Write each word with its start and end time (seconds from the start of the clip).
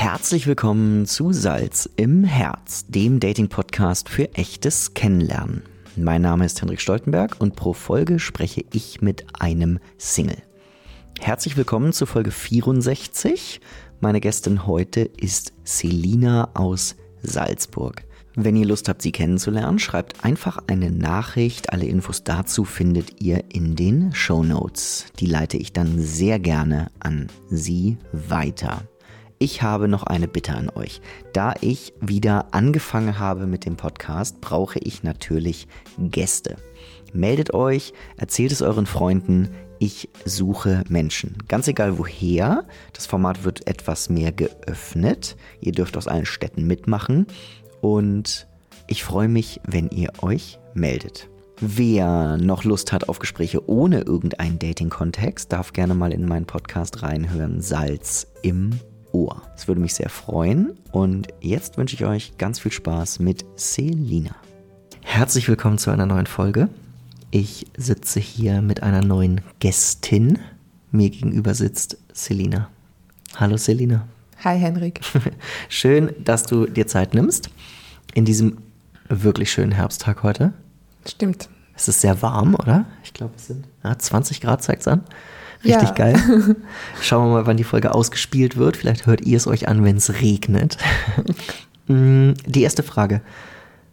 Herzlich 0.00 0.46
willkommen 0.46 1.04
zu 1.04 1.30
Salz 1.30 1.86
im 1.96 2.24
Herz, 2.24 2.86
dem 2.88 3.20
Dating-Podcast 3.20 4.08
für 4.08 4.34
echtes 4.34 4.94
Kennenlernen. 4.94 5.62
Mein 5.94 6.22
Name 6.22 6.46
ist 6.46 6.62
Henrik 6.62 6.80
Stoltenberg 6.80 7.36
und 7.38 7.54
pro 7.54 7.74
Folge 7.74 8.18
spreche 8.18 8.64
ich 8.72 9.02
mit 9.02 9.26
einem 9.38 9.78
Single. 9.98 10.42
Herzlich 11.20 11.58
willkommen 11.58 11.92
zu 11.92 12.06
Folge 12.06 12.30
64. 12.30 13.60
Meine 14.00 14.20
Gästin 14.20 14.66
heute 14.66 15.02
ist 15.02 15.52
Selina 15.64 16.48
aus 16.54 16.96
Salzburg. 17.20 18.02
Wenn 18.34 18.56
ihr 18.56 18.66
Lust 18.66 18.88
habt, 18.88 19.02
sie 19.02 19.12
kennenzulernen, 19.12 19.78
schreibt 19.78 20.24
einfach 20.24 20.60
eine 20.66 20.90
Nachricht. 20.90 21.74
Alle 21.74 21.84
Infos 21.84 22.24
dazu 22.24 22.64
findet 22.64 23.20
ihr 23.20 23.44
in 23.52 23.76
den 23.76 24.14
Show 24.14 24.44
Notes. 24.44 25.04
Die 25.18 25.26
leite 25.26 25.58
ich 25.58 25.74
dann 25.74 26.00
sehr 26.00 26.38
gerne 26.38 26.90
an 27.00 27.26
sie 27.50 27.98
weiter. 28.12 28.82
Ich 29.42 29.62
habe 29.62 29.88
noch 29.88 30.02
eine 30.02 30.28
Bitte 30.28 30.52
an 30.52 30.68
euch. 30.68 31.00
Da 31.32 31.54
ich 31.62 31.94
wieder 31.98 32.52
angefangen 32.52 33.18
habe 33.18 33.46
mit 33.46 33.64
dem 33.64 33.74
Podcast, 33.74 34.42
brauche 34.42 34.78
ich 34.80 35.02
natürlich 35.02 35.66
Gäste. 35.96 36.56
Meldet 37.14 37.54
euch, 37.54 37.94
erzählt 38.18 38.52
es 38.52 38.60
euren 38.60 38.84
Freunden. 38.84 39.48
Ich 39.78 40.10
suche 40.26 40.84
Menschen. 40.90 41.38
Ganz 41.48 41.68
egal 41.68 41.96
woher. 41.96 42.66
Das 42.92 43.06
Format 43.06 43.42
wird 43.42 43.66
etwas 43.66 44.10
mehr 44.10 44.30
geöffnet. 44.30 45.38
Ihr 45.62 45.72
dürft 45.72 45.96
aus 45.96 46.06
allen 46.06 46.26
Städten 46.26 46.66
mitmachen. 46.66 47.26
Und 47.80 48.46
ich 48.88 49.04
freue 49.04 49.28
mich, 49.28 49.58
wenn 49.66 49.88
ihr 49.88 50.12
euch 50.20 50.58
meldet. 50.74 51.30
Wer 51.62 52.36
noch 52.36 52.64
Lust 52.64 52.92
hat 52.92 53.08
auf 53.08 53.18
Gespräche 53.18 53.66
ohne 53.70 54.02
irgendeinen 54.02 54.58
Dating-Kontext, 54.58 55.50
darf 55.50 55.72
gerne 55.72 55.94
mal 55.94 56.12
in 56.12 56.26
meinen 56.26 56.46
Podcast 56.46 57.02
reinhören. 57.02 57.62
Salz 57.62 58.26
im 58.42 58.78
Ohr. 59.12 59.42
Es 59.56 59.68
würde 59.68 59.80
mich 59.80 59.94
sehr 59.94 60.08
freuen. 60.08 60.78
Und 60.92 61.28
jetzt 61.40 61.76
wünsche 61.78 61.94
ich 61.94 62.04
euch 62.04 62.36
ganz 62.38 62.60
viel 62.60 62.72
Spaß 62.72 63.18
mit 63.18 63.44
Selina. 63.56 64.34
Herzlich 65.02 65.48
willkommen 65.48 65.78
zu 65.78 65.90
einer 65.90 66.06
neuen 66.06 66.26
Folge. 66.26 66.68
Ich 67.30 67.66
sitze 67.76 68.20
hier 68.20 68.62
mit 68.62 68.82
einer 68.82 69.02
neuen 69.02 69.40
Gästin. 69.58 70.38
Mir 70.90 71.10
gegenüber 71.10 71.54
sitzt 71.54 71.96
Selina. 72.12 72.68
Hallo 73.36 73.56
Selina. 73.56 74.06
Hi 74.44 74.58
Henrik. 74.58 75.00
Schön, 75.68 76.12
dass 76.24 76.44
du 76.44 76.66
dir 76.66 76.86
Zeit 76.86 77.14
nimmst. 77.14 77.50
In 78.14 78.24
diesem 78.24 78.58
wirklich 79.08 79.50
schönen 79.52 79.72
Herbsttag 79.72 80.22
heute. 80.22 80.52
Stimmt. 81.06 81.48
Es 81.76 81.88
ist 81.88 82.00
sehr 82.00 82.20
warm, 82.22 82.54
oder? 82.54 82.86
Ich 83.04 83.14
glaube, 83.14 83.34
es 83.36 83.46
sind 83.46 83.66
ja, 83.82 83.98
20 83.98 84.40
Grad, 84.40 84.62
zeigt 84.62 84.82
es 84.82 84.88
an. 84.88 85.02
Richtig 85.64 85.88
ja. 85.90 85.94
geil. 85.94 86.16
Schauen 87.02 87.28
wir 87.28 87.34
mal, 87.34 87.46
wann 87.46 87.56
die 87.56 87.64
Folge 87.64 87.94
ausgespielt 87.94 88.56
wird. 88.56 88.76
Vielleicht 88.76 89.06
hört 89.06 89.20
ihr 89.20 89.36
es 89.36 89.46
euch 89.46 89.68
an, 89.68 89.84
wenn 89.84 89.96
es 89.96 90.20
regnet. 90.20 90.76
Mm, 91.86 92.34
die 92.46 92.62
erste 92.62 92.84
Frage. 92.84 93.20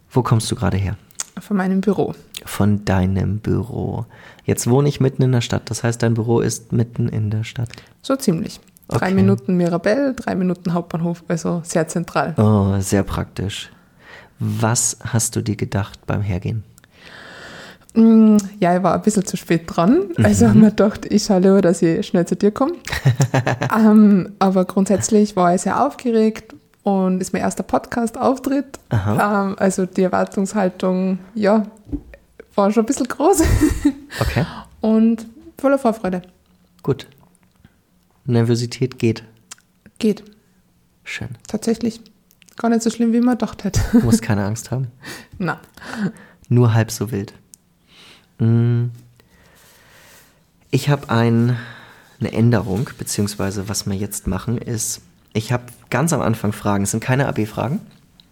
Wo 0.08 0.22
kommst 0.22 0.48
du 0.52 0.54
gerade 0.54 0.76
her? 0.76 0.96
Von 1.40 1.56
meinem 1.56 1.80
Büro. 1.80 2.14
Von 2.44 2.84
deinem 2.84 3.40
Büro. 3.40 4.06
Jetzt 4.44 4.70
wohne 4.70 4.88
ich 4.88 5.00
mitten 5.00 5.22
in 5.22 5.32
der 5.32 5.40
Stadt. 5.40 5.68
Das 5.68 5.82
heißt, 5.82 6.00
dein 6.00 6.14
Büro 6.14 6.38
ist 6.38 6.70
mitten 6.70 7.08
in 7.08 7.30
der 7.30 7.42
Stadt. 7.42 7.70
So 8.00 8.14
ziemlich. 8.14 8.60
Drei 8.86 9.06
okay. 9.06 9.14
Minuten 9.14 9.56
Mirabell, 9.56 10.14
drei 10.14 10.36
Minuten 10.36 10.74
Hauptbahnhof, 10.74 11.24
also 11.28 11.60
sehr 11.64 11.88
zentral. 11.88 12.34
Oh, 12.38 12.80
sehr 12.80 13.02
praktisch. 13.02 13.70
Was 14.38 14.98
hast 15.02 15.34
du 15.34 15.42
dir 15.42 15.56
gedacht 15.56 16.06
beim 16.06 16.22
Hergehen? 16.22 16.62
Mm, 17.94 18.36
ja, 18.60 18.76
ich 18.76 18.82
war 18.82 18.94
ein 18.94 19.02
bisschen 19.02 19.24
zu 19.24 19.36
spät 19.36 19.62
dran. 19.66 20.10
Also 20.22 20.48
mhm. 20.48 20.60
man 20.60 20.76
dachte, 20.76 21.08
ich 21.08 21.24
schaue 21.24 21.40
lieber, 21.40 21.62
dass 21.62 21.82
ich 21.82 22.06
schnell 22.06 22.26
zu 22.26 22.36
dir 22.36 22.50
komme. 22.50 22.74
ähm, 23.76 24.32
aber 24.38 24.64
grundsätzlich 24.64 25.36
war 25.36 25.54
ich 25.54 25.62
sehr 25.62 25.84
aufgeregt 25.84 26.54
und 26.82 27.20
ist 27.20 27.32
mein 27.32 27.42
erster 27.42 27.62
Podcast-Auftritt. 27.62 28.78
Ähm, 28.90 29.56
also 29.58 29.86
die 29.86 30.02
Erwartungshaltung, 30.02 31.18
ja, 31.34 31.64
war 32.54 32.72
schon 32.72 32.84
ein 32.84 32.86
bisschen 32.86 33.08
groß. 33.08 33.42
okay. 34.20 34.44
Und 34.80 35.26
voller 35.58 35.78
Vorfreude. 35.78 36.22
Gut. 36.82 37.06
Nervosität 38.24 38.98
geht. 38.98 39.24
Geht. 39.98 40.24
Schön. 41.04 41.28
Tatsächlich. 41.46 42.00
Gar 42.56 42.70
nicht 42.70 42.82
so 42.82 42.90
schlimm, 42.90 43.12
wie 43.12 43.20
man 43.20 43.38
gedacht 43.38 43.64
hätte. 43.64 43.80
Du 43.92 44.00
musst 44.00 44.22
keine 44.22 44.44
Angst 44.44 44.70
haben. 44.70 44.88
Na. 45.38 45.60
Nur 46.48 46.74
halb 46.74 46.90
so 46.90 47.10
wild. 47.10 47.32
Mm. 48.38 48.86
Ich 50.70 50.90
habe 50.90 51.08
ein, 51.08 51.56
eine 52.20 52.32
Änderung, 52.32 52.90
beziehungsweise 52.98 53.68
was 53.68 53.86
wir 53.86 53.94
jetzt 53.94 54.26
machen, 54.26 54.58
ist, 54.58 55.00
ich 55.32 55.52
habe 55.52 55.64
ganz 55.90 56.12
am 56.12 56.20
Anfang 56.20 56.52
Fragen. 56.52 56.84
Es 56.84 56.90
sind 56.90 57.02
keine 57.02 57.26
AB-Fragen. 57.26 57.80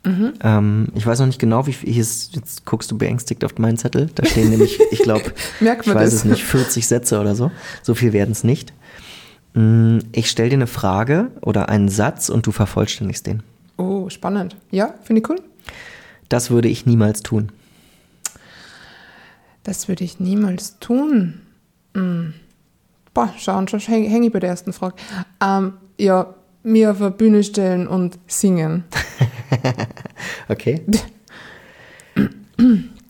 Mhm. 0.05 0.35
Ähm, 0.43 0.89
ich 0.95 1.05
weiß 1.07 1.19
noch 1.19 1.27
nicht 1.27 1.41
genau, 1.41 1.67
wie 1.67 1.73
viel. 1.73 1.95
Jetzt, 1.95 2.37
jetzt 2.37 2.65
guckst 2.65 2.91
du 2.91 2.99
beängstigt 2.99 3.45
auf 3.45 3.59
meinen 3.59 3.77
Zettel. 3.77 4.09
Da 4.15 4.25
stehen 4.25 4.51
nämlich, 4.51 4.79
ich 4.91 5.01
glaube, 5.01 5.33
ich 5.61 5.67
weiß 5.67 5.85
das? 5.85 6.15
es 6.15 6.25
nicht, 6.25 6.45
40 6.45 6.87
Sätze 6.87 7.21
oder 7.21 7.35
so. 7.35 7.51
So 7.83 7.95
viel 7.95 8.13
werden 8.13 8.33
es 8.33 8.45
nicht. 8.45 8.73
Mm, 9.55 9.99
ich 10.13 10.31
stelle 10.31 10.51
dir 10.51 10.57
eine 10.57 10.69
Frage 10.69 11.31
oder 11.41 11.69
einen 11.69 11.89
Satz 11.89 12.29
und 12.29 12.47
du 12.47 12.53
vervollständigst 12.53 13.27
den. 13.27 13.43
Oh, 13.79 14.09
spannend. 14.09 14.57
Ja, 14.71 14.95
finde 15.03 15.23
ich 15.23 15.29
cool. 15.29 15.41
Das 16.29 16.51
würde 16.51 16.69
ich 16.69 16.87
niemals 16.87 17.23
tun. 17.23 17.51
Das 19.67 19.89
würde 19.89 20.05
ich 20.05 20.21
niemals 20.21 20.79
tun. 20.79 21.41
Hm. 21.93 22.35
Boah, 23.13 23.35
schauen, 23.37 23.67
schon 23.67 23.81
hänge 23.81 24.27
ich 24.27 24.33
bei 24.33 24.39
der 24.39 24.51
ersten 24.51 24.73
Frage. 24.73 24.95
Ähm, 25.43 25.73
ja, 25.99 26.37
mir 26.63 26.93
auf 26.93 26.99
der 26.99 27.11
Bühne 27.11 27.43
stellen 27.43 27.89
und 27.89 28.17
singen. 28.29 28.85
okay. 30.49 30.83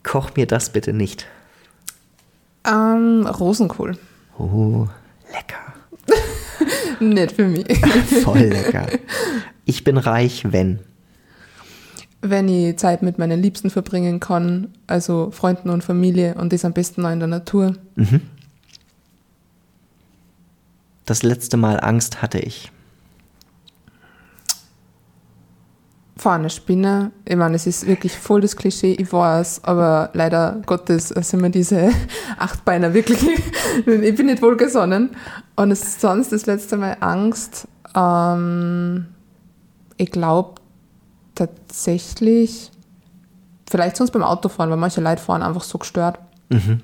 Koch 0.01 0.31
mir 0.35 0.47
das 0.47 0.71
bitte 0.71 0.93
nicht. 0.93 1.27
Ähm, 2.65 3.27
Rosenkohl. 3.27 3.95
Oh, 4.39 4.87
lecker. 5.31 5.75
nicht 6.99 7.33
für 7.33 7.47
mich. 7.47 7.67
Voll 8.23 8.39
lecker. 8.39 8.87
Ich 9.65 9.83
bin 9.83 9.97
reich, 9.97 10.51
wenn 10.51 10.79
wenn 12.21 12.47
ich 12.49 12.77
Zeit 12.77 13.03
mit 13.03 13.17
meinen 13.19 13.41
Liebsten 13.41 13.69
verbringen 13.69 14.19
kann, 14.19 14.73
also 14.87 15.29
Freunden 15.31 15.69
und 15.69 15.83
Familie 15.83 16.35
und 16.35 16.53
das 16.53 16.65
am 16.65 16.73
besten 16.73 17.01
noch 17.03 17.11
in 17.11 17.19
der 17.19 17.27
Natur. 17.27 17.73
Mhm. 17.95 18.21
Das 21.05 21.23
letzte 21.23 21.57
Mal 21.57 21.79
Angst 21.79 22.21
hatte 22.21 22.39
ich. 22.39 22.71
Vor 26.17 26.33
einer 26.33 26.49
Spinne. 26.49 27.11
Ich 27.25 27.35
meine, 27.35 27.55
es 27.55 27.67
ist 27.67 27.85
wirklich 27.85 28.17
voll 28.17 28.41
das 28.41 28.55
Klischee, 28.55 28.93
ich 28.93 29.13
weiß, 29.13 29.63
aber 29.63 30.09
leider 30.13 30.61
Gottes 30.65 31.09
sind 31.09 31.41
mir 31.41 31.51
diese 31.51 31.91
Achtbeiner 32.37 32.93
wirklich, 32.93 33.19
ich 33.85 34.15
bin 34.15 34.25
nicht 34.25 34.41
wohlgesonnen. 34.41 35.11
Und 35.55 35.71
es 35.71 35.83
ist 35.83 36.01
sonst 36.01 36.31
das 36.31 36.47
letzte 36.47 36.75
Mal 36.75 36.97
Angst. 36.99 37.67
Ähm, 37.95 39.05
ich 39.95 40.11
glaube, 40.11 40.55
tatsächlich 41.37 42.71
vielleicht 43.69 43.97
sonst 43.97 44.11
beim 44.11 44.23
Autofahren, 44.23 44.69
weil 44.69 44.77
manche 44.77 45.01
Leute 45.01 45.21
fahren 45.21 45.43
einfach 45.43 45.63
so 45.63 45.77
gestört, 45.77 46.19
mhm. 46.49 46.81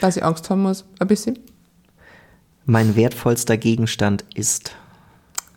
dass 0.00 0.16
ich 0.16 0.24
Angst 0.24 0.48
haben 0.50 0.62
muss, 0.62 0.84
ein 0.98 1.08
bisschen. 1.08 1.38
Mein 2.64 2.96
wertvollster 2.96 3.56
Gegenstand 3.56 4.24
ist? 4.34 4.72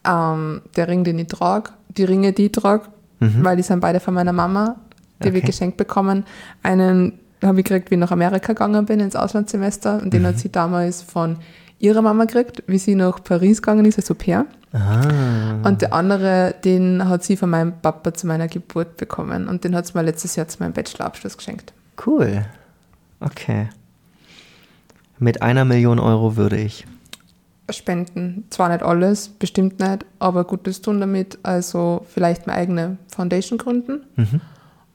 Ähm, 0.05 0.61
der 0.75 0.87
Ring, 0.87 1.03
den 1.03 1.19
ich 1.19 1.27
trage, 1.27 1.71
die 1.89 2.03
Ringe, 2.03 2.33
die 2.33 2.45
ich 2.45 2.51
trage, 2.51 2.87
mhm. 3.19 3.43
weil 3.43 3.57
die 3.57 3.63
sind 3.63 3.79
beide 3.79 3.99
von 3.99 4.13
meiner 4.13 4.33
Mama, 4.33 4.77
die 5.23 5.29
okay. 5.29 5.39
ich 5.39 5.45
geschenkt 5.45 5.77
bekommen. 5.77 6.25
Einen 6.63 7.19
habe 7.43 7.59
ich 7.59 7.65
gekriegt, 7.65 7.89
wie 7.89 7.95
ich 7.95 7.99
nach 7.99 8.11
Amerika 8.11 8.53
gegangen 8.53 8.85
bin, 8.85 8.99
ins 8.99 9.15
Auslandssemester, 9.15 10.01
und 10.01 10.13
den 10.13 10.21
mhm. 10.21 10.27
hat 10.27 10.39
sie 10.39 10.51
damals 10.51 11.01
von 11.01 11.37
ihrer 11.79 12.01
Mama 12.01 12.25
gekriegt, 12.25 12.63
wie 12.67 12.77
sie 12.77 12.95
nach 12.95 13.23
Paris 13.23 13.61
gegangen 13.61 13.85
ist 13.85 13.97
als 13.97 14.11
Au 14.11 14.13
pair. 14.13 14.45
Ah. 14.71 15.61
Und 15.63 15.81
der 15.81 15.93
andere, 15.93 16.55
den 16.63 17.07
hat 17.09 17.23
sie 17.23 17.37
von 17.37 17.49
meinem 17.49 17.73
Papa 17.81 18.13
zu 18.13 18.27
meiner 18.27 18.47
Geburt 18.47 18.97
bekommen 18.97 19.47
und 19.47 19.63
den 19.63 19.75
hat 19.75 19.87
sie 19.87 19.97
mir 19.97 20.03
letztes 20.03 20.35
Jahr 20.35 20.47
zu 20.47 20.59
meinem 20.59 20.73
Bachelorabschluss 20.73 21.37
geschenkt. 21.37 21.73
Cool. 22.05 22.45
Okay. 23.19 23.69
Mit 25.17 25.41
einer 25.41 25.65
Million 25.65 25.99
Euro 25.99 26.37
würde 26.37 26.57
ich. 26.57 26.85
Spenden. 27.69 28.45
Zwar 28.49 28.69
nicht 28.69 28.83
alles, 28.83 29.29
bestimmt 29.29 29.79
nicht, 29.79 30.05
aber 30.17 30.43
Gutes 30.43 30.81
tun 30.81 30.99
damit. 30.99 31.37
Also 31.43 32.05
vielleicht 32.09 32.47
meine 32.47 32.59
eigene 32.59 32.97
Foundation 33.07 33.57
gründen 33.57 34.05
mhm. 34.15 34.41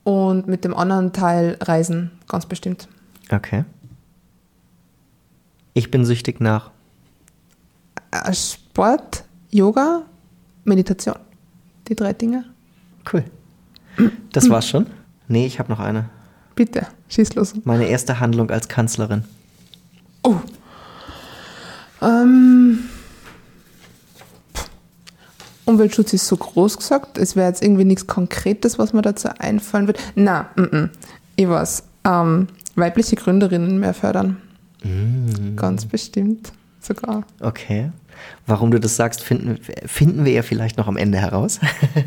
und 0.03 0.47
mit 0.47 0.65
dem 0.65 0.73
anderen 0.73 1.13
Teil 1.13 1.57
reisen, 1.61 2.11
ganz 2.27 2.45
bestimmt. 2.45 2.87
Okay. 3.31 3.65
Ich 5.73 5.91
bin 5.91 6.05
süchtig 6.05 6.39
nach 6.39 6.71
äh, 8.11 8.33
Sport, 8.33 9.25
Yoga, 9.55 10.01
Meditation. 10.65 11.15
Die 11.87 11.95
drei 11.95 12.11
Dinge. 12.11 12.43
Cool. 13.11 13.23
Das 14.33 14.49
war's 14.49 14.67
schon? 14.67 14.87
Nee, 15.29 15.45
ich 15.45 15.59
habe 15.59 15.71
noch 15.71 15.79
eine. 15.79 16.09
Bitte, 16.55 16.87
schieß 17.07 17.35
los. 17.35 17.53
Meine 17.63 17.85
erste 17.85 18.19
Handlung 18.19 18.51
als 18.51 18.67
Kanzlerin. 18.67 19.23
Oh. 20.23 20.35
Ähm, 22.01 22.79
Umweltschutz 25.63 26.11
ist 26.11 26.27
so 26.27 26.35
groß 26.35 26.75
gesagt. 26.75 27.17
Es 27.17 27.37
wäre 27.37 27.47
jetzt 27.47 27.63
irgendwie 27.63 27.85
nichts 27.85 28.07
Konkretes, 28.07 28.77
was 28.77 28.91
mir 28.91 29.03
dazu 29.03 29.29
einfallen 29.39 29.87
wird. 29.87 29.99
Na, 30.15 30.49
mm 30.57 30.63
-mm. 30.63 30.89
ich 31.37 31.47
weiß. 31.47 31.83
Ähm, 32.03 32.47
weibliche 32.75 33.15
Gründerinnen 33.15 33.79
mehr 33.79 33.93
fördern. 33.93 34.35
Mm. 34.83 35.55
Ganz 35.55 35.85
bestimmt 35.85 36.51
sogar. 36.85 37.23
Okay. 37.39 37.91
Warum 38.47 38.71
du 38.71 38.79
das 38.79 38.95
sagst, 38.95 39.21
finden, 39.21 39.59
finden 39.85 40.25
wir 40.25 40.31
ja 40.31 40.41
vielleicht 40.41 40.77
noch 40.77 40.87
am 40.87 40.97
Ende 40.97 41.17
heraus. 41.17 41.59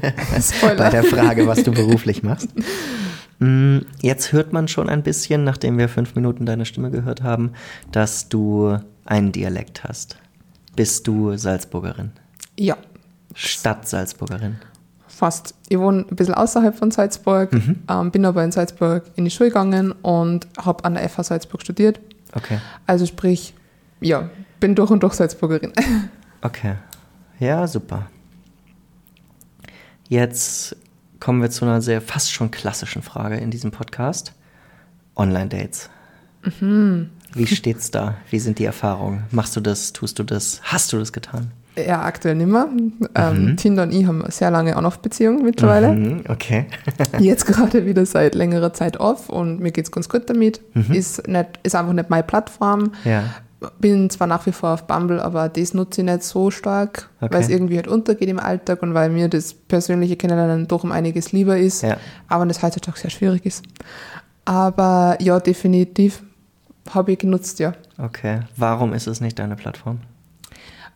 Bei 0.62 0.90
der 0.90 1.04
Frage, 1.04 1.46
was 1.46 1.62
du 1.62 1.72
beruflich 1.72 2.22
machst. 2.22 2.48
Mm, 3.40 3.78
jetzt 4.00 4.32
hört 4.32 4.52
man 4.52 4.68
schon 4.68 4.88
ein 4.88 5.02
bisschen, 5.02 5.44
nachdem 5.44 5.78
wir 5.78 5.88
fünf 5.88 6.14
Minuten 6.14 6.46
deine 6.46 6.64
Stimme 6.64 6.90
gehört 6.90 7.22
haben, 7.22 7.52
dass 7.92 8.28
du 8.28 8.78
einen 9.04 9.32
Dialekt 9.32 9.84
hast. 9.84 10.16
Bist 10.76 11.06
du 11.06 11.36
Salzburgerin? 11.36 12.12
Ja. 12.56 12.76
Stadt-Salzburgerin? 13.34 14.56
Fast. 15.06 15.54
Ich 15.68 15.78
wohne 15.78 16.04
ein 16.08 16.16
bisschen 16.16 16.34
außerhalb 16.34 16.76
von 16.76 16.90
Salzburg, 16.90 17.52
mhm. 17.52 17.80
ähm, 17.88 18.10
bin 18.10 18.24
aber 18.24 18.44
in 18.44 18.52
Salzburg 18.52 19.04
in 19.16 19.24
die 19.24 19.30
Schule 19.30 19.50
gegangen 19.50 19.92
und 19.92 20.46
habe 20.56 20.84
an 20.84 20.94
der 20.94 21.08
FH 21.08 21.24
Salzburg 21.24 21.62
studiert. 21.62 22.00
Okay. 22.34 22.58
Also 22.86 23.06
sprich, 23.06 23.54
ja, 24.00 24.30
bin 24.60 24.74
durch 24.74 24.90
und 24.90 25.02
durch 25.02 25.14
Salzburgerin. 25.14 25.72
Okay. 26.40 26.76
Ja, 27.40 27.66
super. 27.66 28.06
Jetzt 30.08 30.76
kommen 31.18 31.42
wir 31.42 31.50
zu 31.50 31.64
einer 31.64 31.82
sehr 31.82 32.00
fast 32.00 32.30
schon 32.30 32.52
klassischen 32.52 33.02
Frage 33.02 33.38
in 33.38 33.50
diesem 33.50 33.72
Podcast. 33.72 34.34
Online-Dates. 35.16 35.90
Mhm. 36.60 37.10
Wie 37.34 37.46
steht's 37.48 37.90
da? 37.90 38.18
Wie 38.30 38.38
sind 38.38 38.60
die 38.60 38.64
Erfahrungen? 38.66 39.24
Machst 39.32 39.56
du 39.56 39.60
das? 39.60 39.92
Tust 39.92 40.20
du 40.20 40.22
das? 40.22 40.60
Hast 40.62 40.92
du 40.92 40.98
das 40.98 41.12
getan? 41.12 41.50
Ja, 41.76 42.02
aktuell 42.02 42.34
nicht 42.34 42.48
mehr. 42.48 42.68
Ähm, 43.14 43.44
mhm. 43.44 43.56
Tinder 43.56 43.84
und 43.84 43.92
ich 43.92 44.06
haben 44.06 44.24
sehr 44.28 44.50
lange 44.50 44.76
On-Off-Beziehung 44.76 45.42
mittlerweile. 45.44 45.92
Mhm, 45.92 46.24
okay. 46.28 46.66
Jetzt 47.18 47.46
gerade 47.46 47.86
wieder 47.86 48.04
seit 48.06 48.34
längerer 48.34 48.72
Zeit 48.72 48.98
off 48.98 49.28
und 49.28 49.60
mir 49.60 49.70
geht 49.70 49.84
es 49.84 49.92
ganz 49.92 50.08
gut 50.08 50.28
damit. 50.30 50.60
Mhm. 50.74 50.92
Ist, 50.92 51.28
nicht, 51.28 51.60
ist 51.62 51.74
einfach 51.74 51.92
nicht 51.92 52.10
meine 52.10 52.22
Plattform. 52.24 52.92
Ja. 53.04 53.24
Bin 53.80 54.08
zwar 54.08 54.28
nach 54.28 54.46
wie 54.46 54.52
vor 54.52 54.74
auf 54.74 54.86
Bumble, 54.86 55.20
aber 55.20 55.48
das 55.48 55.74
nutze 55.74 56.02
ich 56.02 56.04
nicht 56.04 56.22
so 56.22 56.50
stark, 56.50 57.08
okay. 57.20 57.34
weil 57.34 57.42
es 57.42 57.48
irgendwie 57.48 57.76
halt 57.76 57.88
untergeht 57.88 58.28
im 58.28 58.38
Alltag 58.38 58.82
und 58.82 58.94
weil 58.94 59.10
mir 59.10 59.28
das 59.28 59.52
persönliche 59.52 60.16
Kennenlernen 60.16 60.68
doch 60.68 60.84
um 60.84 60.92
einiges 60.92 61.32
lieber 61.32 61.58
ist, 61.58 61.82
ja. 61.82 61.96
aber 62.28 62.46
das 62.46 62.62
heutzutage 62.62 62.98
sehr 62.98 63.10
schwierig 63.10 63.44
ist. 63.44 63.64
Aber 64.44 65.16
ja, 65.20 65.40
definitiv 65.40 66.22
habe 66.90 67.12
ich 67.12 67.18
genutzt, 67.18 67.58
ja. 67.58 67.72
Okay. 67.98 68.40
Warum 68.56 68.92
ist 68.92 69.08
es 69.08 69.20
nicht 69.20 69.38
deine 69.38 69.56
Plattform? 69.56 70.00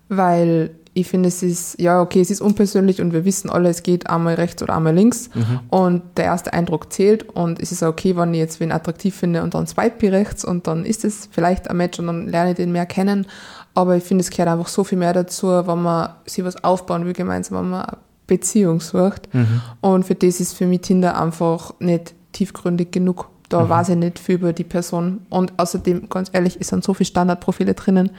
Weil 0.08 0.70
ich 0.94 1.08
finde, 1.08 1.28
es 1.28 1.42
ist, 1.42 1.80
ja, 1.80 2.02
okay, 2.02 2.20
es 2.20 2.30
ist 2.30 2.42
unpersönlich 2.42 3.00
und 3.00 3.14
wir 3.14 3.24
wissen 3.24 3.48
alle, 3.48 3.70
es 3.70 3.82
geht 3.82 4.10
einmal 4.10 4.34
rechts 4.34 4.62
oder 4.62 4.76
einmal 4.76 4.94
links. 4.94 5.30
Mhm. 5.34 5.60
Und 5.70 6.02
der 6.18 6.26
erste 6.26 6.52
Eindruck 6.52 6.92
zählt 6.92 7.28
und 7.30 7.60
es 7.60 7.72
ist 7.72 7.82
okay, 7.82 8.14
wenn 8.16 8.34
ich 8.34 8.40
jetzt 8.40 8.60
wen 8.60 8.72
attraktiv 8.72 9.16
finde 9.16 9.42
und 9.42 9.54
dann 9.54 9.66
swipe 9.66 10.06
ich 10.06 10.12
rechts 10.12 10.44
und 10.44 10.66
dann 10.66 10.84
ist 10.84 11.04
es 11.04 11.28
vielleicht 11.30 11.70
ein 11.70 11.78
Match 11.78 11.98
und 11.98 12.08
dann 12.08 12.28
lerne 12.28 12.50
ich 12.50 12.56
den 12.56 12.72
mehr 12.72 12.84
kennen. 12.84 13.26
Aber 13.74 13.96
ich 13.96 14.04
finde, 14.04 14.20
es 14.20 14.30
gehört 14.30 14.50
einfach 14.50 14.68
so 14.68 14.84
viel 14.84 14.98
mehr 14.98 15.14
dazu, 15.14 15.48
wenn 15.48 15.82
man 15.82 16.10
sich 16.26 16.44
was 16.44 16.62
aufbauen 16.62 17.06
will 17.06 17.14
gemeinsam, 17.14 17.58
wenn 17.58 17.70
man 17.70 17.84
eine 17.86 17.98
Beziehung 18.26 18.80
sucht. 18.80 19.32
Mhm. 19.32 19.62
Und 19.80 20.04
für 20.04 20.14
das 20.14 20.40
ist 20.40 20.52
für 20.52 20.66
mich 20.66 20.82
Tinder 20.82 21.18
einfach 21.18 21.72
nicht 21.80 22.12
tiefgründig 22.32 22.90
genug. 22.90 23.30
Da 23.48 23.64
mhm. 23.64 23.68
weiß 23.70 23.88
ich 23.90 23.96
nicht 23.96 24.18
viel 24.18 24.34
über 24.34 24.52
die 24.52 24.64
Person. 24.64 25.24
Und 25.30 25.54
außerdem, 25.56 26.10
ganz 26.10 26.28
ehrlich, 26.34 26.58
es 26.60 26.68
sind 26.68 26.84
so 26.84 26.92
viele 26.92 27.06
Standardprofile 27.06 27.72
drinnen 27.72 28.10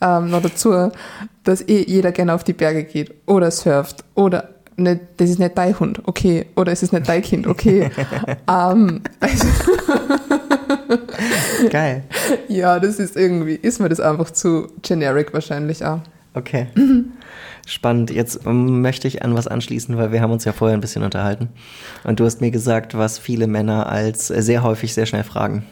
ähm, 0.00 0.30
noch 0.30 0.42
dazu, 0.42 0.90
dass 1.44 1.66
eh 1.68 1.84
jeder 1.86 2.12
gerne 2.12 2.34
auf 2.34 2.44
die 2.44 2.52
Berge 2.52 2.84
geht 2.84 3.14
oder 3.26 3.50
surft 3.50 4.04
oder 4.14 4.50
nicht, 4.76 5.00
das 5.18 5.30
ist 5.30 5.38
nicht 5.38 5.58
dein 5.58 5.78
Hund, 5.78 6.00
okay, 6.04 6.46
oder 6.56 6.72
es 6.72 6.82
ist 6.82 6.92
nicht 6.92 7.08
dein 7.08 7.22
Kind, 7.22 7.46
okay. 7.46 7.90
ähm, 8.48 9.02
also 9.20 9.46
Geil. 11.70 12.04
Ja, 12.48 12.78
das 12.80 12.98
ist 12.98 13.16
irgendwie, 13.16 13.54
ist 13.54 13.80
mir 13.80 13.88
das 13.88 14.00
einfach 14.00 14.30
zu 14.30 14.68
generic 14.82 15.32
wahrscheinlich 15.32 15.84
auch. 15.84 16.00
Okay. 16.34 16.68
Spannend. 17.66 18.10
Jetzt 18.10 18.44
möchte 18.46 19.06
ich 19.06 19.22
an 19.22 19.34
was 19.34 19.46
anschließen, 19.46 19.96
weil 19.96 20.12
wir 20.12 20.20
haben 20.20 20.32
uns 20.32 20.44
ja 20.44 20.52
vorher 20.52 20.76
ein 20.76 20.80
bisschen 20.80 21.02
unterhalten. 21.02 21.48
Und 22.04 22.18
du 22.18 22.24
hast 22.24 22.40
mir 22.40 22.50
gesagt, 22.50 22.96
was 22.96 23.18
viele 23.18 23.46
Männer 23.46 23.88
als 23.88 24.28
sehr 24.28 24.62
häufig 24.62 24.94
sehr 24.94 25.06
schnell 25.06 25.24
fragen. 25.24 25.64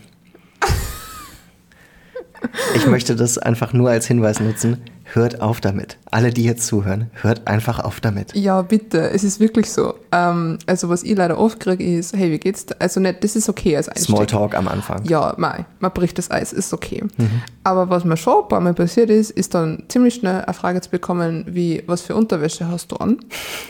Ich 2.75 2.87
möchte 2.87 3.17
das 3.17 3.38
einfach 3.38 3.73
nur 3.73 3.90
als 3.90 4.06
Hinweis 4.06 4.40
nutzen. 4.40 4.79
Hört 5.14 5.40
auf 5.40 5.62
damit. 5.62 5.96
Alle, 6.11 6.31
die 6.31 6.44
jetzt 6.44 6.67
zuhören, 6.67 7.11
hört 7.23 7.46
einfach 7.46 7.81
auf 7.81 7.99
damit. 8.00 8.35
Ja, 8.35 8.61
bitte. 8.61 9.11
Es 9.11 9.25
ist 9.25 9.40
wirklich 9.40 9.70
so. 9.70 9.94
Ähm, 10.12 10.58
also, 10.67 10.90
was 10.90 11.02
ich 11.02 11.17
leider 11.17 11.38
oft 11.38 11.61
kriege, 11.61 11.82
ist, 11.82 12.14
hey, 12.14 12.31
wie 12.31 12.38
geht's? 12.38 12.67
Da? 12.67 12.75
Also, 12.79 13.00
nicht, 13.00 13.25
das 13.25 13.35
ist 13.35 13.49
okay 13.49 13.75
als 13.76 13.88
Einstieg. 13.88 14.08
Smalltalk 14.14 14.55
am 14.55 14.69
Anfang. 14.69 15.02
Ja, 15.05 15.35
mei, 15.38 15.64
man 15.81 15.93
bricht 15.93 16.19
das 16.19 16.31
Eis, 16.31 16.52
ist 16.52 16.75
okay. 16.75 17.05
Mhm. 17.17 17.43
Aber 17.64 17.88
was 17.88 18.05
mir 18.05 18.19
schon 18.19 18.43
ein 18.43 18.49
paar 18.49 18.61
Mal 18.61 18.75
passiert 18.75 19.08
ist, 19.08 19.31
ist 19.31 19.55
dann 19.55 19.85
ziemlich 19.88 20.14
schnell 20.14 20.43
eine 20.43 20.55
Frage 20.55 20.82
zu 20.82 20.90
bekommen, 20.90 21.46
wie, 21.49 21.82
was 21.87 22.02
für 22.02 22.14
Unterwäsche 22.14 22.69
hast 22.69 22.93
du 22.93 22.96
an? 22.96 23.19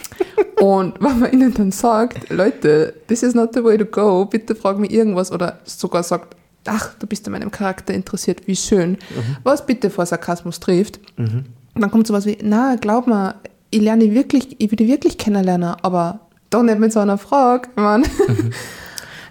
Und 0.60 0.94
wenn 1.00 1.20
man 1.20 1.32
ihnen 1.32 1.54
dann 1.54 1.70
sagt, 1.70 2.30
Leute, 2.30 2.94
this 3.06 3.22
is 3.22 3.34
not 3.34 3.54
the 3.54 3.62
way 3.62 3.78
to 3.78 3.84
go, 3.84 4.24
bitte 4.24 4.56
frag 4.56 4.78
mich 4.78 4.90
irgendwas 4.90 5.30
oder 5.30 5.60
sogar 5.64 6.02
sagt, 6.02 6.34
ach, 6.66 6.94
du 6.98 7.06
bist 7.06 7.26
an 7.26 7.32
meinem 7.32 7.50
Charakter 7.50 7.94
interessiert, 7.94 8.46
wie 8.46 8.56
schön. 8.56 8.92
Mhm. 8.92 9.36
Was 9.42 9.66
bitte 9.66 9.90
vor 9.90 10.06
Sarkasmus 10.06 10.60
trifft. 10.60 11.00
Mhm. 11.16 11.44
Und 11.74 11.82
dann 11.82 11.90
kommt 11.90 12.06
sowas 12.06 12.26
wie, 12.26 12.38
na, 12.42 12.76
glaub 12.76 13.06
mal, 13.06 13.36
ich 13.70 13.80
lerne 13.80 14.12
wirklich, 14.12 14.56
ich 14.58 14.70
die 14.70 14.88
wirklich 14.88 15.18
kennenlernen, 15.18 15.74
aber 15.82 16.20
doch 16.50 16.62
nicht 16.62 16.78
mit 16.78 16.92
so 16.92 17.00
einer 17.00 17.18
Frage, 17.18 17.68
Mann. 17.76 18.02
Mhm. 18.26 18.52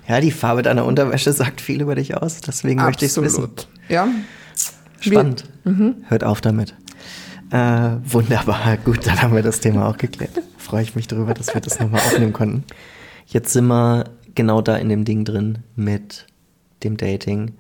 Ja, 0.08 0.22
die 0.22 0.32
Farbe 0.32 0.62
deiner 0.62 0.86
Unterwäsche 0.86 1.34
sagt 1.34 1.60
viel 1.60 1.82
über 1.82 1.96
dich 1.96 2.16
aus, 2.16 2.40
deswegen 2.40 2.80
Absolut. 2.80 3.02
möchte 3.02 3.06
ich 3.06 3.12
es 3.12 3.22
wissen. 3.22 3.50
Ja. 3.90 4.08
Spannend. 5.02 5.44
Mhm. 5.66 5.96
Hört 6.08 6.24
auf 6.24 6.40
damit. 6.40 6.74
Äh, 7.52 7.98
wunderbar, 8.06 8.78
gut, 8.86 9.06
dann 9.06 9.22
haben 9.22 9.36
wir 9.36 9.44
das 9.44 9.60
Thema 9.60 9.88
auch 9.88 9.98
geklärt. 9.98 10.32
Freue 10.58 10.84
ich 10.84 10.96
mich 10.96 11.08
darüber, 11.08 11.34
dass 11.34 11.54
wir 11.54 11.62
das 11.62 11.80
nochmal 11.80 12.02
aufnehmen 12.02 12.34
konnten. 12.34 12.64
Jetzt 13.26 13.52
sind 13.52 13.68
wir 13.68 14.06
genau 14.36 14.62
da 14.62 14.78
in 14.78 14.90
dem 14.90 15.04
Ding 15.04 15.26
drin 15.26 15.60
mit 15.76 16.26
dem 16.88 16.98
Dating. 16.98 17.54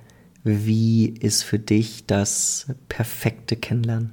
Wie 0.44 1.10
ist 1.10 1.44
für 1.44 1.60
dich 1.60 2.06
das 2.06 2.68
perfekte 2.90 3.56
Kennenlernen? 3.56 4.12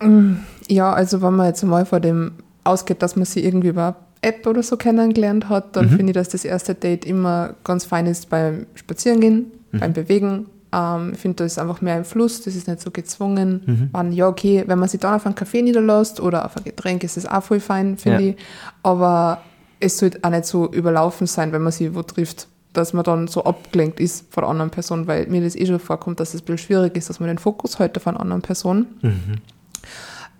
Mm, 0.00 0.34
ja, 0.68 0.92
also 0.92 1.22
wenn 1.22 1.34
man 1.34 1.46
jetzt 1.46 1.62
mal 1.62 1.86
vor 1.86 2.00
dem 2.00 2.32
ausgeht, 2.64 3.02
dass 3.02 3.16
man 3.16 3.24
sie 3.24 3.44
irgendwie 3.44 3.68
über 3.68 3.96
App 4.20 4.46
oder 4.46 4.62
so 4.62 4.76
kennengelernt 4.76 5.48
hat, 5.48 5.76
dann 5.76 5.86
mhm. 5.86 5.96
finde 5.96 6.10
ich, 6.10 6.14
dass 6.14 6.28
das 6.28 6.44
erste 6.44 6.74
Date 6.74 7.04
immer 7.04 7.54
ganz 7.64 7.84
fein 7.84 8.06
ist 8.06 8.28
beim 8.28 8.66
Spazierengehen, 8.74 9.52
mhm. 9.70 9.78
beim 9.78 9.92
Bewegen. 9.92 10.46
Ähm, 10.72 11.12
ich 11.14 11.20
finde, 11.20 11.36
da 11.36 11.44
ist 11.44 11.58
einfach 11.58 11.80
mehr 11.80 11.96
im 11.96 12.04
Fluss, 12.04 12.42
das 12.42 12.56
ist 12.56 12.66
nicht 12.66 12.80
so 12.80 12.90
gezwungen. 12.90 13.62
Mhm. 13.64 13.90
Man, 13.92 14.12
ja, 14.12 14.28
okay, 14.28 14.64
wenn 14.66 14.78
man 14.78 14.88
sich 14.88 15.00
dann 15.00 15.14
auf 15.14 15.24
einen 15.24 15.34
Kaffee 15.34 15.62
niederlässt 15.62 16.20
oder 16.20 16.44
auf 16.44 16.56
ein 16.56 16.64
Getränk, 16.64 17.04
ist 17.04 17.16
das 17.16 17.26
auch 17.26 17.42
voll 17.42 17.60
fein, 17.60 17.96
finde 17.96 18.22
ja. 18.22 18.30
ich. 18.30 18.36
Aber 18.82 19.42
es 19.80 19.98
sollte 19.98 20.18
auch 20.22 20.30
nicht 20.30 20.44
so 20.44 20.70
überlaufen 20.70 21.26
sein, 21.26 21.52
wenn 21.52 21.62
man 21.62 21.72
sie 21.72 21.94
wo 21.94 22.02
trifft, 22.02 22.48
dass 22.72 22.92
man 22.92 23.04
dann 23.04 23.28
so 23.28 23.44
abgelenkt 23.44 24.00
ist 24.00 24.32
von 24.32 24.44
einer 24.44 24.50
anderen 24.50 24.70
Person, 24.70 25.06
weil 25.06 25.26
mir 25.26 25.42
das 25.42 25.56
eh 25.56 25.66
schon 25.66 25.78
vorkommt, 25.78 26.20
dass 26.20 26.34
es 26.34 26.42
ein 26.42 26.44
bisschen 26.44 26.58
schwierig 26.58 26.96
ist, 26.96 27.08
dass 27.08 27.20
man 27.20 27.28
den 27.28 27.38
Fokus 27.38 27.78
heute 27.78 28.00
von 28.00 28.16
anderen 28.16 28.42
Person. 28.42 28.86
Mhm. 29.02 29.34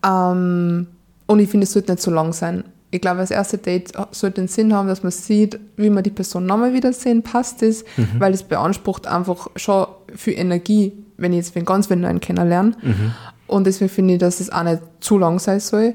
Ähm, 0.04 0.87
und 1.26 1.40
ich 1.40 1.49
finde, 1.49 1.64
es 1.64 1.73
sollte 1.73 1.92
nicht 1.92 2.02
so 2.02 2.11
lang 2.11 2.33
sein. 2.33 2.64
Ich 2.90 3.00
glaube, 3.00 3.18
das 3.18 3.30
erste 3.30 3.59
Date 3.59 3.92
sollte 4.12 4.40
den 4.40 4.49
Sinn 4.49 4.73
haben, 4.73 4.88
dass 4.88 5.02
man 5.02 5.12
sieht, 5.12 5.61
wie 5.76 5.90
man 5.90 6.02
die 6.02 6.11
Person 6.11 6.47
nochmal 6.47 6.73
wiedersehen, 6.73 7.23
passt 7.23 7.62
es, 7.62 7.85
mhm. 7.97 8.09
weil 8.18 8.33
es 8.33 8.42
beansprucht 8.42 9.07
einfach 9.07 9.49
schon 9.57 9.87
viel 10.14 10.38
Energie, 10.38 10.92
wenn 11.18 11.33
ich 11.33 11.38
jetzt 11.38 11.54
den 11.54 11.66
ganz 11.66 11.90
neuen 11.90 12.21
kennenlerne. 12.21 12.73
Mhm. 12.80 13.12
Und 13.47 13.66
deswegen 13.66 13.90
finde 13.90 14.14
ich, 14.14 14.21
dass 14.21 14.40
es 14.40 14.50
auch 14.50 14.62
nicht 14.62 14.80
zu 15.00 15.18
lang 15.18 15.38
sein 15.38 15.61
soll. 15.61 15.95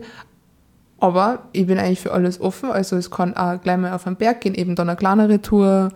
Aber 1.04 1.50
ich 1.52 1.68
bin 1.68 1.80
eigentlich 1.80 2.00
für 2.00 2.14
alles 2.14 2.40
offen. 2.40 2.72
Also 2.72 2.96
es 2.96 3.12
kann 3.12 3.36
auch 3.36 3.60
gleich 3.60 3.78
mal 3.78 3.92
auf 3.92 4.08
einen 4.08 4.16
Berg 4.16 4.40
gehen, 4.40 4.56
eben 4.56 4.74
dann 4.74 4.88
eine 4.88 4.96
kleinere 4.96 5.42
Tour 5.42 5.90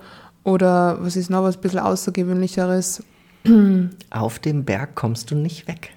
oder 0.44 0.98
was 1.00 1.16
ist 1.16 1.30
noch 1.30 1.44
was 1.44 1.56
ein 1.56 1.62
bisschen 1.62 1.80
Außergewöhnlicheres. 1.80 3.04
Auf 4.10 4.40
dem 4.40 4.66
Berg 4.66 4.96
kommst 4.96 5.32
du 5.32 5.36
nicht 5.36 5.66
weg. 5.70 5.92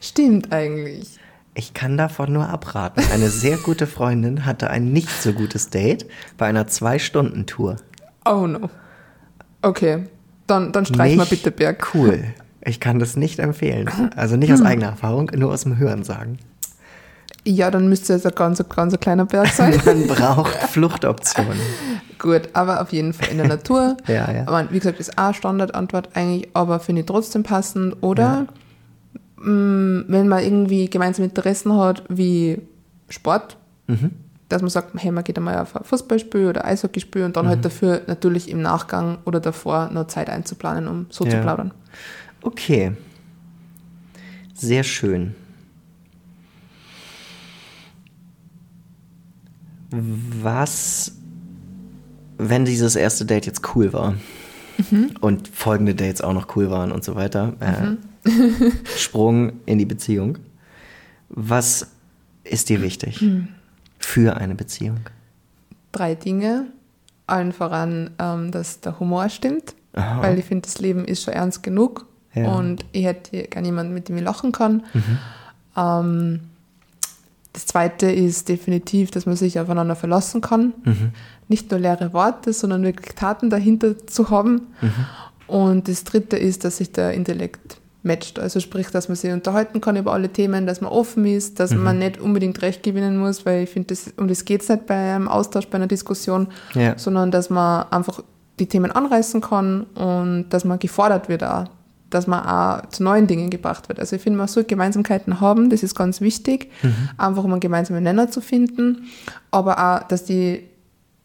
Stimmt 0.00 0.52
eigentlich. 0.52 1.20
Ich 1.54 1.72
kann 1.72 1.96
davon 1.96 2.32
nur 2.32 2.48
abraten. 2.48 3.00
Eine 3.12 3.28
sehr 3.28 3.58
gute 3.58 3.86
Freundin 3.86 4.44
hatte 4.44 4.70
ein 4.70 4.92
nicht 4.92 5.22
so 5.22 5.32
gutes 5.32 5.70
Date 5.70 6.04
bei 6.36 6.46
einer 6.46 6.66
Zwei-Stunden-Tour. 6.66 7.76
Oh 8.28 8.48
no. 8.48 8.70
Okay, 9.62 10.08
dann, 10.48 10.72
dann 10.72 10.84
streich 10.84 11.10
nicht 11.10 11.18
mal 11.18 11.26
bitte 11.26 11.52
Berg. 11.52 11.94
Cool. 11.94 12.24
Ich 12.60 12.80
kann 12.80 12.98
das 12.98 13.14
nicht 13.14 13.38
empfehlen. 13.38 13.88
Also 14.16 14.34
nicht 14.34 14.52
aus 14.52 14.62
eigener 14.64 14.88
Erfahrung, 14.88 15.30
nur 15.36 15.52
aus 15.52 15.62
dem 15.62 15.78
Hören 15.78 16.02
sagen. 16.02 16.38
Ja, 17.50 17.70
dann 17.70 17.88
müsste 17.88 18.12
es 18.12 18.26
ein 18.26 18.34
ganz, 18.34 18.62
ganz 18.68 19.00
kleiner 19.00 19.24
Berg 19.24 19.46
sein. 19.48 19.80
Man 19.86 20.06
braucht 20.06 20.54
Fluchtoptionen. 20.54 21.58
Gut, 22.18 22.42
aber 22.52 22.82
auf 22.82 22.92
jeden 22.92 23.14
Fall 23.14 23.28
in 23.30 23.38
der 23.38 23.48
Natur. 23.48 23.96
ja, 24.06 24.30
ja. 24.30 24.42
Aber 24.46 24.70
wie 24.70 24.78
gesagt, 24.78 25.00
ist 25.00 25.16
auch 25.16 25.32
Standardantwort 25.32 26.10
eigentlich, 26.14 26.48
aber 26.52 26.78
finde 26.78 27.00
ich 27.00 27.06
trotzdem 27.06 27.44
passend. 27.44 27.96
Oder 28.02 28.46
mh, 29.36 30.04
wenn 30.08 30.28
man 30.28 30.42
irgendwie 30.42 30.90
gemeinsame 30.90 31.28
Interessen 31.28 31.74
hat, 31.76 32.02
wie 32.08 32.60
Sport, 33.08 33.56
Mhm. 33.86 34.10
dass 34.50 34.60
man 34.60 34.68
sagt, 34.70 34.90
hey, 34.98 35.10
man 35.10 35.24
geht 35.24 35.38
einmal 35.38 35.56
auf 35.58 35.74
ein 35.74 35.84
Fußballspiel 35.84 36.48
oder 36.48 36.66
Eishockeyspiel 36.66 37.24
und 37.24 37.36
dann 37.36 37.46
Mhm. 37.46 37.50
halt 37.50 37.64
dafür 37.64 38.02
natürlich 38.08 38.50
im 38.50 38.60
Nachgang 38.60 39.16
oder 39.24 39.40
davor 39.40 39.88
noch 39.90 40.08
Zeit 40.08 40.28
einzuplanen, 40.28 40.86
um 40.88 41.06
so 41.08 41.24
zu 41.24 41.36
Ja. 41.36 41.40
plaudern. 41.42 41.72
Okay. 42.42 42.92
Sehr 44.54 44.82
schön. 44.82 45.34
Was, 49.90 51.12
wenn 52.36 52.64
dieses 52.64 52.94
erste 52.96 53.24
Date 53.24 53.46
jetzt 53.46 53.74
cool 53.74 53.92
war 53.92 54.14
und 55.20 55.48
folgende 55.48 55.94
Dates 55.94 56.20
auch 56.20 56.32
noch 56.34 56.54
cool 56.56 56.70
waren 56.70 56.92
und 56.92 57.04
so 57.04 57.14
weiter, 57.14 57.54
äh, 57.60 58.30
Sprung 58.96 59.52
in 59.66 59.78
die 59.78 59.86
Beziehung, 59.86 60.38
was 61.30 61.88
ist 62.44 62.68
dir 62.68 62.82
wichtig 62.82 63.24
für 63.98 64.36
eine 64.36 64.54
Beziehung? 64.54 65.00
Drei 65.92 66.14
Dinge. 66.14 66.66
Allen 67.26 67.52
voran, 67.52 68.10
ähm, 68.18 68.50
dass 68.52 68.80
der 68.80 68.98
Humor 69.00 69.28
stimmt, 69.28 69.74
Aha. 69.92 70.22
weil 70.22 70.38
ich 70.38 70.46
finde, 70.46 70.62
das 70.62 70.78
Leben 70.78 71.04
ist 71.04 71.24
schon 71.24 71.34
ernst 71.34 71.62
genug 71.62 72.06
Ja. 72.34 72.54
und 72.54 72.86
ich 72.92 73.04
hätte 73.04 73.42
gerne 73.48 73.68
jemanden, 73.68 73.92
mit 73.92 74.08
dem 74.08 74.16
ich 74.16 74.22
lachen 74.22 74.50
kann. 74.50 74.82
Ähm, 75.76 76.40
das 77.58 77.66
zweite 77.66 78.08
ist 78.08 78.48
definitiv, 78.48 79.10
dass 79.10 79.26
man 79.26 79.34
sich 79.34 79.58
aufeinander 79.58 79.96
verlassen 79.96 80.40
kann. 80.40 80.74
Nicht 81.48 81.72
nur 81.72 81.80
leere 81.80 82.12
Worte, 82.12 82.52
sondern 82.52 82.84
wirklich 82.84 83.16
Taten 83.16 83.50
dahinter 83.50 83.98
zu 84.06 84.30
haben. 84.30 84.68
Und 85.48 85.88
das 85.88 86.04
dritte 86.04 86.36
ist, 86.36 86.62
dass 86.64 86.76
sich 86.76 86.92
der 86.92 87.14
Intellekt 87.14 87.78
matcht. 88.04 88.38
Also 88.38 88.60
sprich, 88.60 88.90
dass 88.90 89.08
man 89.08 89.16
sich 89.16 89.32
unterhalten 89.32 89.80
kann 89.80 89.96
über 89.96 90.12
alle 90.12 90.28
Themen, 90.28 90.68
dass 90.68 90.80
man 90.80 90.92
offen 90.92 91.26
ist, 91.26 91.58
dass 91.58 91.74
man 91.74 91.98
nicht 91.98 92.20
unbedingt 92.20 92.62
Recht 92.62 92.84
gewinnen 92.84 93.18
muss, 93.18 93.44
weil 93.44 93.64
ich 93.64 93.70
finde, 93.70 93.88
das, 93.88 94.12
um 94.16 94.28
das 94.28 94.44
geht 94.44 94.62
es 94.62 94.68
nicht 94.68 94.86
bei 94.86 95.14
einem 95.16 95.26
Austausch, 95.26 95.66
bei 95.66 95.78
einer 95.78 95.88
Diskussion, 95.88 96.46
Ja. 96.74 96.96
sondern 96.96 97.32
dass 97.32 97.50
man 97.50 97.86
einfach 97.90 98.22
die 98.60 98.66
Themen 98.66 98.92
anreißen 98.92 99.40
kann 99.40 99.82
und 99.96 100.50
dass 100.50 100.64
man 100.64 100.78
gefordert 100.78 101.28
wird 101.28 101.42
auch, 101.42 101.64
dass 102.10 102.26
man 102.26 102.44
auch 102.44 102.88
zu 102.88 103.02
neuen 103.02 103.26
Dingen 103.26 103.50
gebracht 103.50 103.88
wird. 103.88 104.00
Also 104.00 104.16
ich 104.16 104.22
finde, 104.22 104.38
man 104.38 104.48
soll 104.48 104.64
Gemeinsamkeiten 104.64 105.40
haben, 105.40 105.70
das 105.70 105.82
ist 105.82 105.94
ganz 105.94 106.20
wichtig, 106.20 106.70
einfach 107.16 107.44
um 107.44 107.52
einen 107.52 107.60
gemeinsamen 107.60 108.02
Nenner 108.02 108.30
zu 108.30 108.40
finden, 108.40 109.08
aber 109.50 109.78
auch, 109.78 110.08
dass 110.08 110.24
die 110.24 110.64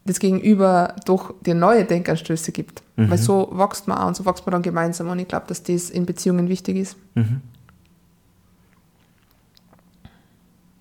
das 0.04 0.18
Gegenüber 0.20 0.94
doch 1.06 1.34
dir 1.40 1.54
neue 1.54 1.84
Denkanstöße 1.84 2.52
gibt. 2.52 2.82
Weil 2.96 3.18
so 3.18 3.50
wächst 3.52 3.88
man 3.88 3.98
auch 3.98 4.08
und 4.08 4.16
so 4.16 4.24
wächst 4.26 4.46
man 4.46 4.52
dann 4.52 4.62
gemeinsam 4.62 5.08
und 5.08 5.18
ich 5.18 5.26
glaube, 5.26 5.46
dass 5.48 5.62
das 5.62 5.90
in 5.90 6.06
Beziehungen 6.06 6.48
wichtig 6.48 6.76
ist. 6.76 6.96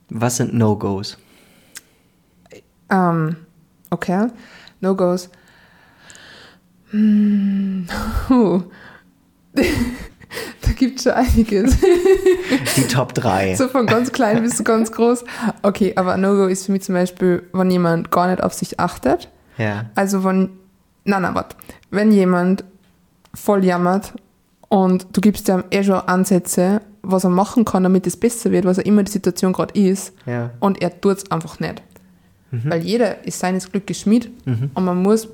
Was 0.10 0.38
sind 0.38 0.54
No-Gos? 0.54 1.18
Ähm, 2.90 3.38
okay, 3.90 4.28
No-Gos. 4.82 5.30
Hm. 6.92 7.88
da 10.62 10.72
gibt 10.76 10.98
es 11.00 11.04
schon 11.04 11.14
einiges. 11.14 11.78
Die 12.76 12.88
Top 12.88 13.14
3. 13.14 13.56
So 13.56 13.68
von 13.68 13.86
ganz 13.86 14.12
klein 14.12 14.42
bis 14.42 14.58
zu 14.58 14.64
ganz 14.64 14.92
groß. 14.92 15.24
Okay, 15.62 15.94
aber 15.96 16.18
No-Go 16.18 16.48
ist 16.48 16.66
für 16.66 16.72
mich 16.72 16.84
zum 16.84 16.96
Beispiel, 16.96 17.44
wenn 17.54 17.70
jemand 17.72 18.12
gar 18.12 18.28
nicht 18.28 18.42
auf 18.44 18.54
sich 18.54 18.80
achtet. 18.80 19.30
Ja. 19.58 19.86
Also 19.96 20.24
wenn, 20.24 20.50
nein, 21.06 21.22
nein, 21.22 21.36
warte. 21.36 21.56
Wenn 21.92 22.12
jemand 22.12 22.64
voll 23.34 23.64
jammert 23.64 24.14
und 24.70 25.08
du 25.14 25.22
gibst 25.22 25.48
ihm 25.50 25.64
eh 25.72 25.84
schon 25.84 25.96
Ansätze, 26.02 26.82
was 27.02 27.24
er 27.26 27.30
machen 27.30 27.66
kann, 27.66 27.84
damit 27.84 28.08
es 28.08 28.18
besser 28.18 28.52
wird, 28.52 28.66
was 28.66 28.78
er 28.78 28.86
immer 28.86 29.04
die 29.04 29.12
Situation 29.12 29.54
gerade 29.54 29.78
ist, 29.80 30.14
Ja. 30.26 30.52
und 30.60 30.82
er 30.82 31.00
tut 31.02 31.18
es 31.18 31.32
einfach 31.32 31.60
nicht. 31.60 31.82
Weil 32.52 32.82
jeder 32.84 33.26
ist 33.26 33.40
seines 33.40 33.72
Glückes 33.72 34.02
Schmied 34.02 34.30
und 34.76 34.86
man 34.86 35.02
muss, 35.02 35.28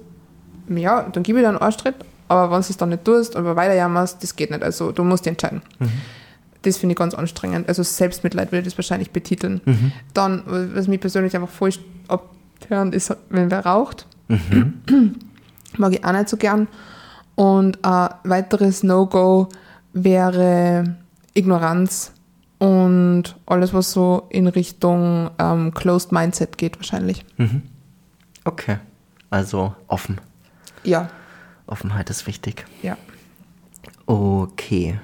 ja, 0.70 1.04
dann 1.04 1.22
gib 1.22 1.36
ich 1.36 1.42
dir 1.42 1.50
einen 1.50 1.58
Arschtritt, 1.58 1.96
aber 2.30 2.52
wenn 2.52 2.62
du 2.62 2.68
es 2.70 2.78
dann 2.78 2.90
nicht 2.90 3.04
tust 3.04 3.36
oder 3.36 3.56
weiter 3.58 3.74
jammerst, 3.74 4.24
das 4.24 4.36
geht 4.36 4.52
nicht. 4.52 4.64
Also 4.64 4.94
du 4.94 5.04
musst 5.04 5.26
dich 5.26 5.32
entscheiden. 5.32 5.62
Das 6.62 6.78
finde 6.78 6.94
ich 6.94 6.98
ganz 6.98 7.14
anstrengend. 7.14 7.68
Also 7.68 7.84
Selbstmitleid 7.84 8.52
würde 8.52 8.60
ich 8.60 8.74
das 8.74 8.78
wahrscheinlich 8.78 9.12
betiteln. 9.12 9.62
Dann, 10.14 10.44
was 10.46 10.88
mich 10.88 11.02
persönlich 11.02 11.36
einfach 11.36 11.50
voll 11.50 11.72
abhören, 12.08 12.94
ist, 12.94 13.16
wenn 13.30 13.52
wer 13.52 13.66
raucht. 13.66 14.06
Mag 15.78 15.94
ich 15.94 16.06
auch 16.06 16.12
nicht 16.12 16.30
so 16.30 16.38
gern. 16.38 16.68
Und 17.36 17.84
ein 17.84 18.10
weiteres 18.26 18.84
No-Go 18.84 19.50
wäre 19.94 20.98
Ignoranz 21.34 22.12
und 22.60 23.38
alles, 23.46 23.74
was 23.74 23.92
so 23.92 24.28
in 24.30 24.48
Richtung 24.48 25.32
ähm, 25.40 25.74
Closed 25.74 26.12
Mindset 26.12 26.58
geht, 26.58 26.78
wahrscheinlich. 26.78 27.26
Okay. 28.44 28.78
Also 29.30 29.74
offen. 29.88 30.20
Ja, 30.84 31.10
Offenheit 31.70 32.10
ist 32.10 32.28
wichtig. 32.28 32.66
ja. 32.82 32.98
Okay. 34.06 35.00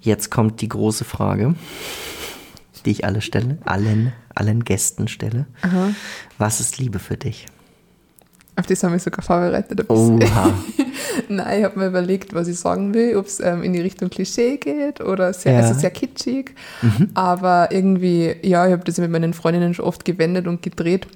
Jetzt 0.00 0.30
kommt 0.30 0.60
die 0.60 0.68
große 0.68 1.04
Frage, 1.04 1.54
die 2.84 2.90
ich 2.92 3.04
alle 3.04 3.20
stelle, 3.20 3.58
allen, 3.64 4.12
allen 4.34 4.64
Gästen 4.64 5.08
stelle. 5.08 5.46
Aha. 5.62 5.90
Was 6.38 6.60
ist 6.60 6.78
Liebe 6.78 6.98
für 6.98 7.16
dich? 7.16 7.46
Auf 8.54 8.66
das 8.66 8.82
haben 8.84 8.92
wir 8.92 8.98
sogar 9.00 9.22
vorbereitet. 9.22 9.90
Oha. 9.90 10.54
Nein, 11.28 11.58
ich 11.58 11.64
habe 11.64 11.78
mir 11.78 11.88
überlegt, 11.88 12.32
was 12.34 12.48
ich 12.48 12.58
sagen 12.58 12.94
will, 12.94 13.16
ob 13.16 13.26
es 13.26 13.40
ähm, 13.40 13.62
in 13.64 13.72
die 13.72 13.80
Richtung 13.80 14.08
Klischee 14.08 14.56
geht 14.58 15.00
oder 15.00 15.32
sehr, 15.32 15.54
Ja. 15.54 15.58
also 15.60 15.78
sehr 15.78 15.90
kitschig. 15.90 16.54
Aber 17.14 17.70
irgendwie, 17.72 18.36
ja, 18.42 18.64
ich 18.66 18.72
habe 18.72 18.84
das 18.84 18.98
mit 18.98 19.10
meinen 19.10 19.34
Freundinnen 19.34 19.74
schon 19.74 19.84
oft 19.84 20.04
gewendet 20.04 20.46
und 20.46 20.62
gedreht, 20.62 21.06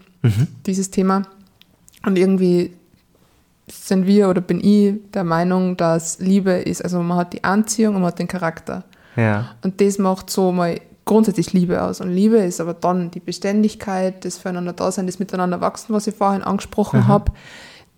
dieses 0.66 0.90
Thema. 0.90 1.22
Und 2.04 2.18
irgendwie 2.18 2.72
sind 3.72 4.06
wir 4.06 4.28
oder 4.28 4.40
bin 4.40 4.62
ich 4.62 4.94
der 5.12 5.24
Meinung, 5.24 5.76
dass 5.76 6.18
Liebe 6.18 6.52
ist, 6.52 6.82
also 6.82 7.00
man 7.02 7.18
hat 7.18 7.32
die 7.32 7.44
Anziehung 7.44 7.94
und 7.96 8.02
man 8.02 8.08
hat 8.08 8.18
den 8.18 8.28
Charakter. 8.28 8.84
Ja. 9.16 9.50
Und 9.62 9.80
das 9.80 9.98
macht 9.98 10.30
so 10.30 10.52
mal 10.52 10.80
grundsätzlich 11.04 11.52
Liebe 11.52 11.82
aus. 11.82 12.00
Und 12.00 12.10
Liebe 12.10 12.38
ist 12.38 12.60
aber 12.60 12.74
dann 12.74 13.10
die 13.10 13.20
Beständigkeit, 13.20 14.24
das 14.24 14.38
Füreinander 14.38 14.72
Dasein, 14.72 15.06
das 15.06 15.18
Miteinander 15.18 15.60
wachsen, 15.60 15.92
was 15.94 16.06
ich 16.06 16.14
vorhin 16.14 16.42
angesprochen 16.42 17.08
habe. 17.08 17.32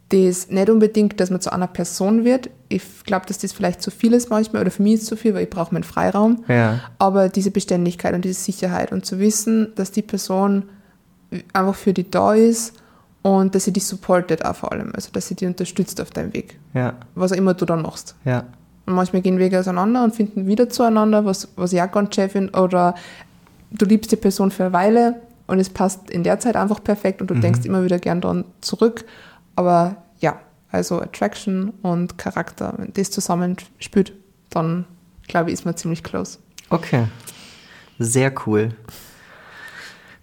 Das 0.08 0.48
nicht 0.48 0.70
unbedingt, 0.70 1.20
dass 1.20 1.30
man 1.30 1.40
zu 1.40 1.52
einer 1.52 1.66
Person 1.66 2.24
wird. 2.24 2.50
Ich 2.68 2.82
glaube, 3.04 3.26
dass 3.26 3.38
das 3.38 3.52
vielleicht 3.52 3.82
zu 3.82 3.90
viel 3.90 4.12
ist 4.12 4.30
manchmal, 4.30 4.62
oder 4.62 4.70
für 4.70 4.82
mich 4.82 4.94
ist 4.94 5.02
es 5.02 5.08
zu 5.08 5.16
viel, 5.16 5.34
weil 5.34 5.44
ich 5.44 5.50
brauche 5.50 5.72
meinen 5.74 5.84
Freiraum. 5.84 6.44
Ja. 6.48 6.80
Aber 6.98 7.28
diese 7.28 7.50
Beständigkeit 7.50 8.14
und 8.14 8.24
diese 8.24 8.40
Sicherheit 8.40 8.92
und 8.92 9.06
zu 9.06 9.18
wissen, 9.18 9.72
dass 9.74 9.90
die 9.90 10.02
Person 10.02 10.64
einfach 11.52 11.74
für 11.74 11.92
dich 11.92 12.10
da 12.10 12.34
ist 12.34 12.74
und 13.22 13.54
dass 13.54 13.64
sie 13.64 13.72
dich 13.72 13.86
supportet 13.86 14.44
auch 14.44 14.56
vor 14.56 14.72
allem. 14.72 14.92
Also, 14.94 15.10
dass 15.12 15.28
sie 15.28 15.34
dich 15.34 15.46
unterstützt 15.48 16.00
auf 16.00 16.10
deinem 16.10 16.34
Weg. 16.34 16.58
Ja. 16.74 16.94
Was 17.14 17.32
auch 17.32 17.36
immer 17.36 17.54
du 17.54 17.64
dann 17.64 17.82
machst. 17.82 18.16
Ja. 18.24 18.44
Und 18.86 18.94
manchmal 18.94 19.22
gehen 19.22 19.38
Wege 19.38 19.60
auseinander 19.60 20.02
und 20.02 20.14
finden 20.14 20.46
wieder 20.46 20.68
zueinander, 20.68 21.24
was, 21.24 21.48
was 21.56 21.72
ich 21.72 21.80
auch 21.80 21.90
ganz 21.90 22.14
schön 22.14 22.28
finde. 22.28 22.60
Oder 22.60 22.94
du 23.70 23.86
liebst 23.86 24.10
die 24.10 24.16
Person 24.16 24.50
für 24.50 24.64
eine 24.64 24.72
Weile 24.72 25.22
und 25.46 25.58
es 25.58 25.70
passt 25.70 26.10
in 26.10 26.24
der 26.24 26.40
Zeit 26.40 26.56
einfach 26.56 26.82
perfekt 26.82 27.20
und 27.20 27.30
du 27.30 27.34
denkst 27.34 27.64
immer 27.64 27.84
wieder 27.84 27.98
gern 27.98 28.20
dran 28.20 28.44
zurück. 28.60 29.04
Aber 29.54 29.96
ja, 30.18 30.40
also 30.70 31.00
Attraction 31.00 31.72
und 31.82 32.18
Charakter, 32.18 32.74
wenn 32.78 32.92
das 32.92 33.10
zusammenspielt, 33.10 34.12
dann 34.50 34.86
glaube 35.28 35.50
ich, 35.50 35.54
ist 35.54 35.64
man 35.64 35.76
ziemlich 35.76 36.02
close. 36.02 36.38
Okay. 36.70 37.04
Sehr 37.98 38.32
cool. 38.46 38.70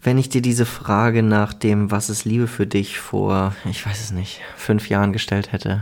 Wenn 0.01 0.17
ich 0.17 0.29
dir 0.29 0.41
diese 0.41 0.65
Frage 0.65 1.23
nach 1.23 1.53
dem, 1.53 1.91
was 1.91 2.09
ist 2.09 2.23
Liebe 2.23 2.47
für 2.47 2.65
dich 2.65 2.99
vor, 2.99 3.53
ich 3.69 3.85
weiß 3.85 3.99
es 3.99 4.11
nicht, 4.11 4.39
fünf 4.55 4.87
Jahren 4.89 5.11
gestellt 5.11 5.51
hätte, 5.51 5.81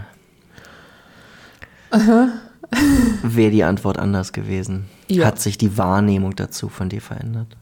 wäre 3.24 3.52
die 3.52 3.64
Antwort 3.64 4.00
anders 4.00 4.34
gewesen. 4.34 4.86
Ja. 5.08 5.28
Hat 5.28 5.40
sich 5.40 5.58
die 5.58 5.78
Wahrnehmung 5.78 6.36
dazu 6.36 6.68
von 6.68 6.90
dir 6.90 7.02
verändert? 7.02 7.56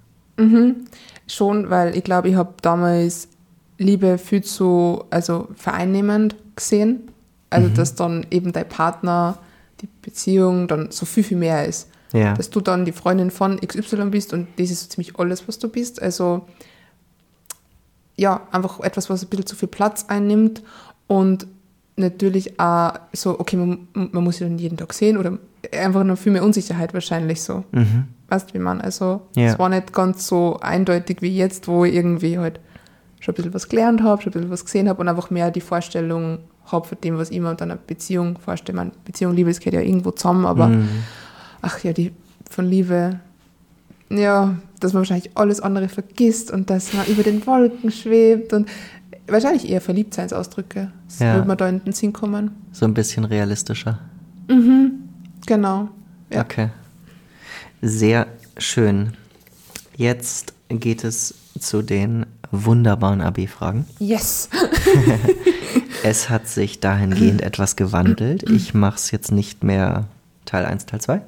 Schon, 1.27 1.69
weil 1.69 1.95
ich 1.95 2.03
glaube, 2.03 2.29
ich 2.29 2.35
habe 2.35 2.53
damals 2.61 3.27
Liebe 3.77 4.17
viel 4.17 4.43
zu 4.43 5.03
also 5.09 5.49
vereinnehmend 5.55 6.35
gesehen. 6.55 7.11
Also, 7.49 7.69
dass 7.69 7.95
dann 7.95 8.25
eben 8.31 8.51
dein 8.51 8.67
Partner, 8.67 9.37
die 9.81 9.87
Beziehung 10.01 10.67
dann 10.67 10.91
so 10.91 11.05
viel, 11.05 11.23
viel 11.23 11.37
mehr 11.37 11.65
ist. 11.65 11.89
Ja. 12.15 12.33
Dass 12.33 12.49
du 12.49 12.61
dann 12.61 12.85
die 12.85 12.91
Freundin 12.91 13.31
von 13.31 13.59
XY 13.59 14.05
bist 14.05 14.33
und 14.33 14.47
das 14.57 14.71
ist 14.71 14.81
so 14.81 14.89
ziemlich 14.89 15.19
alles, 15.19 15.47
was 15.47 15.59
du 15.59 15.67
bist. 15.67 16.01
Also, 16.01 16.47
ja, 18.15 18.41
einfach 18.51 18.79
etwas, 18.79 19.09
was 19.09 19.23
ein 19.23 19.29
bisschen 19.29 19.45
zu 19.45 19.55
viel 19.55 19.67
Platz 19.67 20.05
einnimmt 20.07 20.63
und 21.07 21.47
natürlich 21.97 22.59
auch 22.59 22.93
so, 23.13 23.39
okay, 23.39 23.57
man, 23.57 23.87
man 23.93 24.23
muss 24.23 24.37
sich 24.37 24.47
dann 24.47 24.57
jeden 24.57 24.77
Tag 24.77 24.93
sehen 24.93 25.17
oder 25.17 25.37
einfach 25.71 26.03
noch 26.03 26.17
viel 26.17 26.31
mehr 26.31 26.43
Unsicherheit 26.43 26.93
wahrscheinlich 26.93 27.41
so. 27.41 27.63
Weißt 28.27 28.49
du, 28.49 28.53
wie 28.55 28.59
man? 28.59 28.81
Also, 28.81 29.21
es 29.35 29.57
war 29.59 29.69
nicht 29.69 29.93
ganz 29.93 30.27
so 30.27 30.59
eindeutig 30.61 31.21
wie 31.21 31.35
jetzt, 31.35 31.67
wo 31.67 31.85
ich 31.85 31.93
irgendwie 31.93 32.37
halt 32.37 32.59
schon 33.19 33.33
ein 33.33 33.37
bisschen 33.37 33.53
was 33.53 33.69
gelernt 33.69 34.03
habe, 34.03 34.21
schon 34.21 34.31
ein 34.31 34.33
bisschen 34.33 34.51
was 34.51 34.65
gesehen 34.65 34.89
habe 34.89 35.01
und 35.01 35.07
einfach 35.07 35.29
mehr 35.29 35.51
die 35.51 35.61
Vorstellung 35.61 36.39
habe 36.65 36.87
von 36.87 36.97
dem, 37.03 37.17
was 37.17 37.31
ich 37.31 37.39
mir 37.39 37.49
unter 37.49 37.65
einer 37.65 37.77
Beziehung 37.77 38.37
vorstelle. 38.39 38.75
Man, 38.75 38.91
Beziehung, 39.03 39.35
Liebe, 39.35 39.49
es 39.49 39.59
geht 39.59 39.73
ja 39.73 39.81
irgendwo 39.81 40.11
zusammen, 40.11 40.45
aber 40.45 40.71
ach 41.65 41.83
ja, 41.83 41.93
die 41.93 42.11
von 42.49 42.65
Liebe, 42.69 43.19
ja, 44.09 44.55
dass 44.79 44.93
man 44.93 45.01
wahrscheinlich 45.01 45.31
alles 45.35 45.59
andere 45.59 45.89
vergisst 45.89 46.51
und 46.51 46.69
dass 46.69 46.93
man 46.93 47.05
über 47.07 47.23
den 47.23 47.45
Wolken 47.47 47.91
schwebt 47.91 48.53
und 48.53 48.69
wahrscheinlich 49.27 49.67
eher 49.69 49.81
Verliebtseinsausdrücke. 49.81 50.91
Das 51.07 51.19
Ja. 51.19 51.33
würde 51.35 51.47
man 51.47 51.57
da 51.57 51.67
in 51.67 51.83
den 51.83 51.93
Sinn 51.93 52.13
kommen. 52.13 52.51
So 52.71 52.85
ein 52.85 52.93
bisschen 52.93 53.25
realistischer. 53.25 53.99
Genau. 55.47 55.89
Ja. 56.31 56.41
Okay. 56.41 56.69
Sehr 57.81 58.27
schön. 58.57 59.13
Jetzt 59.97 60.53
geht 60.69 61.03
es 61.03 61.33
zu 61.59 61.81
den 61.81 62.25
wunderbaren 62.51 63.21
AB-Fragen. 63.21 63.85
Yes. 63.99 64.49
Es 66.03 66.29
hat 66.29 66.47
sich 66.47 66.79
dahingehend 66.81 67.41
etwas 67.41 67.75
gewandelt. 67.75 68.47
Ich 68.51 68.75
mache 68.75 68.97
es 68.97 69.09
jetzt 69.09 69.31
nicht 69.31 69.63
mehr 69.63 70.05
Teil 70.45 70.63
1, 70.65 70.85
Teil 70.85 71.01
2, 71.01 71.21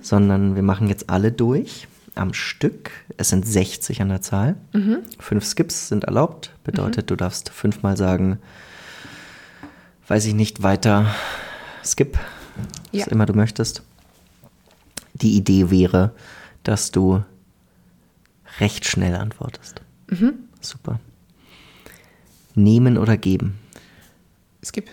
sondern 0.00 0.54
wir 0.56 0.62
machen 0.62 0.88
jetzt 0.88 1.08
alle 1.10 1.30
durch 1.32 1.86
am 2.14 2.34
Stück. 2.34 2.90
Es 3.16 3.30
sind 3.30 3.46
60 3.46 4.02
an 4.02 4.08
der 4.08 4.20
Zahl. 4.20 4.56
Fünf 5.18 5.44
Skips 5.44 5.88
sind 5.88 6.04
erlaubt. 6.04 6.50
Bedeutet, 6.64 7.10
du 7.10 7.16
darfst 7.16 7.48
fünfmal 7.50 7.96
sagen, 7.96 8.38
weiß 10.08 10.26
ich 10.26 10.34
nicht, 10.34 10.62
weiter 10.62 11.14
Skip, 11.84 12.18
Ja. 12.90 13.02
was 13.06 13.08
immer 13.12 13.26
du 13.26 13.32
möchtest. 13.34 13.82
Die 15.14 15.36
Idee 15.36 15.70
wäre, 15.70 16.12
dass 16.64 16.90
du 16.90 17.22
recht 18.60 18.84
schnell 18.86 19.14
antwortest. 19.14 19.80
Super. 20.60 21.00
Nehmen 22.54 22.98
oder 22.98 23.16
geben? 23.16 23.58
Skip. 24.64 24.90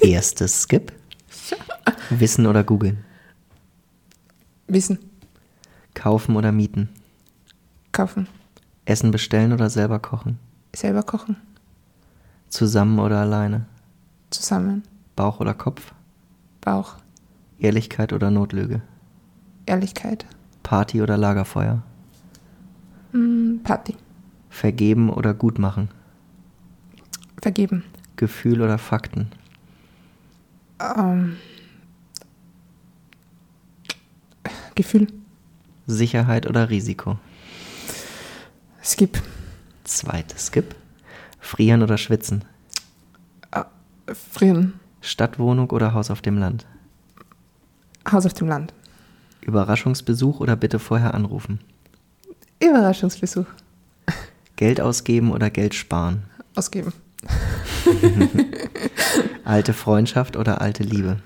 Erstes 0.00 0.62
Skip. 0.62 0.92
Wissen 2.10 2.46
oder 2.46 2.64
googeln? 2.64 3.04
Wissen. 4.66 4.98
Kaufen 5.94 6.36
oder 6.36 6.52
mieten? 6.52 6.88
Kaufen. 7.92 8.26
Essen 8.84 9.10
bestellen 9.10 9.52
oder 9.52 9.70
selber 9.70 9.98
kochen? 9.98 10.38
Selber 10.74 11.02
kochen. 11.02 11.36
Zusammen 12.48 12.98
oder 12.98 13.18
alleine? 13.18 13.66
Zusammen. 14.30 14.82
Bauch 15.14 15.40
oder 15.40 15.54
Kopf? 15.54 15.92
Bauch. 16.60 16.96
Ehrlichkeit 17.58 18.12
oder 18.12 18.30
Notlüge? 18.30 18.80
Ehrlichkeit. 19.66 20.26
Party 20.62 21.02
oder 21.02 21.16
Lagerfeuer? 21.16 21.82
Mm, 23.12 23.58
Party. 23.62 23.96
Vergeben 24.50 25.10
oder 25.10 25.34
gut 25.34 25.58
machen? 25.58 25.88
Vergeben. 27.40 27.84
Gefühl 28.16 28.62
oder 28.62 28.78
Fakten? 28.78 29.30
Ähm, 30.82 31.36
Gefühl. 34.74 35.06
Sicherheit 35.86 36.46
oder 36.46 36.70
Risiko? 36.70 37.18
Skip. 38.82 39.20
Zweites 39.84 40.46
Skip. 40.46 40.74
Frieren 41.40 41.82
oder 41.82 41.98
schwitzen? 41.98 42.44
Frieren. 44.32 44.80
Stadtwohnung 45.00 45.70
oder 45.70 45.94
Haus 45.94 46.10
auf 46.10 46.22
dem 46.22 46.38
Land? 46.38 46.66
Haus 48.10 48.26
auf 48.26 48.34
dem 48.34 48.48
Land. 48.48 48.74
Überraschungsbesuch 49.42 50.40
oder 50.40 50.56
bitte 50.56 50.78
vorher 50.78 51.14
anrufen? 51.14 51.60
Überraschungsbesuch. 52.60 53.46
Geld 54.56 54.80
ausgeben 54.80 55.32
oder 55.32 55.50
Geld 55.50 55.74
sparen? 55.74 56.24
Ausgeben. 56.54 56.92
Alte 59.44 59.72
Freundschaft 59.72 60.36
oder 60.36 60.60
alte 60.60 60.82
Liebe? 60.82 61.18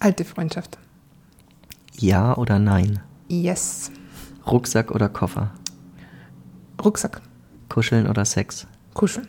Alte 0.00 0.24
Freundschaft. 0.24 0.78
Ja 1.98 2.36
oder 2.36 2.58
nein? 2.58 3.00
Yes. 3.28 3.90
Rucksack 4.46 4.90
oder 4.90 5.08
Koffer? 5.08 5.50
Rucksack. 6.82 7.20
Kuscheln 7.68 8.06
oder 8.06 8.24
Sex? 8.24 8.66
Kuscheln. 8.94 9.28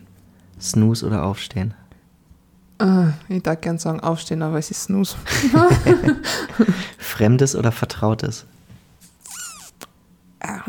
Snooze 0.59 1.05
oder 1.05 1.23
Aufstehen? 1.23 1.73
Ah, 2.79 3.09
ich 3.29 3.41
darf 3.41 3.61
gern 3.61 3.77
sagen 3.77 4.01
aufstehen, 4.01 4.41
aber 4.41 4.57
es 4.57 4.69
ist 4.71 4.83
Snooze. 4.83 5.15
Fremdes 6.97 7.55
oder 7.55 7.71
Vertrautes? 7.71 8.45
Ah, 10.41 10.59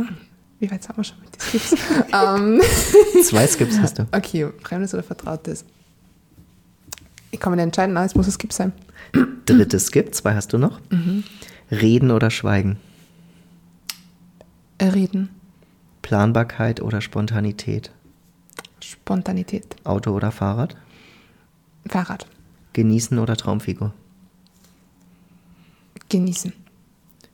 Wie 0.60 0.70
weit 0.70 0.84
sind 0.84 0.96
wir 0.96 1.04
schon 1.04 1.18
mit 1.20 1.34
den 1.34 1.40
Skips? 1.40 1.74
ähm, 2.12 2.60
Zwei 3.24 3.46
Skips 3.46 3.78
hast 3.80 3.98
du. 3.98 4.06
okay, 4.12 4.48
Fremdes 4.62 4.94
oder 4.94 5.02
Vertrautes? 5.02 5.64
Ich 7.36 7.40
kann 7.40 7.50
mir 7.50 7.56
nicht 7.56 7.64
entscheiden, 7.64 7.92
nein, 7.92 8.06
es 8.06 8.14
muss 8.14 8.26
ein 8.26 8.32
Skip 8.32 8.50
sein. 8.50 8.72
Drittes 9.44 9.88
Skip, 9.88 10.14
zwei 10.14 10.34
hast 10.34 10.54
du 10.54 10.58
noch. 10.58 10.80
Reden 11.70 12.10
oder 12.10 12.30
Schweigen? 12.30 12.78
Reden. 14.80 15.28
Planbarkeit 16.00 16.80
oder 16.80 17.02
Spontanität? 17.02 17.90
Spontanität. 18.80 19.76
Auto 19.84 20.12
oder 20.12 20.32
Fahrrad? 20.32 20.78
Fahrrad. 21.86 22.26
Genießen 22.72 23.18
oder 23.18 23.36
Traumfigur? 23.36 23.92
Genießen. 26.08 26.54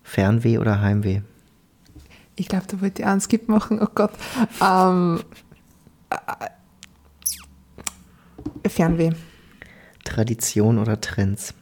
Fernweh 0.03 0.59
oder 0.59 0.81
Heimweh? 0.81 1.21
Ich 2.35 2.49
glaube, 2.49 2.65
da 2.67 2.81
wollte 2.81 3.03
ich 3.03 3.07
einen 3.07 3.21
Skip 3.21 3.49
machen. 3.49 3.81
Oh 3.81 3.87
Gott. 3.95 4.11
Ähm, 4.61 5.23
äh, 6.11 6.49
Fernweh. 8.69 9.13
Tradition 10.05 10.79
oder 10.79 11.01
Trends? 11.01 11.55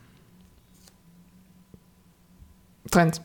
Trend. 2.91 3.21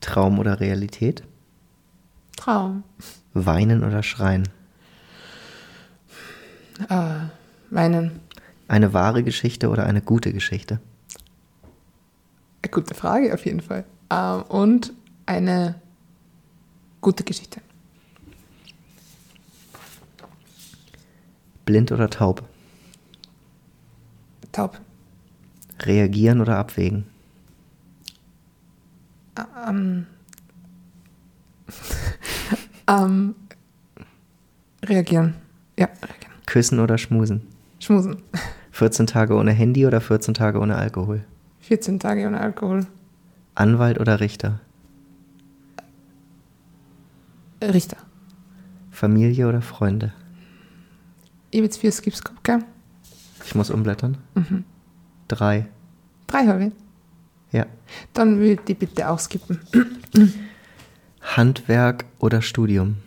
Traum 0.00 0.38
oder 0.38 0.60
Realität? 0.60 1.22
Traum. 2.36 2.84
Weinen 3.34 3.84
oder 3.84 4.02
Schreien? 4.02 4.48
Äh, 6.88 7.26
weinen. 7.70 8.20
Eine 8.66 8.92
wahre 8.92 9.22
Geschichte 9.22 9.68
oder 9.68 9.84
eine 9.86 10.00
gute 10.00 10.32
Geschichte? 10.32 10.80
Eine 12.62 12.70
gute 12.70 12.94
Frage 12.94 13.32
auf 13.34 13.44
jeden 13.44 13.60
Fall. 13.60 13.84
Ähm, 14.10 14.42
und 14.42 14.92
eine 15.26 15.74
gute 17.00 17.24
Geschichte. 17.24 17.60
Blind 21.64 21.92
oder 21.92 22.10
taub? 22.10 22.42
Taub. 24.52 24.80
Reagieren 25.80 26.40
oder 26.40 26.58
abwägen? 26.58 27.06
Ähm, 29.66 30.06
ähm, 32.88 33.34
reagieren. 34.84 35.34
Ja, 35.78 35.86
reagieren. 35.86 36.34
Küssen 36.46 36.80
oder 36.80 36.98
schmusen? 36.98 37.42
Schmusen. 37.78 38.22
14 38.72 39.06
Tage 39.06 39.34
ohne 39.34 39.52
Handy 39.52 39.86
oder 39.86 40.00
14 40.00 40.34
Tage 40.34 40.58
ohne 40.58 40.76
Alkohol? 40.76 41.24
14 41.60 42.00
Tage 42.00 42.26
ohne 42.26 42.40
Alkohol. 42.40 42.86
Anwalt 43.54 44.00
oder 44.00 44.20
Richter? 44.20 44.60
Richter. 47.62 47.98
Familie 48.90 49.48
oder 49.48 49.62
Freunde? 49.62 50.12
Ich 51.50 51.58
habe 51.58 51.64
jetzt 51.66 51.78
vier 51.78 51.92
Skips 51.92 52.22
gehabt, 52.22 52.44
gell? 52.44 52.64
Ich 53.50 53.56
muss 53.56 53.68
umblättern. 53.68 54.16
Drei. 55.26 55.66
Drei 56.28 56.46
habe 56.46 56.66
ich. 56.66 56.72
Ja. 57.50 57.66
Dann 58.14 58.38
würde 58.38 58.62
ich 58.64 58.78
bitte 58.78 59.08
auch 59.08 59.18
skippen. 59.18 59.58
Handwerk 61.20 62.04
oder 62.20 62.42
Studium? 62.42 62.98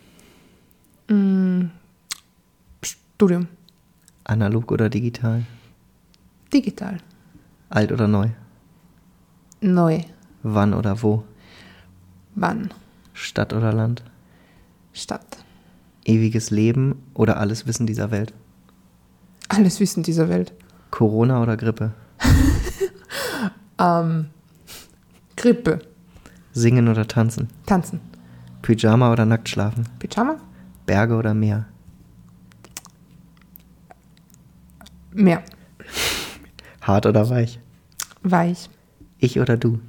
Studium. 2.81 3.47
Analog 4.25 4.73
oder 4.73 4.89
digital? 4.89 5.45
Digital. 6.51 6.97
Alt 7.69 7.93
oder 7.93 8.09
neu? 8.09 8.27
Neu. 9.61 10.01
Wann 10.41 10.73
oder 10.73 11.01
wo? 11.01 11.23
Wann? 12.35 12.69
Stadt 13.13 13.53
oder 13.53 13.71
Land? 13.71 14.03
Stadt. 14.91 15.37
Ewiges 16.03 16.51
Leben 16.51 17.01
oder 17.13 17.37
alles 17.37 17.65
Wissen 17.65 17.87
dieser 17.87 18.11
Welt? 18.11 18.33
Alles 19.49 19.79
Wissen 19.79 20.03
dieser 20.03 20.29
Welt. 20.29 20.53
Corona 20.91 21.41
oder 21.41 21.57
Grippe? 21.57 21.93
Ähm, 23.79 24.29
Grippe. 25.35 25.79
Singen 26.53 26.87
oder 26.87 27.07
tanzen? 27.07 27.49
Tanzen. 27.65 27.99
Pyjama 28.61 29.11
oder 29.11 29.25
nackt 29.25 29.49
schlafen? 29.49 29.89
Pyjama. 29.99 30.37
Berge 30.85 31.15
oder 31.15 31.33
Meer? 31.33 31.65
Meer. 35.11 35.43
Hart 36.81 37.05
oder 37.05 37.29
weich? 37.29 37.59
Weich. 38.21 38.69
Ich 39.17 39.39
oder 39.39 39.57
du? 39.57 39.79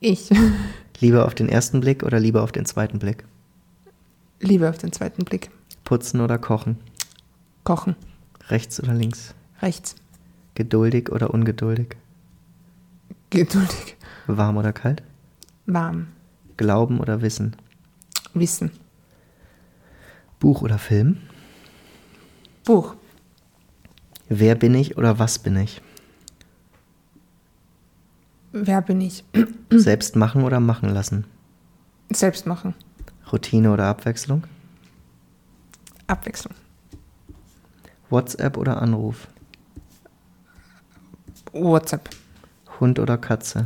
Ich. 0.00 0.30
Lieber 1.00 1.26
auf 1.26 1.34
den 1.34 1.48
ersten 1.48 1.80
Blick 1.80 2.02
oder 2.02 2.18
lieber 2.18 2.42
auf 2.42 2.50
den 2.50 2.64
zweiten 2.64 2.98
Blick? 2.98 3.24
Liebe 4.40 4.68
auf 4.68 4.78
den 4.78 4.92
zweiten 4.92 5.24
Blick. 5.24 5.50
Putzen 5.84 6.20
oder 6.20 6.38
kochen? 6.38 6.78
Kochen. 7.64 7.94
Rechts 8.48 8.82
oder 8.82 8.94
links? 8.94 9.34
Rechts. 9.60 9.96
Geduldig 10.54 11.10
oder 11.10 11.32
ungeduldig? 11.32 11.96
Geduldig. 13.30 13.96
Warm 14.26 14.56
oder 14.56 14.72
kalt? 14.72 15.02
Warm. 15.66 16.08
Glauben 16.56 17.00
oder 17.00 17.22
Wissen? 17.22 17.56
Wissen. 18.34 18.70
Buch 20.40 20.62
oder 20.62 20.78
Film? 20.78 21.18
Buch. 22.64 22.94
Wer 24.28 24.54
bin 24.54 24.74
ich 24.74 24.96
oder 24.96 25.18
was 25.18 25.38
bin 25.38 25.56
ich? 25.56 25.80
Wer 28.52 28.82
bin 28.82 29.00
ich? 29.00 29.24
Selbst 29.70 30.16
machen 30.16 30.42
oder 30.42 30.60
machen 30.60 30.88
lassen? 30.88 31.24
Selbst 32.10 32.46
machen. 32.46 32.74
Routine 33.30 33.72
oder 33.72 33.86
Abwechslung? 33.86 34.44
Abwechslung. 36.06 36.54
WhatsApp 38.10 38.56
oder 38.56 38.80
Anruf? 38.80 39.28
WhatsApp. 41.52 42.10
Hund 42.80 42.98
oder 42.98 43.18
Katze? 43.18 43.64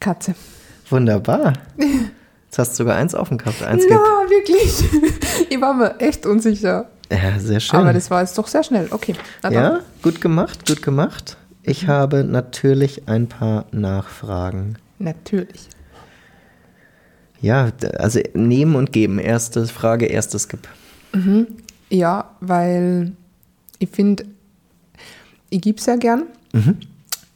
Katze. 0.00 0.34
Wunderbar. 0.90 1.54
Jetzt 2.46 2.58
hast 2.58 2.72
du 2.72 2.76
sogar 2.84 2.96
eins 2.96 3.14
offen 3.14 3.38
gehabt. 3.38 3.62
Eins 3.62 3.84
ja, 3.88 3.98
gibt. 4.28 4.30
wirklich. 4.30 5.12
Ich 5.50 5.60
war 5.60 5.74
mir 5.74 6.00
echt 6.00 6.26
unsicher. 6.26 6.90
Ja, 7.10 7.38
sehr 7.38 7.60
schön. 7.60 7.78
Aber 7.78 7.92
das 7.92 8.10
war 8.10 8.20
jetzt 8.20 8.36
doch 8.36 8.48
sehr 8.48 8.62
schnell. 8.62 8.88
Okay. 8.90 9.14
ja, 9.48 9.80
gut 10.02 10.20
gemacht, 10.20 10.66
gut 10.66 10.82
gemacht. 10.82 11.36
Ich 11.62 11.86
habe 11.86 12.24
natürlich 12.24 13.08
ein 13.08 13.28
paar 13.28 13.66
Nachfragen. 13.70 14.76
Natürlich. 14.98 15.68
Ja, 17.40 17.70
also 17.98 18.20
nehmen 18.34 18.74
und 18.76 18.92
geben. 18.92 19.18
Erste 19.18 19.66
Frage, 19.66 20.06
erstes 20.06 20.44
Skip. 20.44 20.66
Ja, 21.90 22.30
weil 22.40 23.12
ich 23.78 23.88
finde, 23.90 24.24
ich 25.50 25.60
gebe 25.60 25.80
sehr 25.80 25.96
gern, 25.98 26.24
Mhm. 26.52 26.78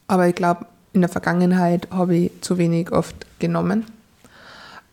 aber 0.07 0.27
ich 0.27 0.35
glaube, 0.35 0.65
in 0.93 1.01
der 1.01 1.09
Vergangenheit 1.09 1.87
habe 1.91 2.15
ich 2.15 2.31
zu 2.41 2.57
wenig 2.57 2.91
oft 2.91 3.15
genommen. 3.39 3.85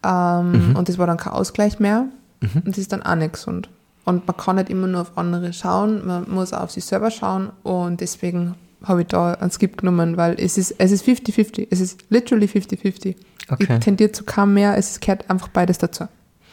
Ähm, 0.04 0.74
Und 0.76 0.88
das 0.88 0.98
war 0.98 1.06
dann 1.06 1.16
kein 1.16 1.32
Ausgleich 1.32 1.80
mehr. 1.80 2.06
Und 2.40 2.68
das 2.68 2.78
ist 2.78 2.92
dann 2.92 3.02
auch 3.02 3.16
nicht 3.16 3.32
gesund. 3.32 3.68
Und 4.04 4.26
man 4.26 4.36
kann 4.36 4.56
nicht 4.56 4.70
immer 4.70 4.86
nur 4.86 5.00
auf 5.02 5.18
andere 5.18 5.52
schauen, 5.52 6.06
man 6.06 6.30
muss 6.30 6.52
auch 6.52 6.62
auf 6.62 6.70
sich 6.70 6.84
selber 6.84 7.10
schauen. 7.10 7.50
Und 7.64 8.00
deswegen 8.00 8.54
habe 8.84 9.02
ich 9.02 9.08
da 9.08 9.34
einen 9.34 9.50
Skip 9.50 9.78
genommen, 9.78 10.16
weil 10.16 10.36
es 10.38 10.58
ist 10.58 10.74
es 10.78 10.92
ist 10.92 11.04
50-50. 11.04 11.68
Es 11.70 11.80
ist 11.80 12.00
literally 12.10 12.46
50-50. 12.46 13.16
Okay. 13.50 13.66
Ich 13.74 13.84
tendiere 13.84 14.12
zu 14.12 14.24
kaum 14.24 14.54
mehr, 14.54 14.76
es 14.76 15.00
gehört 15.00 15.28
einfach 15.30 15.48
beides 15.48 15.78
dazu. 15.78 16.04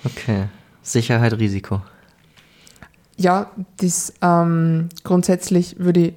Okay. 0.04 0.46
Sicherheit, 0.82 1.34
Risiko. 1.34 1.82
Ja, 3.18 3.52
das 3.78 4.14
ähm, 4.22 4.90
grundsätzlich 5.04 5.80
würde 5.80 6.08
ich 6.08 6.14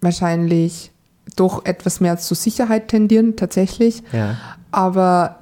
wahrscheinlich 0.00 0.90
doch 1.36 1.64
etwas 1.64 2.00
mehr 2.00 2.18
zur 2.18 2.36
Sicherheit 2.36 2.88
tendieren, 2.88 3.36
tatsächlich. 3.36 4.02
Ja. 4.12 4.36
Aber 4.70 5.40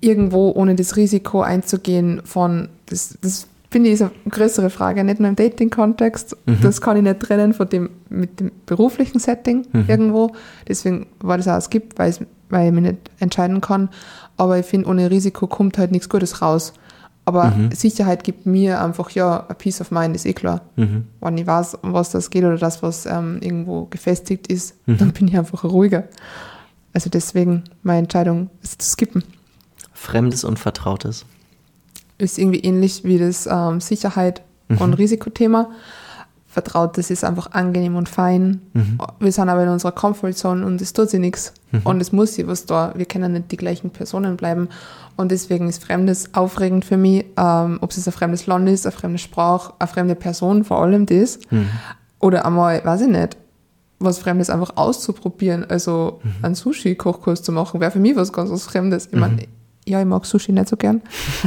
irgendwo 0.00 0.52
ohne 0.52 0.74
das 0.74 0.96
Risiko 0.96 1.42
einzugehen 1.42 2.22
von, 2.24 2.68
das, 2.86 3.18
das 3.20 3.46
finde 3.70 3.88
ich 3.88 3.94
ist 3.94 4.02
eine 4.02 4.12
größere 4.28 4.70
Frage, 4.70 5.04
nicht 5.04 5.20
nur 5.20 5.28
im 5.28 5.36
Dating-Kontext. 5.36 6.36
Das 6.62 6.80
kann 6.80 6.96
ich 6.96 7.02
nicht 7.02 7.20
trennen 7.20 7.52
von 7.52 7.68
dem, 7.68 7.90
mit 8.08 8.40
dem 8.40 8.50
beruflichen 8.66 9.18
Setting 9.18 9.66
irgendwo. 9.86 10.32
Deswegen 10.66 11.06
war 11.20 11.36
das 11.36 11.48
auch 11.48 11.54
ein 11.54 11.62
Skip, 11.62 11.98
weil, 11.98 12.10
es, 12.10 12.20
weil 12.48 12.68
ich 12.68 12.72
mich 12.72 12.82
nicht 12.82 13.10
entscheiden 13.18 13.60
kann. 13.60 13.90
Aber 14.36 14.58
ich 14.58 14.66
finde, 14.66 14.88
ohne 14.88 15.10
Risiko 15.10 15.46
kommt 15.46 15.78
halt 15.78 15.90
nichts 15.90 16.08
Gutes 16.08 16.40
raus. 16.40 16.72
Aber 17.26 17.52
Sicherheit 17.74 18.24
gibt 18.24 18.46
mir 18.46 18.82
einfach, 18.82 19.10
ja, 19.10 19.44
a 19.48 19.52
Peace 19.52 19.82
of 19.82 19.90
Mind, 19.90 20.16
ist 20.16 20.24
eh 20.24 20.32
klar. 20.32 20.62
Mhm. 20.76 21.04
Wenn 21.20 21.36
ich 21.36 21.46
weiß, 21.46 21.74
um 21.82 21.92
was 21.92 22.10
das 22.10 22.30
geht 22.30 22.44
oder 22.44 22.56
das, 22.56 22.82
was 22.82 23.04
ähm, 23.04 23.38
irgendwo 23.42 23.84
gefestigt 23.84 24.46
ist, 24.46 24.76
dann 24.86 25.12
bin 25.12 25.28
ich 25.28 25.36
einfach 25.36 25.62
ruhiger. 25.64 26.04
Also 26.94 27.10
deswegen 27.10 27.64
meine 27.82 27.98
Entscheidung 27.98 28.48
ist 28.62 28.80
zu 28.80 28.88
skippen. 28.88 29.24
Fremdes 29.92 30.42
und 30.42 30.58
Vertrautes. 30.58 31.26
Ist 32.18 32.38
irgendwie 32.38 32.60
ähnlich 32.60 33.04
wie 33.04 33.18
das 33.18 33.46
ähm, 33.50 33.80
Sicherheit 33.80 34.42
und 34.80 34.94
Risikothema. 34.94 35.70
Vertraut, 36.50 36.96
das 36.98 37.10
ist 37.10 37.24
einfach 37.24 37.52
angenehm 37.52 37.94
und 37.94 38.08
fein. 38.08 38.60
Wir 39.20 39.32
sind 39.32 39.48
aber 39.48 39.62
in 39.62 39.68
unserer 39.68 39.92
Comfortzone 39.92 40.64
und 40.64 40.80
es 40.80 40.92
tut 40.92 41.10
sich 41.10 41.20
nichts. 41.20 41.52
Und 41.84 42.00
es 42.00 42.10
muss 42.10 42.34
sich 42.34 42.46
was 42.46 42.64
da. 42.64 42.92
Wir 42.96 43.04
können 43.04 43.32
nicht 43.32 43.52
die 43.52 43.56
gleichen 43.56 43.90
Personen 43.90 44.36
bleiben. 44.36 44.68
Und 45.16 45.30
deswegen 45.30 45.68
ist 45.68 45.84
Fremdes 45.84 46.34
aufregend 46.34 46.84
für 46.84 46.96
mich, 46.96 47.26
ähm, 47.36 47.78
ob 47.82 47.90
es 47.90 48.06
ein 48.06 48.12
fremdes 48.12 48.46
Land 48.46 48.68
ist, 48.68 48.86
eine 48.86 48.92
fremde 48.92 49.18
Sprache, 49.18 49.74
eine 49.78 49.88
fremde 49.88 50.14
Person, 50.14 50.64
vor 50.64 50.80
allem 50.82 51.06
das. 51.06 51.38
Oder 52.18 52.46
einmal, 52.46 52.84
weiß 52.84 53.02
ich 53.02 53.08
nicht, 53.08 53.36
was 54.00 54.18
Fremdes 54.18 54.48
einfach 54.48 54.76
auszuprobieren. 54.76 55.66
Also 55.68 56.20
einen 56.42 56.54
Sushi-Kochkurs 56.54 57.42
zu 57.42 57.52
machen, 57.52 57.80
wäre 57.80 57.90
für 57.90 57.98
mich 58.00 58.16
was 58.16 58.32
ganz 58.32 58.50
was 58.50 58.64
Fremdes. 58.64 59.06
Ich 59.12 59.18
meine, 59.18 59.42
ja, 59.88 60.00
ich 60.00 60.06
mag 60.06 60.24
Sushi 60.26 60.52
nicht 60.52 60.68
so 60.68 60.76
gern. 60.76 61.02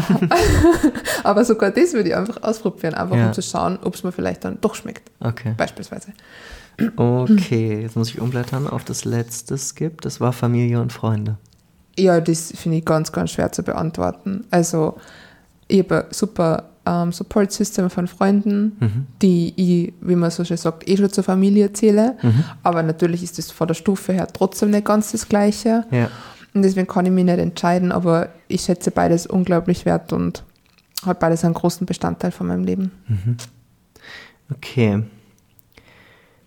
Aber 1.24 1.46
sogar 1.46 1.72
das 1.72 1.94
würde 1.94 2.10
ich 2.10 2.16
einfach 2.16 2.42
ausprobieren, 2.44 2.94
einfach 2.94 3.16
Ja. 3.16 3.28
um 3.28 3.34
zu 3.34 3.42
schauen, 3.42 3.80
ob 3.84 3.96
es 3.96 4.04
mir 4.04 4.12
vielleicht 4.12 4.44
dann 4.46 4.58
doch 4.62 4.76
schmeckt. 4.76 5.12
Okay. 5.20 5.54
Beispielsweise. 5.58 6.14
Okay, 6.96 7.82
jetzt 7.82 7.96
muss 7.96 8.10
ich 8.10 8.20
umblättern 8.20 8.68
auf 8.68 8.84
das 8.84 9.06
letzte 9.06 9.58
Skip. 9.58 10.02
Das 10.02 10.20
war 10.20 10.34
Familie 10.34 10.82
und 10.82 10.92
Freunde. 10.92 11.38
Ja, 11.98 12.20
das 12.22 12.52
finde 12.56 12.78
ich 12.80 12.86
ganz, 12.86 13.12
ganz 13.12 13.32
schwer 13.32 13.52
zu 13.52 13.62
beantworten. 13.64 14.46
Also, 14.50 14.98
ich 15.68 15.80
habe 15.80 16.06
ein 16.06 16.14
super 16.14 16.70
ähm, 16.86 17.12
Support-System 17.12 17.90
von 17.90 18.08
Freunden, 18.08 19.08
die 19.22 19.54
ich, 19.56 19.94
wie 20.02 20.16
man 20.16 20.32
so 20.32 20.44
schön 20.44 20.58
sagt, 20.58 20.88
eh 20.90 20.98
schon 20.98 21.12
zur 21.12 21.24
Familie 21.24 21.72
zähle. 21.74 22.18
Aber 22.64 22.82
natürlich 22.82 23.22
ist 23.22 23.38
das 23.38 23.52
von 23.52 23.68
der 23.68 23.76
Stufe 23.76 24.14
her 24.14 24.28
trotzdem 24.32 24.72
nicht 24.72 24.86
ganz 24.86 25.12
das 25.12 25.28
Gleiche. 25.30 25.86
Ja. 25.92 26.10
Und 26.54 26.64
deswegen 26.64 26.88
kann 26.88 27.06
ich 27.06 27.12
mich 27.12 27.24
nicht 27.26 27.40
entscheiden, 27.40 27.92
aber 27.92 28.30
ich 28.48 28.62
schätze 28.62 28.92
beides 28.92 29.26
unglaublich 29.26 29.86
wert 29.86 30.12
und 30.12 30.44
hat 31.06 31.20
beides 31.20 31.46
einen 31.46 31.54
großen 31.54 31.86
Bestandteil 31.88 32.32
von 32.32 32.48
meinem 32.48 32.64
Leben. 32.66 32.92
Okay. 34.54 35.04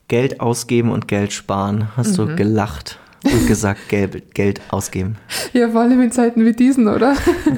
Geld 0.08 0.40
ausgeben 0.40 0.90
und 0.90 1.08
Geld 1.08 1.32
sparen. 1.32 1.88
Hast 1.96 2.18
du 2.18 2.36
gelacht 2.36 2.98
und 3.24 3.46
gesagt, 3.46 3.80
Geld, 3.88 4.34
Geld 4.34 4.60
ausgeben. 4.70 5.16
Ja, 5.54 5.70
vor 5.70 5.80
allem 5.80 6.00
in 6.02 6.12
Zeiten 6.12 6.44
wie 6.44 6.52
diesen, 6.52 6.86
oder? 6.88 7.16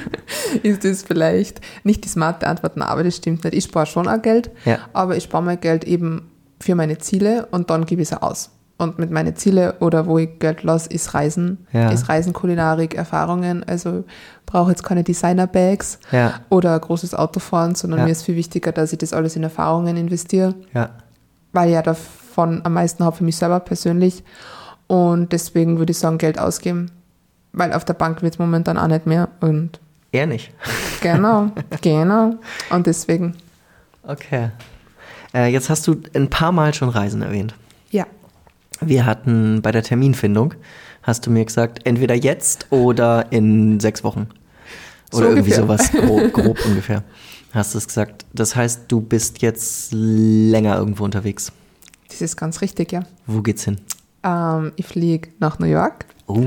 ist 0.62 0.84
das 0.84 1.02
vielleicht 1.02 1.60
nicht 1.82 2.04
die 2.04 2.08
smarte 2.08 2.46
Antwort, 2.46 2.76
nein, 2.76 2.88
aber 2.88 3.02
das 3.02 3.16
stimmt 3.16 3.42
nicht. 3.44 3.54
Ich 3.54 3.64
spare 3.64 3.86
schon 3.86 4.06
auch 4.06 4.22
Geld, 4.22 4.50
Ja. 4.64 4.78
aber 4.92 5.16
ich 5.16 5.24
spare 5.24 5.42
mein 5.42 5.60
Geld 5.60 5.82
eben 5.84 6.30
für 6.60 6.76
meine 6.76 6.98
Ziele 6.98 7.46
und 7.50 7.68
dann 7.70 7.84
gebe 7.84 8.00
ich 8.02 8.12
es 8.12 8.16
aus. 8.16 8.50
Und 8.78 8.98
mit 8.98 9.10
meinen 9.10 9.34
Ziele 9.36 9.76
oder 9.80 10.06
wo 10.06 10.18
ich 10.18 10.38
Geld 10.38 10.62
lasse, 10.62 10.90
ist 10.90 11.14
Reisen, 11.14 11.66
Ja. 11.72 11.90
ist 11.90 12.10
Reisen, 12.10 12.34
Kulinarik, 12.34 12.94
Erfahrungen. 12.94 13.64
Also 13.66 14.04
brauche 14.44 14.70
jetzt 14.70 14.82
keine 14.84 15.02
Designer-Bags 15.02 15.98
Ja. 16.12 16.34
oder 16.50 16.78
großes 16.78 17.14
Auto 17.14 17.40
fahren, 17.40 17.74
sondern 17.74 18.00
Ja. 18.00 18.04
mir 18.06 18.12
ist 18.12 18.24
viel 18.24 18.36
wichtiger, 18.36 18.72
dass 18.72 18.92
ich 18.92 18.98
das 18.98 19.14
alles 19.14 19.34
in 19.36 19.42
Erfahrungen 19.42 19.96
investiere. 19.96 20.54
Ja. 20.74 20.90
weil 21.52 21.68
ich 21.68 21.74
ja 21.74 21.80
davon 21.80 22.60
am 22.64 22.74
meisten 22.74 23.02
habe 23.02 23.16
für 23.16 23.24
mich 23.24 23.36
selber 23.38 23.60
persönlich. 23.60 24.22
Und 24.88 25.32
deswegen 25.32 25.78
würde 25.78 25.92
ich 25.92 25.98
sagen, 25.98 26.18
Geld 26.18 26.38
ausgeben. 26.38 26.90
Weil 27.54 27.72
auf 27.72 27.86
der 27.86 27.94
Bank 27.94 28.20
wird 28.20 28.34
es 28.34 28.38
momentan 28.38 28.76
auch 28.76 28.88
nicht 28.88 29.06
mehr. 29.06 29.30
Und 29.40 29.80
Er 30.12 30.26
nicht. 30.26 30.52
genau, 31.00 31.50
genau. 31.80 32.34
Und 32.68 32.86
deswegen, 32.86 33.36
Okay. 34.02 34.50
Äh, 35.34 35.46
jetzt 35.50 35.70
hast 35.70 35.86
du 35.86 35.96
ein 36.14 36.28
paar 36.28 36.52
Mal 36.52 36.74
schon 36.74 36.90
Reisen 36.90 37.22
erwähnt. 37.22 37.54
Wir 38.80 39.06
hatten 39.06 39.62
bei 39.62 39.72
der 39.72 39.82
Terminfindung, 39.82 40.54
hast 41.02 41.26
du 41.26 41.30
mir 41.30 41.44
gesagt, 41.44 41.80
entweder 41.86 42.14
jetzt 42.14 42.66
oder 42.70 43.26
in 43.32 43.80
sechs 43.80 44.04
Wochen. 44.04 44.28
So 45.10 45.18
Oder 45.18 45.28
irgendwie 45.30 45.54
ungefähr. 45.54 45.88
sowas 45.88 45.92
grob, 46.06 46.32
grob 46.32 46.58
ungefähr. 46.66 47.02
Hast 47.52 47.74
du 47.74 47.78
es 47.78 47.86
gesagt. 47.86 48.26
Das 48.34 48.56
heißt, 48.56 48.82
du 48.88 49.00
bist 49.00 49.40
jetzt 49.40 49.92
länger 49.92 50.76
irgendwo 50.76 51.04
unterwegs. 51.04 51.52
Das 52.08 52.20
ist 52.20 52.36
ganz 52.36 52.60
richtig, 52.60 52.92
ja. 52.92 53.04
Wo 53.26 53.40
geht's 53.40 53.64
hin? 53.64 53.78
Ähm, 54.24 54.72
ich 54.76 54.86
fliege 54.86 55.28
nach 55.38 55.58
New 55.58 55.66
York. 55.66 56.04
Oh, 56.28 56.42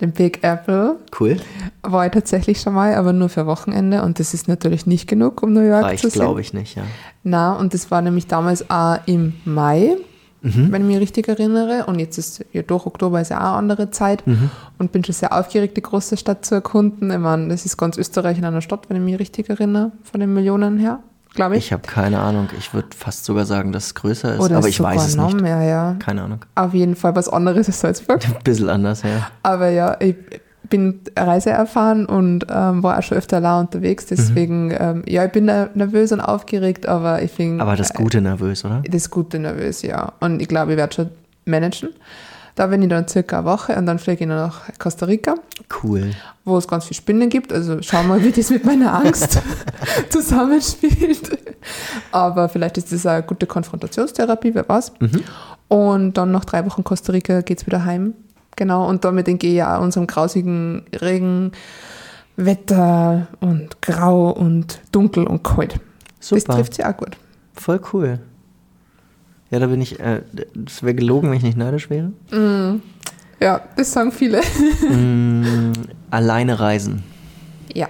Den 0.00 0.10
Big 0.10 0.42
Apple 0.42 0.96
cool. 1.20 1.36
war 1.82 2.06
ich 2.06 2.12
tatsächlich 2.12 2.60
schon 2.60 2.74
mal, 2.74 2.94
aber 2.96 3.12
nur 3.12 3.28
für 3.28 3.46
Wochenende. 3.46 4.02
Und 4.02 4.18
das 4.18 4.34
ist 4.34 4.48
natürlich 4.48 4.84
nicht 4.84 5.06
genug, 5.08 5.42
um 5.44 5.52
New 5.52 5.60
York 5.60 5.82
zu 5.82 5.86
Reicht, 5.86 6.02
sehen. 6.02 6.10
glaube 6.12 6.40
ich 6.40 6.52
nicht, 6.52 6.74
ja. 6.74 6.82
Na, 7.22 7.52
und 7.54 7.72
das 7.72 7.92
war 7.92 8.02
nämlich 8.02 8.26
damals 8.26 8.68
auch 8.68 8.98
im 9.06 9.34
Mai, 9.44 9.96
Mhm. 10.42 10.72
wenn 10.72 10.82
ich 10.82 10.88
mich 10.88 10.98
richtig 11.00 11.28
erinnere. 11.28 11.86
Und 11.86 11.98
jetzt 11.98 12.18
ist 12.18 12.44
ja 12.52 12.62
durch 12.62 12.86
Oktober 12.86 13.20
ist 13.20 13.30
ja 13.30 13.38
auch 13.38 13.52
eine 13.58 13.58
andere 13.58 13.90
Zeit. 13.90 14.26
Mhm. 14.26 14.50
Und 14.78 14.92
bin 14.92 15.04
schon 15.04 15.14
sehr 15.14 15.32
aufgeregt, 15.32 15.76
die 15.76 15.82
große 15.82 16.16
Stadt 16.16 16.44
zu 16.44 16.56
erkunden. 16.56 17.10
Ich 17.10 17.18
meine, 17.18 17.48
das 17.48 17.64
ist 17.64 17.76
ganz 17.76 17.96
Österreich 17.96 18.38
in 18.38 18.44
einer 18.44 18.60
Stadt, 18.60 18.88
wenn 18.88 18.96
ich 18.96 19.02
mich 19.02 19.18
richtig 19.18 19.48
erinnere, 19.48 19.92
von 20.02 20.20
den 20.20 20.34
Millionen 20.34 20.78
her, 20.78 20.98
glaube 21.34 21.56
ich. 21.56 21.66
Ich 21.66 21.72
habe 21.72 21.82
keine 21.86 22.18
Ahnung. 22.18 22.48
Ich 22.58 22.74
würde 22.74 22.88
fast 22.96 23.24
sogar 23.24 23.44
sagen, 23.46 23.72
dass 23.72 23.86
es 23.86 23.94
größer 23.94 24.34
ist, 24.34 24.40
Oder 24.40 24.56
aber 24.58 24.68
ich 24.68 24.76
sogar 24.76 24.96
weiß 24.96 25.06
es 25.06 25.16
nicht. 25.16 25.40
mehr, 25.40 25.62
ja. 25.62 25.96
Keine 26.00 26.22
Ahnung. 26.22 26.44
Auf 26.56 26.74
jeden 26.74 26.96
Fall 26.96 27.14
was 27.14 27.28
anderes 27.28 27.68
als 27.68 27.80
Salzburg. 27.80 28.24
Ein 28.26 28.42
bisschen 28.42 28.68
anders, 28.68 29.02
ja. 29.02 29.28
Aber 29.42 29.68
ja, 29.70 29.96
ich 30.00 30.16
bin 30.72 31.00
Reise 31.16 31.50
erfahren 31.50 32.06
und 32.06 32.46
ähm, 32.50 32.82
war 32.82 32.98
auch 32.98 33.02
schon 33.02 33.18
öfter 33.18 33.36
allein 33.36 33.66
unterwegs. 33.66 34.06
Deswegen, 34.06 34.74
ähm, 34.78 35.02
ja, 35.06 35.24
ich 35.24 35.32
bin 35.32 35.44
ner- 35.48 35.68
nervös 35.74 36.10
und 36.12 36.20
aufgeregt, 36.20 36.86
aber 36.86 37.22
ich 37.22 37.30
finde. 37.30 37.62
Aber 37.62 37.76
das 37.76 37.92
Gute 37.94 38.20
nervös, 38.20 38.64
oder? 38.64 38.82
Das 38.90 39.10
Gute 39.10 39.38
nervös, 39.38 39.82
ja. 39.82 40.12
Und 40.20 40.40
ich 40.42 40.48
glaube, 40.48 40.72
ich 40.72 40.76
werde 40.78 40.94
schon 40.94 41.10
managen. 41.44 41.90
Da 42.54 42.66
bin 42.66 42.82
ich 42.82 42.88
dann 42.90 43.08
circa 43.08 43.38
eine 43.38 43.46
Woche 43.46 43.74
und 43.76 43.86
dann 43.86 43.98
fliege 43.98 44.24
ich 44.24 44.28
nach 44.28 44.62
Costa 44.78 45.06
Rica. 45.06 45.34
Cool. 45.82 46.10
Wo 46.44 46.58
es 46.58 46.68
ganz 46.68 46.84
viele 46.84 46.96
Spinnen 46.96 47.30
gibt. 47.30 47.50
Also 47.52 47.78
schau 47.80 48.02
mal, 48.02 48.22
wie 48.22 48.30
das 48.32 48.50
mit 48.50 48.64
meiner 48.66 48.92
Angst 48.94 49.40
zusammenspielt. 50.10 51.38
Aber 52.10 52.48
vielleicht 52.48 52.78
ist 52.78 52.92
das 52.92 53.06
eine 53.06 53.22
gute 53.22 53.46
Konfrontationstherapie, 53.46 54.54
wer 54.54 54.68
weiß. 54.68 54.92
Mhm. 55.00 55.22
Und 55.68 56.18
dann 56.18 56.30
nach 56.32 56.44
drei 56.44 56.66
Wochen 56.66 56.84
Costa 56.84 57.12
Rica 57.12 57.40
geht 57.40 57.60
es 57.60 57.66
wieder 57.66 57.84
heim. 57.84 58.14
Genau. 58.56 58.88
Und 58.88 59.04
damit 59.04 59.28
entgehe 59.28 59.68
auch 59.68 59.80
unserem 59.80 60.06
grausigen 60.06 60.84
Regen, 61.00 61.52
Wetter 62.36 63.28
und 63.40 63.80
grau 63.82 64.30
und 64.30 64.80
dunkel 64.90 65.26
und 65.26 65.42
kalt. 65.42 65.78
Super. 66.20 66.42
Das 66.46 66.56
trifft 66.56 66.74
sie 66.74 66.84
auch 66.84 66.96
gut. 66.96 67.16
Voll 67.54 67.80
cool. 67.92 68.20
Ja, 69.50 69.58
da 69.58 69.66
bin 69.66 69.82
ich, 69.82 70.00
äh, 70.00 70.22
das 70.54 70.82
wäre 70.82 70.94
gelogen, 70.94 71.30
wenn 71.30 71.36
ich 71.36 71.42
nicht 71.42 71.58
neidisch 71.58 71.90
wäre. 71.90 72.12
Mm. 72.30 72.80
Ja, 73.38 73.60
das 73.76 73.92
sagen 73.92 74.12
viele. 74.12 74.40
mm, 74.90 75.72
alleine 76.10 76.58
reisen. 76.58 77.02
Ja. 77.74 77.88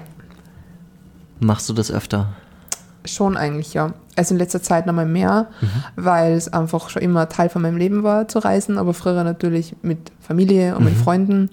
Machst 1.39 1.69
du 1.69 1.73
das 1.73 1.93
öfter? 1.93 2.35
Schon 3.05 3.37
eigentlich, 3.37 3.75
ja. 3.75 3.93
Also 4.17 4.35
in 4.35 4.39
letzter 4.39 4.63
Zeit 4.63 4.87
nochmal 4.87 5.07
mehr, 5.07 5.49
mhm. 5.61 5.69
weil 5.97 6.33
es 6.35 6.53
einfach 6.53 6.91
schon 6.91 7.03
immer 7.03 7.29
Teil 7.29 7.49
von 7.49 7.63
meinem 7.63 7.77
Leben 7.77 8.03
war 8.03 8.29
zu 8.29 8.39
reisen, 8.39 8.79
aber 8.79 8.95
früher 8.95 9.25
natürlich 9.25 9.75
mit 9.83 10.13
Familie 10.21 10.75
und 10.77 10.85
mhm. 10.85 10.91
mit 10.91 10.99
Freunden. 10.99 11.51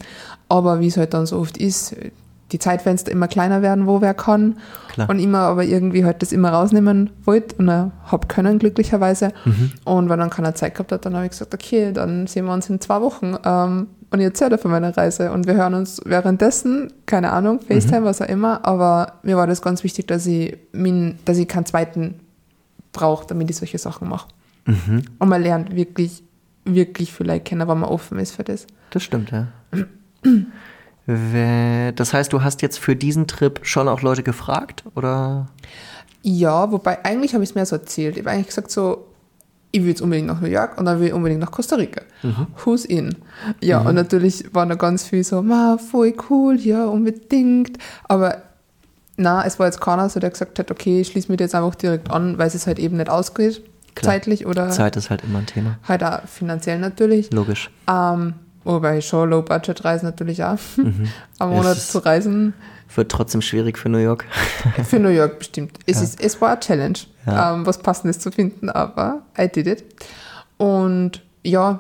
Aber 0.50 0.80
wie 0.80 0.88
es 0.88 0.98
halt 0.98 1.14
dann 1.14 1.26
so 1.26 1.38
oft 1.40 1.58
ist, 1.58 1.96
die 2.52 2.60
Zeitfenster 2.60 3.12
immer 3.12 3.28
kleiner 3.28 3.62
werden, 3.62 3.88
wo 3.88 4.02
wer 4.02 4.14
kann. 4.14 4.58
Klar. 4.90 5.10
Und 5.10 5.20
immer 5.20 5.40
aber 5.40 5.64
irgendwie 5.64 6.04
halt 6.04 6.22
das 6.22 6.32
immer 6.32 6.50
rausnehmen 6.50 7.12
wollte 7.24 7.56
und 7.56 7.70
habe 7.70 8.28
können, 8.28 8.60
glücklicherweise. 8.60 9.32
Mhm. 9.46 9.72
Und 9.86 10.10
wenn 10.10 10.20
dann 10.20 10.30
keiner 10.30 10.56
Zeit 10.56 10.74
gehabt 10.74 10.92
hat, 10.92 11.06
dann 11.06 11.16
habe 11.16 11.26
ich 11.26 11.32
gesagt, 11.32 11.54
okay, 11.54 11.92
dann 11.94 12.28
sehen 12.28 12.46
wir 12.46 12.54
uns 12.54 12.70
in 12.70 12.82
zwei 12.82 13.02
Wochen. 13.02 13.36
Ähm, 13.46 13.88
und 14.12 14.20
ich 14.20 14.26
erzähle 14.26 14.58
von 14.58 14.72
meiner 14.72 14.96
Reise. 14.96 15.32
Und 15.32 15.46
wir 15.46 15.54
hören 15.54 15.76
uns 15.76 16.02
währenddessen, 16.04 16.92
keine 17.06 17.32
Ahnung, 17.32 17.60
FaceTime, 17.62 18.02
mhm. 18.02 18.06
was 18.06 18.22
auch 18.22 18.28
immer. 18.28 18.66
Aber 18.66 19.14
mir 19.24 19.38
war 19.38 19.46
das 19.46 19.62
ganz 19.62 19.84
wichtig, 19.84 20.08
dass 20.08 20.26
ich, 20.26 20.58
min, 20.72 21.20
dass 21.26 21.38
ich 21.38 21.48
keinen 21.48 21.66
zweiten 21.66 22.16
brauche, 22.92 23.28
damit 23.28 23.50
ich 23.50 23.58
solche 23.58 23.78
Sachen 23.78 24.10
mache. 24.10 24.28
Mhm. 24.66 25.04
Und 25.20 25.30
man 25.30 25.42
lernt 25.44 25.76
wirklich, 25.76 26.24
wirklich 26.66 27.14
vielleicht 27.14 27.46
kennen, 27.46 27.68
wenn 27.68 27.80
man 27.80 27.90
offen 27.90 28.18
ist 28.20 28.36
für 28.36 28.44
das. 28.44 28.66
Das 28.90 29.04
stimmt, 29.04 29.32
ja. 29.32 29.48
Das 31.06 32.14
heißt, 32.14 32.34
du 32.34 32.44
hast 32.44 32.62
jetzt 32.62 32.80
für 32.80 32.96
diesen 32.96 33.28
Trip 33.28 33.60
schon 33.64 33.88
auch 33.88 34.02
Leute 34.02 34.24
gefragt, 34.24 34.84
oder? 34.96 35.48
Ja, 36.22 36.72
wobei 36.72 37.04
eigentlich 37.06 37.34
habe 37.34 37.44
ich 37.44 37.52
es 37.52 37.56
mir 37.56 37.66
so 37.66 37.76
erzählt. 37.78 38.18
Ich 38.18 38.24
habe 38.24 38.32
eigentlich 38.32 38.48
gesagt 38.48 38.72
so, 38.72 39.09
ich 39.72 39.82
will 39.82 39.90
jetzt 39.90 40.02
unbedingt 40.02 40.28
nach 40.28 40.42
New 40.42 40.48
York 40.48 40.78
und 40.78 40.86
dann 40.86 41.00
will 41.00 41.08
ich 41.08 41.14
unbedingt 41.14 41.42
nach 41.42 41.52
Costa 41.52 41.76
Rica. 41.76 42.02
Mhm. 42.24 42.48
Who's 42.64 42.86
in? 42.86 43.16
Ja, 43.62 43.82
mhm. 43.82 43.88
und 43.88 43.96
natürlich 43.96 44.54
waren 44.54 44.70
da 44.70 44.76
ganz 44.76 45.04
viel 45.04 45.24
so, 45.24 45.42
ma, 45.42 45.78
voll 45.78 46.14
cool, 46.30 46.58
ja, 46.60 46.86
unbedingt. 46.86 47.78
Aber 48.08 48.38
na, 49.18 49.46
es 49.46 49.60
war 49.60 49.68
jetzt 49.68 49.82
keiner 49.82 50.10
so, 50.10 50.20
der 50.20 50.32
gesagt 50.32 50.58
hat, 50.60 50.72
okay, 50.72 51.02
ich 51.02 51.10
schließe 51.10 51.32
mich 51.32 51.40
jetzt 51.40 51.54
einfach 51.54 51.76
direkt 51.76 52.10
an, 52.10 52.38
weil 52.38 52.48
es 52.48 52.66
halt 52.66 52.80
eben 52.80 52.98
nicht 52.98 53.10
ausgeht, 53.10 53.62
Klar. 53.96 54.14
zeitlich 54.14 54.46
oder. 54.46 54.70
Zeit 54.70 54.96
ist 54.96 55.10
halt 55.10 55.24
immer 55.24 55.40
ein 55.40 55.46
Thema. 55.46 55.78
Halt 55.88 56.04
auch 56.04 56.22
finanziell 56.26 56.80
natürlich. 56.80 57.32
Logisch. 57.32 57.70
Ähm, 57.88 58.34
Wobei 58.64 59.02
schon 59.02 59.30
Low-Budget-Reisen 59.30 60.06
natürlich 60.06 60.44
auch. 60.44 60.60
Mhm. 60.78 61.08
Am 61.40 61.52
Monat 61.52 61.78
zu 61.78 62.00
reisen. 62.00 62.54
Wird 62.96 63.12
trotzdem 63.12 63.42
schwierig 63.42 63.78
für 63.78 63.90
New 63.90 64.00
York. 64.00 64.26
für 64.84 65.00
New 65.00 65.10
York 65.10 65.40
bestimmt. 65.40 65.78
Es, 65.86 65.98
ja. 65.98 66.04
ist, 66.04 66.22
es 66.22 66.42
war 66.42 66.52
eine 66.52 66.60
Challenge, 66.60 66.98
ja. 67.26 67.54
ähm, 67.54 67.66
was 67.66 67.78
Passendes 67.78 68.20
zu 68.20 68.32
finden, 68.32 68.70
aber 68.70 69.22
I 69.38 69.48
did 69.48 69.68
it. 69.68 69.84
Und 70.58 71.24
ja, 71.44 71.80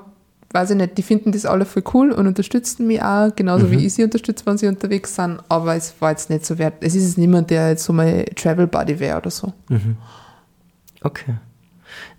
weiß 0.52 0.72
ich 0.72 0.78
nicht, 0.78 0.98
die 0.98 1.04
finden 1.04 1.32
das 1.32 1.46
alle 1.46 1.66
voll 1.66 1.84
cool 1.94 2.12
und 2.12 2.28
unterstützen 2.28 2.88
mich 2.88 3.02
auch, 3.02 3.36
genauso 3.36 3.68
mhm. 3.68 3.72
wie 3.72 3.86
ich 3.86 3.94
sie 3.94 4.04
unterstütze, 4.04 4.46
wenn 4.46 4.58
sie 4.58 4.68
unterwegs 4.68 5.16
sind. 5.16 5.40
Aber 5.50 5.76
es 5.76 5.94
war 6.00 6.12
jetzt 6.12 6.30
nicht 6.30 6.46
so 6.46 6.58
wert. 6.58 6.76
Es 6.82 6.96
ist 6.96 7.18
niemand, 7.18 7.50
der 7.50 7.70
jetzt 7.70 7.84
so 7.84 7.94
mein 7.94 8.26
Travel 8.36 8.68
Buddy 8.68 9.00
wäre 9.00 9.18
oder 9.18 9.32
so. 9.32 9.54
Mhm. 9.70 9.98
Okay. 11.02 11.36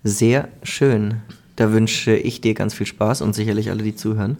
Sehr 0.03 0.47
schön. 0.63 1.21
Da 1.61 1.71
wünsche 1.71 2.15
ich 2.15 2.41
dir 2.41 2.55
ganz 2.55 2.73
viel 2.73 2.87
Spaß 2.87 3.21
und 3.21 3.35
sicherlich 3.35 3.69
alle, 3.69 3.83
die 3.83 3.95
zuhören, 3.95 4.39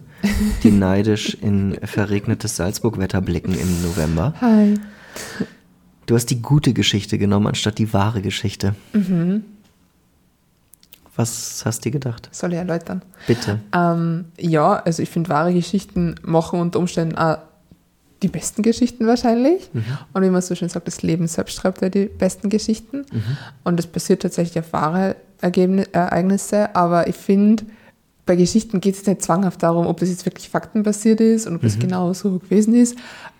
die 0.64 0.70
neidisch 0.72 1.34
in 1.40 1.78
verregnetes 1.84 2.56
Salzburg-Wetter 2.56 3.20
blicken 3.20 3.54
im 3.54 3.80
November. 3.80 4.34
Hi. 4.40 4.74
Du 6.06 6.16
hast 6.16 6.26
die 6.30 6.42
gute 6.42 6.72
Geschichte 6.72 7.18
genommen, 7.18 7.46
anstatt 7.46 7.78
die 7.78 7.92
wahre 7.92 8.22
Geschichte. 8.22 8.74
Mhm. 8.92 9.44
Was 11.14 11.62
hast 11.64 11.84
du 11.84 11.90
dir 11.90 11.92
gedacht? 11.92 12.28
Soll 12.32 12.54
ich 12.54 12.58
erläutern? 12.58 13.02
Bitte. 13.28 13.60
Ähm, 13.72 14.24
ja, 14.36 14.72
also 14.72 15.00
ich 15.00 15.08
finde, 15.08 15.30
wahre 15.30 15.54
Geschichten 15.54 16.16
machen 16.24 16.58
unter 16.58 16.80
Umständen 16.80 17.16
auch 17.16 17.38
die 18.20 18.28
besten 18.28 18.62
Geschichten 18.64 19.06
wahrscheinlich. 19.06 19.70
Mhm. 19.72 19.84
Und 20.12 20.22
wie 20.24 20.30
man 20.30 20.42
so 20.42 20.56
schön 20.56 20.68
sagt, 20.68 20.88
das 20.88 21.02
Leben 21.02 21.28
selbst 21.28 21.54
schreibt 21.54 21.82
ja 21.82 21.88
die 21.88 22.06
besten 22.06 22.48
Geschichten. 22.48 23.04
Mhm. 23.12 23.36
Und 23.62 23.76
das 23.78 23.86
passiert 23.86 24.22
tatsächlich 24.22 24.58
auf 24.58 24.72
wahre 24.72 25.14
Ergebnis, 25.42 25.88
Ereignisse, 25.92 26.74
aber 26.74 27.08
ich 27.08 27.16
finde, 27.16 27.64
bei 28.24 28.36
Geschichten 28.36 28.80
geht 28.80 28.94
es 28.94 29.06
nicht 29.06 29.22
zwanghaft 29.22 29.62
darum, 29.62 29.86
ob 29.86 29.98
das 30.00 30.08
jetzt 30.08 30.24
wirklich 30.24 30.48
faktenbasiert 30.48 31.20
ist 31.20 31.46
und 31.46 31.56
ob 31.56 31.62
das 31.62 31.76
mhm. 31.76 31.80
genau 31.80 32.12
so 32.12 32.38
gewesen 32.38 32.74
ist. 32.74 32.96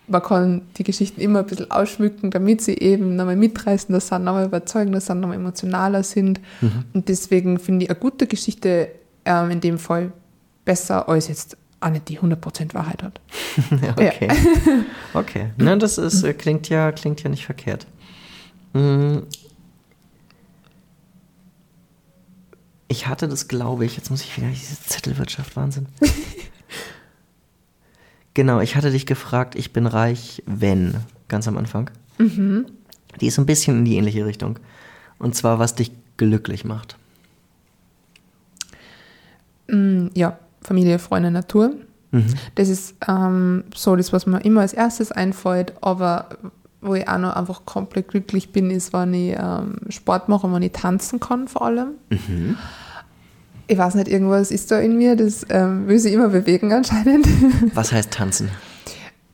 Man 0.09 0.23
kann 0.23 0.63
die 0.77 0.83
Geschichten 0.83 1.21
immer 1.21 1.41
ein 1.41 1.47
bisschen 1.47 1.71
ausschmücken, 1.71 2.31
damit 2.31 2.61
sie 2.61 2.75
eben 2.75 3.15
nochmal 3.15 3.37
mitreißender 3.37 4.01
sind, 4.01 4.25
nochmal 4.25 4.47
überzeugender 4.47 5.01
sind, 5.01 5.21
nochmal 5.21 5.37
emotionaler 5.37 6.03
sind. 6.03 6.41
Mhm. 6.61 6.85
Und 6.93 7.09
deswegen 7.09 7.59
finde 7.59 7.85
ich 7.85 7.91
eine 7.91 7.99
gute 7.99 8.27
Geschichte 8.27 8.89
ähm, 9.25 9.51
in 9.53 9.61
dem 9.61 9.79
Fall 9.79 10.13
besser 10.65 11.09
als 11.09 11.29
jetzt 11.29 11.57
eine, 11.81 12.01
die 12.01 12.19
100% 12.19 12.75
Wahrheit 12.75 13.03
hat. 13.03 13.21
okay. 13.97 14.29
Ja. 15.15 15.21
okay. 15.21 15.47
Na, 15.57 15.77
das 15.77 15.99
ist, 15.99 16.23
äh, 16.25 16.35
klingt, 16.35 16.69
ja, 16.69 16.93
klingt 16.93 17.23
ja 17.23 17.31
nicht 17.31 17.47
verkehrt. 17.47 17.87
Ich 22.93 23.07
hatte 23.07 23.27
das, 23.27 23.49
glaube 23.49 23.87
ich, 23.87 23.97
jetzt 23.97 24.11
muss 24.11 24.21
ich 24.21 24.37
wieder 24.37 24.49
diese 24.49 24.79
Zettelwirtschaft, 24.79 25.57
Wahnsinn. 25.57 25.87
genau, 28.35 28.61
ich 28.61 28.77
hatte 28.77 28.91
dich 28.91 29.07
gefragt, 29.07 29.55
ich 29.55 29.73
bin 29.73 29.87
reich, 29.87 30.43
wenn, 30.45 30.97
ganz 31.27 31.49
am 31.49 31.57
Anfang. 31.57 31.91
Mhm. 32.19 32.67
Die 33.19 33.29
ist 33.29 33.39
ein 33.39 33.47
bisschen 33.47 33.79
in 33.79 33.85
die 33.87 33.97
ähnliche 33.97 34.27
Richtung. 34.27 34.59
Und 35.19 35.35
zwar, 35.35 35.59
was 35.59 35.75
dich 35.75 35.91
glücklich 36.19 36.67
macht. 36.67 36.99
Mm, 39.69 40.09
ja, 40.13 40.39
Familie, 40.61 40.99
Freunde, 40.99 41.31
Natur. 41.31 41.73
Mhm. 42.11 42.35
Das 42.57 42.69
ist 42.69 42.95
ähm, 43.09 43.65
so 43.75 43.97
das, 43.97 44.13
was 44.13 44.27
mir 44.27 44.45
immer 44.45 44.61
als 44.61 44.75
erstes 44.75 45.13
einfällt, 45.13 45.73
aber 45.81 46.29
wo 46.83 46.95
ich 46.95 47.09
auch 47.09 47.17
noch 47.17 47.37
einfach 47.37 47.65
komplett 47.65 48.09
glücklich 48.09 48.53
bin, 48.53 48.71
ist, 48.71 48.93
wenn 48.93 49.15
ich 49.15 49.35
ähm, 49.39 49.77
Sport 49.89 50.29
mache 50.29 50.47
und 50.47 50.53
wenn 50.53 50.63
ich 50.63 50.73
tanzen 50.73 51.21
kann 51.21 51.49
vor 51.49 51.63
allem. 51.63 51.93
Mhm 52.11 52.59
ich 53.73 53.79
weiß 53.79 53.95
nicht, 53.95 54.09
irgendwas 54.09 54.51
ist 54.51 54.71
da 54.71 54.79
in 54.79 54.97
mir, 54.99 55.17
das 55.17 55.47
ähm, 55.49 55.89
will 55.89 55.99
sich 55.99 56.13
immer 56.13 56.29
bewegen 56.29 56.73
anscheinend. 56.73 57.27
Was 57.75 57.91
heißt 57.91 58.11
tanzen? 58.11 58.51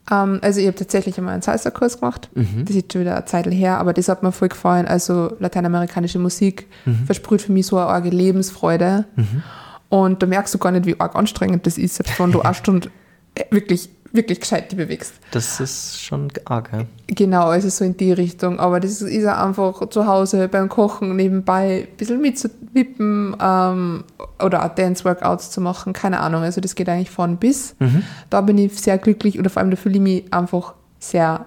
ähm, 0.09 0.39
also 0.41 0.59
ich 0.59 0.67
habe 0.67 0.77
tatsächlich 0.77 1.17
einmal 1.17 1.33
einen 1.33 1.41
Salsa-Kurs 1.41 1.99
gemacht. 1.99 2.29
Mhm. 2.33 2.65
Das 2.65 2.75
ist 2.75 2.91
schon 2.91 3.01
wieder 3.01 3.15
eine 3.15 3.25
Zeit 3.25 3.47
her, 3.47 3.77
aber 3.77 3.93
das 3.93 4.07
hat 4.07 4.23
mir 4.23 4.31
voll 4.31 4.49
gefallen. 4.49 4.87
Also 4.87 5.35
lateinamerikanische 5.39 6.19
Musik 6.19 6.67
mhm. 6.85 7.05
versprüht 7.05 7.41
für 7.41 7.51
mich 7.51 7.67
so 7.67 7.77
eine 7.77 7.87
arge 7.87 8.09
Lebensfreude. 8.09 9.05
Mhm. 9.15 9.43
Und 9.89 10.23
da 10.23 10.27
merkst 10.27 10.53
du 10.53 10.57
gar 10.57 10.71
nicht, 10.71 10.85
wie 10.85 10.99
arg 10.99 11.15
anstrengend 11.15 11.65
das 11.65 11.77
ist, 11.77 11.95
selbst 11.95 12.19
wenn 12.19 12.31
du 12.31 12.41
eine 12.41 12.53
Stunde 12.53 12.89
äh, 13.35 13.43
wirklich 13.51 13.89
wirklich 14.11 14.39
gescheit 14.39 14.71
die 14.71 14.75
bewegst. 14.75 15.13
Das 15.31 15.59
ist 15.59 16.01
schon 16.01 16.29
arg, 16.45 16.69
ja. 16.73 16.85
Genau, 17.07 17.47
also 17.47 17.69
so 17.69 17.85
in 17.85 17.95
die 17.97 18.11
Richtung. 18.11 18.59
Aber 18.59 18.79
das 18.79 19.01
ist 19.01 19.23
ja 19.23 19.43
einfach 19.43 19.89
zu 19.89 20.07
Hause 20.07 20.47
beim 20.47 20.69
Kochen 20.69 21.15
nebenbei 21.15 21.87
ein 21.89 21.97
bisschen 21.97 22.21
mitzuwippen 22.21 23.35
ähm, 23.39 24.03
oder 24.43 24.65
auch 24.65 24.75
Dance-Workouts 24.75 25.51
zu 25.51 25.61
machen, 25.61 25.93
keine 25.93 26.19
Ahnung. 26.19 26.43
Also 26.43 26.61
das 26.61 26.75
geht 26.75 26.89
eigentlich 26.89 27.11
von 27.11 27.37
bis. 27.37 27.75
Mhm. 27.79 28.03
Da 28.29 28.41
bin 28.41 28.57
ich 28.57 28.79
sehr 28.79 28.97
glücklich 28.97 29.39
oder 29.39 29.49
vor 29.49 29.61
allem 29.61 29.71
da 29.71 29.77
fühle 29.77 29.95
ich 29.95 30.01
mich 30.01 30.33
einfach 30.33 30.73
sehr 30.99 31.45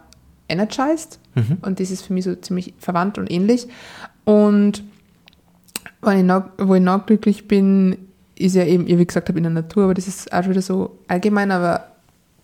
energized. 0.49 1.19
Mhm. 1.35 1.59
Und 1.63 1.81
das 1.81 1.91
ist 1.91 2.07
für 2.07 2.13
mich 2.13 2.25
so 2.25 2.35
ziemlich 2.35 2.75
verwandt 2.79 3.19
und 3.19 3.31
ähnlich. 3.31 3.67
Und 4.25 4.85
wenn 6.01 6.19
ich 6.19 6.25
noch, 6.25 6.45
wo 6.59 6.75
ich 6.75 6.83
noch 6.83 7.07
glücklich 7.07 7.49
bin, 7.49 7.97
ist 8.37 8.57
ja 8.57 8.65
eben, 8.65 8.87
wie 8.87 9.07
gesagt 9.07 9.29
habe, 9.29 9.39
in 9.39 9.45
der 9.45 9.53
Natur, 9.53 9.85
aber 9.85 9.95
das 9.95 10.09
ist 10.09 10.33
auch 10.33 10.49
wieder 10.49 10.63
so 10.63 10.99
allgemein, 11.07 11.51
aber 11.51 11.92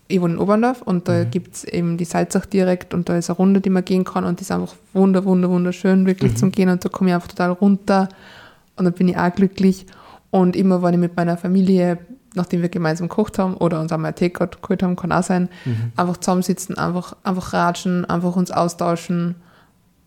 ich 0.09 0.21
wohne 0.21 0.35
in 0.35 0.39
Oberndorf 0.41 0.83
und 0.83 1.07
da 1.07 1.25
mhm. 1.25 1.31
gibt 1.31 1.55
es 1.55 1.65
eben 1.65 1.99
die 1.99 2.07
Salzach 2.07 2.47
direkt 2.47 2.95
und 2.95 3.09
da 3.09 3.17
ist 3.17 3.29
eine 3.29 3.37
Runde, 3.37 3.61
die 3.61 3.71
man 3.71 3.85
gehen 3.85 4.05
kann 4.05 4.25
und 4.25 4.41
die 4.41 4.43
ist 4.43 4.51
einfach 4.51 4.75
wunder, 4.95 5.25
wunder, 5.27 5.51
wunderschön 5.51 6.07
wirklich 6.07 6.33
mhm. 6.33 6.37
zum 6.37 6.53
Gehen 6.53 6.71
und 6.71 6.85
da 6.85 6.89
komme 6.89 7.11
ich 7.11 7.15
einfach 7.15 7.29
total 7.29 7.53
runter 7.53 8.09
und 8.77 8.87
dann 8.87 8.95
bin 8.95 9.09
ich 9.09 9.19
auch 9.19 9.33
glücklich 9.35 9.87
und 10.31 10.57
immer, 10.57 10.83
wenn 10.83 10.95
ich 10.95 11.01
mit 11.01 11.15
meiner 11.15 11.37
Familie, 11.37 11.99
nachdem 12.35 12.63
wir 12.63 12.71
gemeinsam 12.71 13.09
gekocht 13.09 13.39
haben 13.39 13.55
oder 13.55 13.81
uns 13.81 13.93
einmal 13.93 14.15
Tee 14.15 14.31
geholt 14.31 14.83
haben, 14.83 14.97
kann 14.97 15.13
auch 15.13 15.23
sein, 15.23 15.51
mhm. 15.67 15.93
einfach 15.97 16.17
zusammensitzen, 16.17 16.79
einfach, 16.79 17.15
einfach 17.23 17.53
ratschen, 17.53 18.07
einfach 18.07 18.35
uns 18.35 18.51
austauschen, 18.51 19.35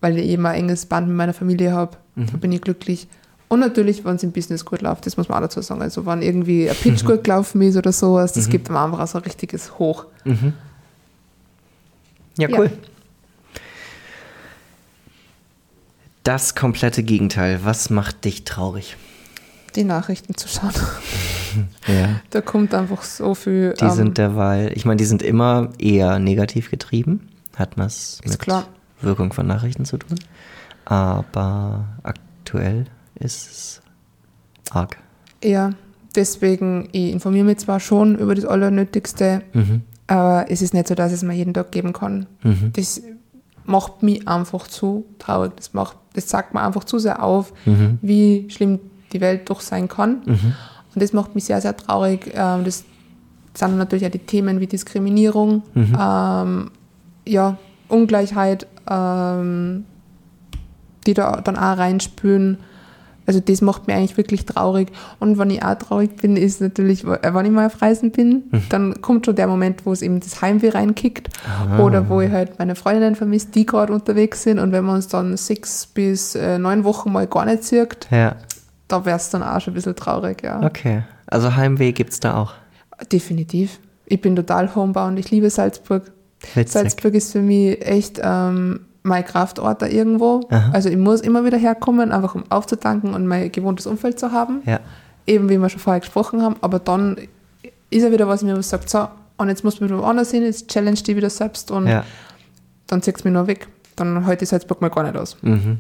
weil 0.01 0.17
ich 0.17 0.25
eben 0.25 0.45
ein 0.47 0.55
enges 0.55 0.87
Band 0.87 1.07
mit 1.07 1.15
meiner 1.15 1.33
Familie 1.33 1.73
habe, 1.73 1.97
da 2.15 2.23
mhm. 2.33 2.39
bin 2.39 2.51
ich 2.51 2.61
glücklich 2.61 3.07
Und 3.51 3.59
natürlich, 3.59 4.05
wenn 4.05 4.15
es 4.15 4.23
im 4.23 4.31
Business 4.31 4.63
gut 4.63 4.81
läuft, 4.81 5.05
das 5.05 5.17
muss 5.17 5.27
man 5.27 5.39
auch 5.39 5.41
dazu 5.41 5.61
sagen. 5.61 5.81
Also 5.81 6.05
wenn 6.05 6.21
irgendwie 6.21 6.69
ein 6.69 6.75
Pitch 6.75 7.03
gut 7.03 7.25
gelaufen 7.25 7.61
ist 7.61 7.75
oder 7.75 7.91
sowas, 7.91 8.31
das 8.31 8.47
gibt 8.47 8.69
einem 8.69 8.77
einfach 8.77 9.05
so 9.07 9.17
ein 9.17 9.25
richtiges 9.25 9.77
Hoch. 9.77 10.05
Ja, 12.37 12.47
Ja. 12.47 12.57
cool. 12.57 12.71
Das 16.23 16.55
komplette 16.55 17.03
Gegenteil. 17.03 17.59
Was 17.63 17.89
macht 17.89 18.23
dich 18.23 18.45
traurig? 18.45 18.95
Die 19.75 19.83
Nachrichten 19.83 20.35
zu 20.35 20.47
schauen. 20.47 20.71
Ja. 21.85 22.21
Da 22.29 22.39
kommt 22.39 22.73
einfach 22.73 23.03
so 23.03 23.35
viel. 23.35 23.73
Die 23.77 23.83
ähm, 23.83 23.91
sind 23.91 24.17
derweil, 24.17 24.71
ich 24.73 24.85
meine, 24.85 24.95
die 24.95 25.03
sind 25.03 25.21
immer 25.21 25.67
eher 25.77 26.17
negativ 26.17 26.71
getrieben. 26.71 27.27
Hat 27.57 27.71
was 27.75 28.21
Ist 28.23 28.29
mit 28.29 28.39
klar. 28.39 28.67
Wirkung 29.01 29.33
von 29.33 29.47
Nachrichten 29.47 29.83
zu 29.83 29.97
tun. 29.97 30.17
Aber 30.85 31.89
aktuell 32.03 32.85
ist 33.23 33.81
arg. 34.71 34.97
Ja, 35.43 35.71
deswegen, 36.15 36.89
ich 36.91 37.11
informiere 37.11 37.45
mich 37.45 37.57
zwar 37.59 37.79
schon 37.79 38.17
über 38.17 38.35
das 38.35 38.45
Allernötigste, 38.45 39.41
Mhm. 39.53 39.81
aber 40.07 40.45
es 40.49 40.61
ist 40.61 40.73
nicht 40.73 40.87
so, 40.87 40.95
dass 40.95 41.11
ich 41.11 41.17
es 41.17 41.23
mir 41.23 41.33
jeden 41.33 41.53
Tag 41.53 41.71
geben 41.71 41.93
kann. 41.93 42.25
Mhm. 42.43 42.71
Das 42.73 43.01
macht 43.65 44.03
mich 44.03 44.27
einfach 44.27 44.67
zu 44.67 45.05
traurig. 45.19 45.51
Das, 45.55 45.73
macht, 45.73 45.97
das 46.13 46.27
zeigt 46.27 46.53
mir 46.53 46.61
einfach 46.61 46.83
zu 46.83 46.99
sehr 46.99 47.23
auf, 47.23 47.53
Mhm. 47.65 47.99
wie 48.01 48.47
schlimm 48.49 48.79
die 49.13 49.21
Welt 49.21 49.49
doch 49.49 49.61
sein 49.61 49.87
kann. 49.87 50.21
Mhm. 50.25 50.53
Und 50.93 51.01
das 51.03 51.13
macht 51.13 51.35
mich 51.35 51.45
sehr, 51.45 51.61
sehr 51.61 51.75
traurig. 51.77 52.31
Ähm, 52.33 52.63
Das 52.65 52.83
sind 53.53 53.77
natürlich 53.77 54.05
auch 54.05 54.11
die 54.11 54.19
Themen 54.19 54.59
wie 54.61 54.67
Diskriminierung, 54.67 55.63
Mhm. 55.73 55.97
ähm, 55.99 56.71
ja, 57.27 57.57
Ungleichheit, 57.89 58.65
ähm, 58.89 59.83
die 61.05 61.13
da 61.13 61.41
dann 61.41 61.57
auch 61.57 61.77
reinspülen. 61.77 62.57
Also 63.31 63.39
das 63.39 63.61
macht 63.61 63.87
mich 63.87 63.95
eigentlich 63.95 64.17
wirklich 64.17 64.45
traurig. 64.45 64.89
Und 65.19 65.37
wenn 65.37 65.49
ich 65.51 65.63
auch 65.63 65.75
traurig 65.75 66.17
bin, 66.17 66.35
ist 66.35 66.59
natürlich, 66.59 67.05
äh, 67.05 67.33
wenn 67.33 67.45
ich 67.45 67.51
mal 67.51 67.65
auf 67.67 67.81
Reisen 67.81 68.11
bin, 68.11 68.43
Mhm. 68.51 68.63
dann 68.69 69.01
kommt 69.01 69.25
schon 69.25 69.35
der 69.35 69.47
Moment, 69.47 69.85
wo 69.85 69.93
es 69.93 70.01
eben 70.01 70.19
das 70.19 70.41
Heimweh 70.41 70.69
reinkickt 70.69 71.29
oder 71.79 72.09
wo 72.09 72.19
ich 72.19 72.29
halt 72.31 72.59
meine 72.59 72.75
Freundinnen 72.75 73.15
vermisse, 73.15 73.47
die 73.51 73.65
gerade 73.65 73.93
unterwegs 73.93 74.43
sind. 74.43 74.59
Und 74.59 74.73
wenn 74.73 74.83
man 74.83 74.95
uns 74.95 75.07
dann 75.07 75.37
sechs 75.37 75.85
bis 75.87 76.35
äh, 76.35 76.59
neun 76.59 76.83
Wochen 76.83 77.11
mal 77.11 77.25
gar 77.27 77.45
nicht 77.45 77.63
sieht, 77.63 78.07
Ja, 78.11 78.35
da 78.89 79.05
wäre 79.05 79.15
es 79.15 79.29
dann 79.29 79.43
auch 79.43 79.61
schon 79.61 79.71
ein 79.71 79.75
bisschen 79.75 79.95
traurig, 79.95 80.43
ja. 80.43 80.61
okay. 80.61 81.03
Also 81.27 81.55
Heimweh 81.55 81.93
gibt 81.93 82.11
es 82.11 82.19
da 82.19 82.35
auch. 82.37 82.53
Definitiv. 83.11 83.79
Ich 84.05 84.19
bin 84.19 84.35
total 84.35 84.75
homebound. 84.75 85.17
Ich 85.19 85.31
liebe 85.31 85.49
Salzburg. 85.49 86.11
Witzig. 86.55 86.71
Salzburg 86.73 87.13
ist 87.13 87.31
für 87.31 87.41
mich 87.41 87.81
echt 87.87 88.19
ähm, 88.21 88.81
mein 89.03 89.25
Kraftort 89.25 89.81
da 89.81 89.87
irgendwo. 89.87 90.41
Aha. 90.49 90.71
Also 90.73 90.89
ich 90.89 90.97
muss 90.97 91.21
immer 91.21 91.43
wieder 91.45 91.57
herkommen, 91.57 92.11
einfach 92.11 92.35
um 92.35 92.43
aufzutanken 92.49 93.13
und 93.13 93.25
mein 93.27 93.51
gewohntes 93.51 93.87
Umfeld 93.87 94.19
zu 94.19 94.31
haben. 94.31 94.61
Ja. 94.65 94.79
Eben 95.27 95.49
wie 95.49 95.57
wir 95.57 95.69
schon 95.69 95.79
vorher 95.79 95.99
gesprochen 96.01 96.41
haben. 96.41 96.55
Aber 96.61 96.79
dann 96.79 97.17
ist 97.89 98.03
ja 98.03 98.11
wieder 98.11 98.27
was, 98.27 98.43
mir 98.43 98.57
was 98.57 98.69
sagt, 98.69 98.89
so, 98.89 99.07
und 99.37 99.49
jetzt 99.49 99.63
muss 99.63 99.79
man 99.79 99.89
wieder 99.89 99.99
woanders 99.99 100.31
hin, 100.31 100.43
jetzt 100.43 100.69
challenge 100.69 101.01
die 101.01 101.15
wieder 101.15 101.29
selbst 101.29 101.71
und 101.71 101.87
Ja. 101.87 102.03
dann 102.87 103.01
zieht 103.01 103.17
es 103.17 103.23
mich 103.23 103.33
nur 103.33 103.47
weg. 103.47 103.67
Dann 103.95 104.25
ich 104.43 104.49
Salzburg 104.49 104.81
mal 104.81 104.89
gar 104.89 105.03
nicht 105.03 105.17
aus. 105.17 105.37
Mhm. 105.41 105.79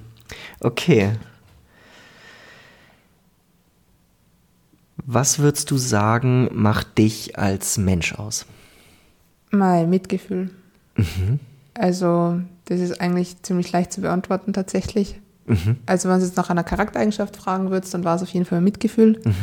Okay. 0.59 1.11
Was 5.05 5.39
würdest 5.39 5.71
du 5.71 5.77
sagen, 5.77 6.49
macht 6.53 6.97
dich 6.97 7.37
als 7.37 7.77
Mensch 7.77 8.13
aus? 8.15 8.45
Mein 9.49 9.89
Mitgefühl. 9.89 10.51
Mhm. 10.95 11.39
Also, 11.73 12.41
das 12.71 12.79
ist 12.79 13.01
eigentlich 13.01 13.41
ziemlich 13.43 13.71
leicht 13.71 13.91
zu 13.91 14.01
beantworten 14.01 14.53
tatsächlich. 14.53 15.19
Mhm. 15.45 15.77
Also, 15.85 16.07
wenn 16.07 16.19
Sie 16.19 16.27
jetzt 16.27 16.37
nach 16.37 16.49
einer 16.49 16.63
Charaktereigenschaft 16.63 17.35
fragen 17.35 17.69
würdest, 17.71 17.93
dann 17.93 18.03
war 18.03 18.15
es 18.15 18.21
auf 18.23 18.29
jeden 18.29 18.45
Fall 18.45 18.59
ein 18.59 18.63
Mitgefühl, 18.63 19.19
Mhm. 19.25 19.33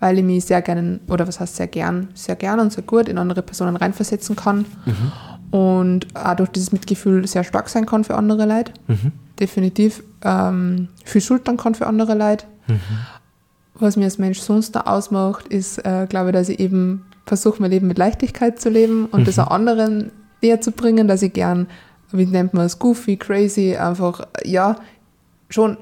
weil 0.00 0.18
ich 0.18 0.24
mich 0.24 0.44
sehr 0.44 0.62
gerne, 0.62 1.00
oder 1.08 1.26
was 1.26 1.40
heißt 1.40 1.56
sehr 1.56 1.66
gern, 1.66 2.08
sehr 2.14 2.36
gern 2.36 2.60
und 2.60 2.72
sehr 2.72 2.84
gut 2.84 3.08
in 3.08 3.18
andere 3.18 3.42
Personen 3.42 3.74
reinversetzen 3.76 4.36
kann 4.36 4.66
Mhm. 4.84 5.12
und 5.58 6.06
auch 6.14 6.34
durch 6.36 6.50
dieses 6.50 6.72
Mitgefühl 6.72 7.26
sehr 7.26 7.42
stark 7.42 7.68
sein 7.68 7.86
kann 7.86 8.04
für 8.04 8.14
andere 8.16 8.46
Leute. 8.46 8.72
Mhm. 8.86 9.12
Definitiv 9.40 10.02
ähm, 10.22 10.88
viel 11.04 11.20
schultern 11.20 11.56
kann 11.56 11.74
für 11.74 11.86
andere 11.86 12.14
Leute. 12.14 12.46
Mhm. 12.68 12.80
Was 13.78 13.96
mir 13.96 14.04
als 14.04 14.18
Mensch 14.18 14.40
sonst 14.40 14.74
noch 14.74 14.86
ausmacht, 14.86 15.48
ist, 15.48 15.78
äh, 15.84 16.06
glaube 16.08 16.30
ich, 16.30 16.32
dass 16.34 16.48
ich 16.48 16.60
eben 16.60 17.04
versuche, 17.26 17.60
mein 17.60 17.70
Leben 17.70 17.88
mit 17.88 17.98
Leichtigkeit 17.98 18.60
zu 18.60 18.68
leben 18.70 19.06
und 19.06 19.26
das 19.26 19.38
auch 19.38 19.48
anderen 19.50 20.10
näher 20.42 20.60
zu 20.60 20.70
bringen, 20.70 21.08
dass 21.08 21.22
ich 21.22 21.32
gern, 21.32 21.66
wie 22.12 22.26
nennt 22.26 22.54
man 22.54 22.66
es, 22.66 22.78
goofy, 22.78 23.16
crazy, 23.16 23.76
einfach, 23.76 24.26
ja, 24.44 24.76
schon 25.50 25.76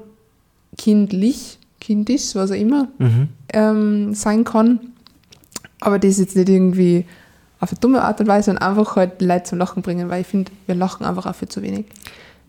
kindlich, 0.77 1.59
kindisch, 1.79 2.35
was 2.35 2.51
auch 2.51 2.55
immer, 2.55 2.87
Mhm. 2.97 3.29
ähm, 3.53 4.13
sein 4.13 4.43
kann. 4.43 4.79
Aber 5.79 5.99
das 5.99 6.17
jetzt 6.19 6.35
nicht 6.35 6.49
irgendwie 6.49 7.05
auf 7.59 7.71
eine 7.71 7.79
dumme 7.79 8.01
Art 8.03 8.19
und 8.19 8.27
Weise, 8.27 8.45
sondern 8.45 8.69
einfach 8.69 8.95
halt 8.95 9.21
Leute 9.21 9.43
zum 9.43 9.59
Lachen 9.59 9.81
bringen, 9.81 10.09
weil 10.09 10.21
ich 10.21 10.27
finde, 10.27 10.51
wir 10.65 10.75
lachen 10.75 11.05
einfach 11.05 11.25
auch 11.25 11.35
viel 11.35 11.47
zu 11.47 11.61
wenig. 11.61 11.85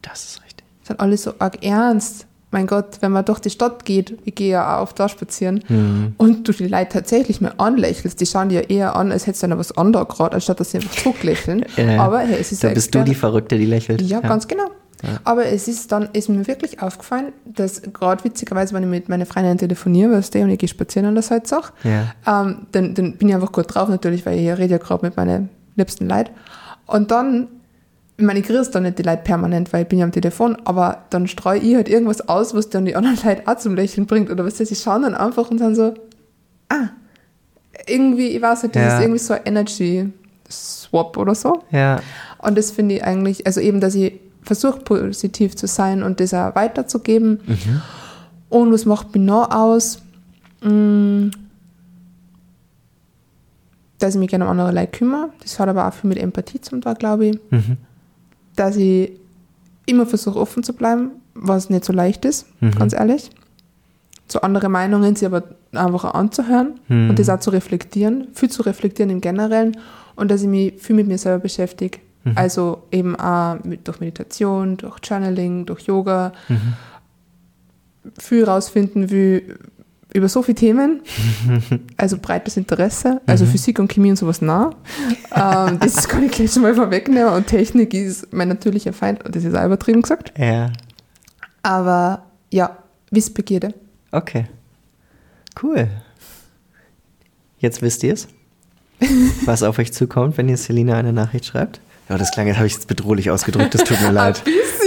Das 0.02 0.24
ist 0.24 0.42
richtig. 0.44 0.64
sind 0.82 1.00
alle 1.00 1.16
so 1.16 1.34
arg 1.38 1.64
ernst. 1.64 2.26
Mein 2.56 2.66
Gott, 2.66 2.96
wenn 3.02 3.12
man 3.12 3.22
durch 3.22 3.38
die 3.40 3.50
Stadt 3.50 3.84
geht, 3.84 4.16
ich 4.24 4.34
gehe 4.34 4.48
ja 4.52 4.78
auch 4.78 4.84
oft 4.84 4.98
da 4.98 5.10
spazieren, 5.10 5.62
Mhm. 5.68 6.14
und 6.16 6.48
du 6.48 6.52
die 6.52 6.68
Leute 6.68 6.88
tatsächlich 6.88 7.42
mal 7.42 7.52
anlächelst, 7.58 8.18
die 8.18 8.24
schauen 8.24 8.48
dir 8.48 8.62
ja 8.62 8.68
eher 8.68 8.96
an, 8.96 9.12
als 9.12 9.26
hättest 9.26 9.42
du 9.42 9.48
dann 9.48 9.58
was 9.58 9.76
anderes 9.76 10.08
gerade, 10.08 10.36
anstatt 10.36 10.58
dass 10.58 10.70
sie 10.70 10.78
einfach 10.78 10.94
zurücklächeln. 10.96 11.66
Ja. 11.76 12.00
Aber 12.02 12.20
hey, 12.20 12.38
es 12.40 12.52
ist 12.52 12.64
Da 12.64 12.70
bist 12.70 12.94
du 12.94 13.04
die 13.04 13.14
Verrückte, 13.14 13.58
die 13.58 13.66
lächelt. 13.66 14.00
ja, 14.00 14.20
ganz 14.20 14.48
genau. 14.48 14.70
Aber 15.24 15.44
es 15.44 15.68
ist 15.68 15.92
dann, 15.92 16.08
ist 16.14 16.30
mir 16.30 16.46
wirklich 16.46 16.80
aufgefallen, 16.80 17.26
dass 17.44 17.82
gerade 17.92 18.24
witzigerweise, 18.24 18.72
wenn 18.74 18.82
ich 18.84 18.88
mit 18.88 19.08
meinen 19.10 19.26
Freundinnen 19.26 19.58
telefoniere, 19.58 20.12
weißt 20.12 20.34
du, 20.34 20.38
und 20.40 20.48
ich 20.48 20.58
gehe 20.58 20.68
spazieren 20.70 21.06
an 21.08 21.14
der 21.14 21.22
Salzach, 21.22 21.72
Ja. 21.84 22.14
ähm, 22.26 22.66
dann, 22.72 22.94
dann 22.94 23.12
bin 23.18 23.28
ich 23.28 23.34
einfach 23.34 23.52
gut 23.52 23.66
drauf 23.74 23.90
natürlich, 23.90 24.24
weil 24.24 24.38
ich 24.38 24.48
rede 24.48 24.72
ja 24.72 24.78
gerade 24.78 25.04
mit 25.04 25.14
meinen 25.18 25.50
liebsten 25.76 26.08
Leuten. 26.08 26.30
Und 26.86 27.10
dann, 27.10 27.48
ich 28.18 28.24
meine, 28.24 28.38
ich 28.40 28.46
grüße 28.46 28.70
dann 28.70 28.84
nicht 28.84 28.98
die 28.98 29.02
Leute 29.02 29.22
permanent, 29.24 29.72
weil 29.72 29.82
ich 29.82 29.88
bin 29.88 29.98
ja 29.98 30.04
am 30.06 30.12
Telefon, 30.12 30.56
aber 30.64 31.04
dann 31.10 31.26
streue 31.26 31.58
ich 31.58 31.74
halt 31.74 31.88
irgendwas 31.88 32.26
aus, 32.28 32.54
was 32.54 32.70
dann 32.70 32.86
die 32.86 32.96
anderen 32.96 33.18
Leute 33.24 33.42
auch 33.46 33.56
zum 33.58 33.74
Lächeln 33.74 34.06
bringt. 34.06 34.30
Oder 34.30 34.44
was 34.44 34.56
sie 34.58 34.74
schauen 34.74 35.02
dann 35.02 35.14
einfach 35.14 35.50
und 35.50 35.58
sind 35.58 35.74
so, 35.74 35.92
ah, 36.70 36.88
irgendwie, 37.86 38.28
ich 38.28 38.40
weiß 38.40 38.62
nicht, 38.62 38.74
das 38.74 38.82
Ja. 38.82 38.94
ist 38.96 39.02
irgendwie 39.02 39.18
so 39.18 39.34
ein 39.34 39.40
Energy-Swap 39.44 41.16
oder 41.18 41.34
so. 41.34 41.62
Ja. 41.70 42.00
Und 42.38 42.56
das 42.56 42.70
finde 42.70 42.94
ich 42.96 43.04
eigentlich, 43.04 43.46
also 43.46 43.60
eben, 43.60 43.80
dass 43.80 43.94
ich 43.94 44.18
versuche, 44.42 44.78
positiv 44.80 45.54
zu 45.56 45.66
sein 45.66 46.02
und 46.02 46.18
das 46.20 46.32
auch 46.32 46.54
weiterzugeben. 46.54 47.40
Und 48.48 48.72
was 48.72 48.86
macht 48.86 49.12
mich 49.14 49.22
noch 49.24 49.50
aus? 49.50 50.00
Mm, 50.62 51.28
Dass 53.98 54.14
ich 54.14 54.20
mich 54.20 54.28
gerne 54.30 54.44
um 54.44 54.50
andere 54.50 54.72
Leute 54.72 54.98
kümmere. 54.98 55.30
Das 55.42 55.58
hat 55.58 55.68
aber 55.68 55.88
auch 55.88 55.92
viel 55.92 56.08
mit 56.08 56.18
Empathie 56.18 56.60
zum 56.60 56.80
tun, 56.80 56.94
glaube 56.94 57.26
ich. 57.26 57.38
Mhm. 57.50 57.76
Dass 58.56 58.76
ich 58.76 59.12
immer 59.86 60.06
versuche, 60.06 60.38
offen 60.38 60.62
zu 60.62 60.72
bleiben, 60.72 61.10
was 61.34 61.70
nicht 61.70 61.84
so 61.84 61.92
leicht 61.92 62.24
ist, 62.24 62.46
Mhm. 62.60 62.72
ganz 62.72 62.92
ehrlich. 62.92 63.30
Zu 64.28 64.42
andere 64.42 64.68
Meinungen, 64.68 65.14
sie 65.14 65.26
aber 65.26 65.44
einfach 65.72 66.04
auch 66.06 66.14
anzuhören 66.14 66.80
Mhm. 66.88 67.10
und 67.10 67.18
das 67.18 67.28
auch 67.28 67.38
zu 67.38 67.50
reflektieren, 67.50 68.28
viel 68.34 68.50
zu 68.50 68.62
reflektieren 68.62 69.10
im 69.10 69.20
Generellen 69.20 69.76
und 70.16 70.30
dass 70.30 70.42
ich 70.42 70.48
mich 70.48 70.74
viel 70.82 70.96
mit 70.96 71.06
mir 71.06 71.18
selber 71.18 71.40
beschäftige. 71.42 71.98
Mhm. 72.24 72.32
Also 72.34 72.82
eben 72.90 73.14
auch 73.14 73.62
mit, 73.62 73.86
durch 73.86 74.00
Meditation, 74.00 74.76
durch 74.78 74.98
Channeling, 75.06 75.66
durch 75.66 75.82
Yoga, 75.82 76.32
Mhm. 76.48 76.72
viel 78.18 78.44
rausfinden 78.44 79.10
will 79.10 79.58
über 80.16 80.28
so 80.28 80.42
viele 80.42 80.56
Themen, 80.56 81.00
also 81.96 82.18
breites 82.20 82.56
Interesse, 82.56 83.20
also 83.26 83.44
Mhm. 83.44 83.48
Physik 83.50 83.78
und 83.78 83.88
Chemie 83.92 84.10
und 84.10 84.16
sowas 84.16 84.40
nah. 84.42 84.70
ähm, 85.34 85.78
das 85.80 86.08
kann 86.08 86.24
ich 86.24 86.32
gleich 86.32 86.52
schon 86.52 86.62
mal 86.62 86.74
vorwegnehmen 86.74 87.32
und 87.32 87.46
Technik 87.46 87.94
ist 87.94 88.32
mein 88.32 88.48
natürlicher 88.48 88.92
Feind, 88.92 89.20
das 89.30 89.44
ist 89.44 89.54
auch 89.54 89.64
übertrieben 89.64 90.02
gesagt. 90.02 90.32
Ja. 90.38 90.70
Aber 91.62 92.22
ja, 92.52 92.78
Wissbegierde. 93.10 93.74
Okay. 94.12 94.46
Cool. 95.62 95.88
Jetzt 97.58 97.82
wisst 97.82 98.02
ihr 98.02 98.14
es, 98.14 98.28
was 99.44 99.62
auf 99.62 99.78
euch 99.78 99.92
zukommt, 99.92 100.36
wenn 100.38 100.48
ihr 100.48 100.56
Selina 100.56 100.96
eine 100.96 101.12
Nachricht 101.12 101.46
schreibt. 101.46 101.80
Ja, 102.08 102.16
das 102.18 102.30
klang, 102.30 102.46
jetzt 102.46 102.56
habe 102.58 102.68
ich 102.68 102.74
jetzt 102.74 102.86
bedrohlich 102.86 103.30
ausgedrückt, 103.30 103.74
das 103.74 103.82
tut 103.82 104.00
mir 104.00 104.12
leid. 104.12 104.42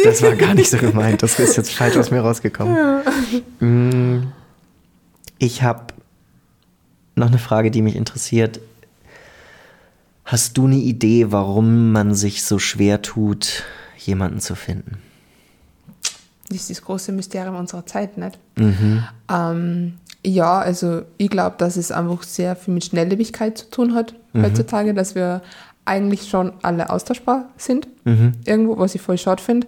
Das 0.06 0.22
war 0.22 0.36
gar 0.36 0.54
nicht 0.54 0.70
so 0.70 0.78
gemeint, 0.78 1.22
das 1.22 1.38
ist 1.38 1.58
jetzt 1.58 1.72
falsch 1.72 1.98
aus 1.98 2.12
mir 2.12 2.22
rausgekommen. 2.22 3.02
Mm, 3.60 4.28
Ich 5.40 5.64
habe 5.64 5.94
noch 7.16 7.28
eine 7.28 7.40
Frage, 7.40 7.72
die 7.72 7.82
mich 7.82 7.96
interessiert. 7.96 8.60
Hast 10.26 10.58
du 10.58 10.66
eine 10.68 10.76
Idee, 10.76 11.32
warum 11.32 11.92
man 11.92 12.14
sich 12.14 12.44
so 12.44 12.60
schwer 12.60 13.02
tut, 13.02 13.64
jemanden 13.98 14.40
zu 14.40 14.54
finden? 14.56 15.02
Das 16.50 16.58
ist 16.58 16.70
das 16.70 16.82
große 16.82 17.12
Mysterium 17.12 17.56
unserer 17.56 17.86
Zeit, 17.86 18.18
nicht? 18.18 18.38
Mhm. 18.58 19.04
Ähm, 19.32 19.94
ja, 20.26 20.60
also 20.60 21.04
ich 21.18 21.30
glaube, 21.30 21.56
dass 21.58 21.78
es 21.78 21.92
einfach 21.92 22.24
sehr 22.24 22.56
viel 22.56 22.74
mit 22.74 22.86
Schnelllebigkeit 22.86 23.58
zu 23.58 23.70
tun 23.70 23.96
hat 23.96 24.14
heutzutage, 24.36 24.94
dass 24.94 25.16
wir 25.16 25.42
eigentlich 25.86 26.30
schon 26.30 26.54
alle 26.62 26.90
austauschbar 26.92 27.50
sind, 27.58 27.88
Mhm. 28.04 28.34
irgendwo, 28.46 28.78
was 28.78 28.94
ich 28.94 29.02
voll 29.02 29.18
schade 29.18 29.42
finde, 29.42 29.66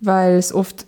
weil 0.00 0.36
es 0.36 0.54
oft 0.54 0.86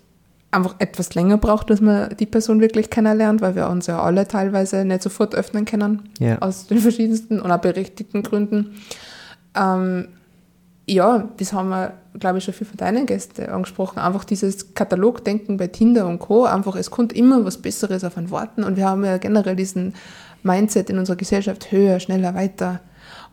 einfach 0.52 0.74
etwas 0.80 1.14
länger 1.14 1.36
braucht, 1.38 1.70
dass 1.70 1.80
man 1.80 2.16
die 2.16 2.26
Person 2.26 2.60
wirklich 2.60 2.90
kennenlernt, 2.90 3.40
weil 3.40 3.54
wir 3.54 3.68
uns 3.68 3.86
ja 3.86 4.02
alle 4.02 4.26
teilweise 4.26 4.84
nicht 4.84 5.02
sofort 5.02 5.34
öffnen 5.34 5.64
können, 5.64 6.08
Ja. 6.18 6.38
aus 6.40 6.66
den 6.66 6.78
verschiedensten 6.78 7.40
und 7.40 7.50
auch 7.52 7.58
berechtigten 7.60 8.22
Gründen. 8.22 8.74
Ähm, 9.54 10.08
ja, 10.86 11.28
das 11.36 11.52
haben 11.52 11.68
wir, 11.68 11.92
glaube 12.18 12.38
ich, 12.38 12.44
schon 12.44 12.54
viel 12.54 12.66
von 12.66 12.76
deinen 12.76 13.06
Gästen 13.06 13.48
angesprochen. 13.48 14.00
Einfach 14.00 14.24
dieses 14.24 14.74
Katalogdenken 14.74 15.56
bei 15.56 15.68
Tinder 15.68 16.06
und 16.08 16.18
Co. 16.18 16.44
Einfach, 16.46 16.74
es 16.74 16.90
kommt 16.90 17.12
immer 17.12 17.44
was 17.44 17.58
Besseres 17.58 18.02
auf 18.02 18.16
ein 18.16 18.30
Warten 18.32 18.64
und 18.64 18.76
wir 18.76 18.88
haben 18.88 19.04
ja 19.04 19.18
generell 19.18 19.54
diesen 19.54 19.94
Mindset 20.42 20.90
in 20.90 20.98
unserer 20.98 21.16
Gesellschaft 21.16 21.70
höher, 21.70 22.00
schneller, 22.00 22.34
weiter 22.34 22.80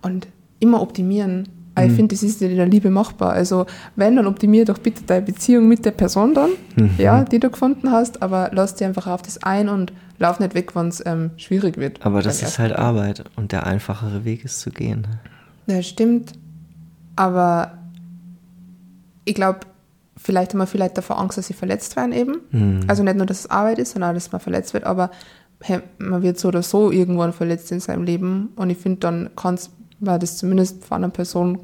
und 0.03 0.27
immer 0.59 0.81
optimieren. 0.81 1.49
Aber 1.77 1.85
Ich 1.87 1.93
finde, 1.93 2.15
das 2.15 2.23
ist 2.23 2.41
in 2.41 2.55
der 2.55 2.65
Liebe 2.65 2.89
machbar. 2.89 3.33
Also, 3.33 3.65
wenn, 3.95 4.15
dann 4.15 4.27
optimier 4.27 4.65
doch 4.65 4.77
bitte 4.77 5.03
deine 5.03 5.21
Beziehung 5.25 5.67
mit 5.67 5.85
der 5.85 5.91
Person 5.91 6.33
dann, 6.33 6.49
ja, 6.97 7.23
die 7.23 7.39
du 7.39 7.49
gefunden 7.49 7.91
hast, 7.91 8.21
aber 8.21 8.49
lass 8.53 8.75
dir 8.75 8.87
einfach 8.87 9.07
auf 9.07 9.21
das 9.21 9.43
ein 9.43 9.69
und 9.69 9.93
lauf 10.19 10.39
nicht 10.39 10.55
weg, 10.55 10.75
wenn 10.75 10.87
es 10.87 11.03
ähm, 11.05 11.31
schwierig 11.37 11.77
wird. 11.77 12.05
Aber 12.05 12.21
das 12.21 12.41
ist 12.41 12.59
halt 12.59 12.73
Arbeit 12.75 13.23
und 13.35 13.51
der 13.51 13.65
einfachere 13.65 14.25
Weg 14.25 14.43
ist 14.43 14.59
zu 14.59 14.71
gehen. 14.71 15.07
Ja, 15.67 15.81
stimmt. 15.83 16.33
Aber 17.15 17.73
ich 19.25 19.35
glaube, 19.35 19.59
vielleicht 20.15 20.53
haben 20.53 20.59
wir 20.59 20.67
vielleicht 20.67 20.97
davor 20.97 21.19
Angst, 21.19 21.37
dass 21.37 21.47
sie 21.47 21.53
verletzt 21.53 21.95
werden 21.95 22.11
eben. 22.11 22.85
Also 22.87 23.03
nicht 23.03 23.17
nur, 23.17 23.25
dass 23.25 23.41
es 23.41 23.49
Arbeit 23.49 23.77
ist, 23.79 23.91
sondern 23.91 24.11
auch, 24.11 24.13
dass 24.15 24.31
man 24.31 24.41
verletzt 24.41 24.73
wird, 24.73 24.83
aber 24.83 25.11
hey, 25.61 25.79
man 25.97 26.21
wird 26.21 26.39
so 26.39 26.49
oder 26.49 26.61
so 26.61 26.91
irgendwann 26.91 27.33
verletzt 27.33 27.71
in 27.71 27.79
seinem 27.79 28.03
Leben. 28.03 28.49
Und 28.55 28.69
ich 28.69 28.77
finde, 28.77 28.99
dann 28.99 29.29
kann 29.35 29.57
man 29.99 30.19
das 30.19 30.37
zumindest 30.37 30.85
von 30.85 30.97
einer 30.97 31.09
Person 31.09 31.59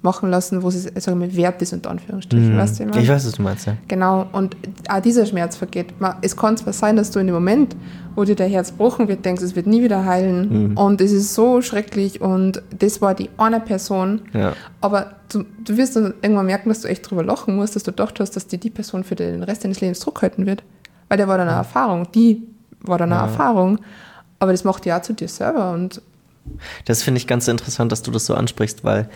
machen 0.00 0.30
lassen, 0.30 0.62
wo 0.62 0.68
es 0.68 0.84
sagen 0.84 1.20
wir, 1.20 1.34
wert 1.34 1.60
ist, 1.60 1.72
unter 1.72 1.90
Anführungsstrichen. 1.90 2.56
Weißt 2.56 2.78
du, 2.78 2.84
ich 2.84 2.88
meine? 2.90 3.02
Ich 3.02 3.08
weiß, 3.08 3.26
was 3.26 3.32
du 3.32 3.42
meinst, 3.42 3.66
ja. 3.66 3.76
Genau, 3.88 4.26
und 4.30 4.56
auch 4.88 5.00
dieser 5.00 5.26
Schmerz 5.26 5.56
vergeht. 5.56 6.00
Man- 6.00 6.14
Es 6.22 6.36
kann 6.36 6.56
zwar 6.56 6.72
sein, 6.72 6.94
dass 6.94 7.10
du 7.10 7.18
in 7.18 7.26
dem 7.26 7.34
Moment, 7.34 7.74
wo 8.14 8.22
dir 8.22 8.36
der 8.36 8.46
Herz 8.46 8.70
gebrochen 8.70 9.08
wird, 9.08 9.24
denkst, 9.24 9.42
es 9.42 9.56
wird 9.56 9.66
nie 9.66 9.82
wieder 9.82 10.04
heilen 10.04 10.76
und 10.76 11.00
es 11.00 11.10
ist 11.10 11.34
so 11.34 11.60
schrecklich 11.62 12.20
und 12.20 12.62
das 12.78 13.00
war 13.02 13.14
die 13.14 13.28
eine 13.38 13.58
Person, 13.58 14.22
Ja. 14.32 14.52
aber 14.80 15.14
du, 15.32 15.44
du 15.64 15.76
wirst 15.76 15.96
dann 15.96 16.14
irgendwann 16.22 16.46
merken, 16.46 16.68
dass 16.68 16.82
du 16.82 16.88
echt 16.88 17.10
drüber 17.10 17.24
lachen 17.24 17.56
musst, 17.56 17.74
dass 17.74 17.82
du 17.82 17.90
gedacht 17.90 18.20
hast, 18.20 18.36
dass 18.36 18.46
dir 18.46 18.58
die 18.58 18.70
Person 18.70 19.02
für 19.02 19.16
den 19.16 19.42
Rest 19.42 19.64
deines 19.64 19.80
Lebens 19.80 19.98
Druck 19.98 20.22
halten 20.22 20.46
wird. 20.46 20.62
Weil 21.08 21.18
der 21.18 21.26
war 21.26 21.38
dann 21.38 21.48
eine 21.48 21.56
Erfahrung, 21.56 22.06
die 22.14 22.44
war 22.82 22.98
dann 22.98 23.12
eine 23.12 23.22
Erfahrung, 23.22 23.80
aber 24.38 24.52
das 24.52 24.62
macht 24.62 24.86
ja 24.86 24.98
auch 24.98 25.02
zu 25.02 25.12
dir 25.12 25.26
selber 25.26 25.72
und 25.72 26.00
Das 26.84 27.02
finde 27.02 27.18
ich 27.18 27.26
ganz 27.26 27.48
interessant, 27.48 27.92
dass 27.92 28.02
du 28.02 28.10
das 28.10 28.26
so 28.26 28.34
ansprichst, 28.34 28.84
weil 28.84 29.08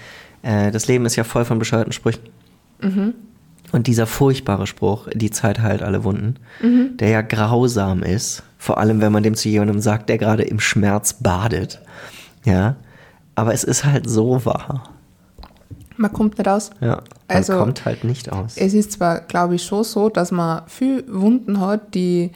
äh, 0.43 0.70
das 0.70 0.87
Leben 0.89 1.07
ist 1.07 1.16
ja 1.16 1.24
voll 1.24 1.45
von 1.45 1.59
bescheuerten 1.59 1.93
Sprüchen. 1.93 2.20
Und 3.72 3.87
dieser 3.87 4.07
furchtbare 4.07 4.66
Spruch, 4.66 5.09
die 5.14 5.30
Zeit 5.30 5.61
heilt 5.61 5.83
alle 5.83 6.03
Wunden, 6.05 6.37
der 6.99 7.09
ja 7.11 7.22
grausam 7.22 8.03
ist, 8.03 8.43
vor 8.59 8.78
allem 8.78 9.01
wenn 9.01 9.12
man 9.12 9.22
dem 9.22 9.35
zu 9.35 9.49
jemandem 9.49 9.80
sagt, 9.80 10.09
der 10.09 10.18
gerade 10.18 10.43
im 10.43 10.59
Schmerz 10.61 11.14
badet. 11.14 11.80
Ja, 12.45 12.74
aber 13.37 13.55
es 13.55 13.62
ist 13.64 13.85
halt 13.85 14.11
so 14.11 14.45
wahr. 14.45 14.91
man 15.97 16.12
kommt 16.12 16.39
nicht 16.39 16.49
aus. 16.49 16.70
Ja, 16.80 16.89
man 16.97 17.03
Also, 17.28 17.57
kommt 17.57 17.85
halt 17.85 18.03
nicht 18.03 18.33
aus. 18.33 18.57
Es 18.57 18.74
ist 18.74 18.93
zwar, 18.93 19.20
glaube 19.20 19.55
ich, 19.55 19.62
schon 19.64 19.85
so, 19.85 20.09
dass 20.09 20.33
man 20.33 20.62
viel 20.66 21.05
Wunden 21.09 21.61
hat, 21.61 21.95
die, 21.95 22.33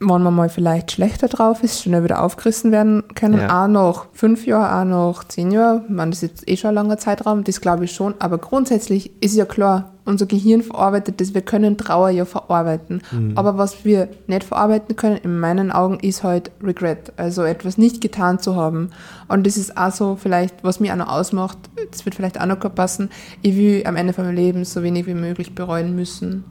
wenn 0.00 0.22
man 0.22 0.34
mal 0.34 0.48
vielleicht 0.48 0.92
schlechter 0.92 1.28
drauf 1.28 1.62
ist, 1.62 1.82
schnell 1.82 2.04
wieder 2.04 2.22
aufgerissen 2.22 2.72
werden 2.72 3.04
können. 3.14 3.38
Ja. 3.38 3.64
Auch 3.64 3.68
nach 3.68 4.06
fünf 4.12 4.46
Jahren, 4.46 4.92
auch 4.92 5.14
nach 5.14 5.24
zehn 5.24 5.50
Jahren. 5.50 5.84
Man, 5.88 6.10
das 6.10 6.22
ist 6.22 6.30
jetzt 6.30 6.48
eh 6.48 6.56
schon 6.56 6.68
ein 6.68 6.74
langer 6.74 6.98
Zeitraum, 6.98 7.44
das 7.44 7.60
glaube 7.60 7.84
ich 7.84 7.92
schon. 7.92 8.14
Aber 8.18 8.38
grundsätzlich 8.38 9.10
ist 9.22 9.34
ja 9.34 9.44
klar, 9.44 9.93
unser 10.04 10.26
Gehirn 10.26 10.62
verarbeitet 10.62 11.20
das. 11.20 11.34
Wir 11.34 11.40
können 11.42 11.78
Trauer 11.78 12.10
ja 12.10 12.24
verarbeiten. 12.24 13.00
Aber 13.36 13.56
was 13.56 13.84
wir 13.84 14.08
nicht 14.26 14.44
verarbeiten 14.44 14.96
können, 14.96 15.16
in 15.16 15.38
meinen 15.40 15.72
Augen, 15.72 15.98
ist 16.00 16.22
halt 16.22 16.50
Regret. 16.62 17.12
Also 17.16 17.42
etwas 17.42 17.78
nicht 17.78 18.00
getan 18.00 18.38
zu 18.38 18.56
haben. 18.56 18.90
Und 19.28 19.46
das 19.46 19.56
ist 19.56 19.76
auch 19.76 19.92
so 19.92 20.16
vielleicht, 20.16 20.62
was 20.62 20.80
mich 20.80 20.92
auch 20.92 20.96
noch 20.96 21.08
ausmacht, 21.08 21.58
das 21.90 22.04
wird 22.04 22.14
vielleicht 22.14 22.40
auch 22.40 22.46
noch 22.46 22.58
passen, 22.74 23.10
ich 23.42 23.56
will 23.56 23.82
am 23.86 23.96
Ende 23.96 24.12
von 24.12 24.24
meinem 24.24 24.36
Leben 24.36 24.64
so 24.64 24.82
wenig 24.82 25.06
wie 25.06 25.14
möglich 25.14 25.54
bereuen 25.54 25.94
müssen. 25.96 26.44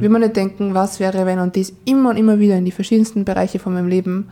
Will 0.00 0.08
man 0.08 0.22
nicht 0.22 0.36
denken, 0.36 0.74
was 0.74 1.00
wäre, 1.00 1.26
wenn 1.26 1.38
und 1.38 1.56
das 1.56 1.72
immer 1.84 2.10
und 2.10 2.16
immer 2.16 2.38
wieder 2.38 2.56
in 2.56 2.64
die 2.64 2.72
verschiedensten 2.72 3.24
Bereiche 3.24 3.58
von 3.58 3.74
meinem 3.74 3.88
Leben. 3.88 4.28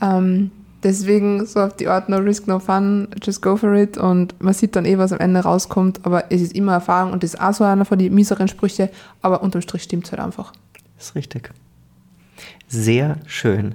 Ähm, 0.00 0.50
deswegen 0.84 1.46
so 1.46 1.60
auf 1.60 1.76
die 1.76 1.88
Art 1.88 2.08
No 2.08 2.18
Risk, 2.18 2.46
No 2.46 2.58
Fun, 2.58 3.08
just 3.22 3.42
go 3.42 3.56
for 3.56 3.74
it 3.74 3.98
und 3.98 4.40
man 4.40 4.54
sieht 4.54 4.76
dann 4.76 4.84
eh, 4.84 4.98
was 4.98 5.12
am 5.12 5.18
Ende 5.18 5.40
rauskommt, 5.40 6.00
aber 6.04 6.30
es 6.30 6.42
ist 6.42 6.54
immer 6.54 6.72
Erfahrung 6.72 7.12
und 7.12 7.22
das 7.22 7.34
ist 7.34 7.40
auch 7.40 7.54
so 7.54 7.64
einer 7.64 7.84
von 7.84 7.98
den 7.98 8.14
mieseren 8.14 8.48
Sprüche, 8.48 8.90
aber 9.22 9.42
unterm 9.42 9.62
Strich 9.62 9.82
stimmt 9.82 10.06
es 10.06 10.12
halt 10.12 10.20
einfach. 10.20 10.52
ist 10.98 11.14
richtig. 11.14 11.50
Sehr 12.68 13.18
schön. 13.26 13.74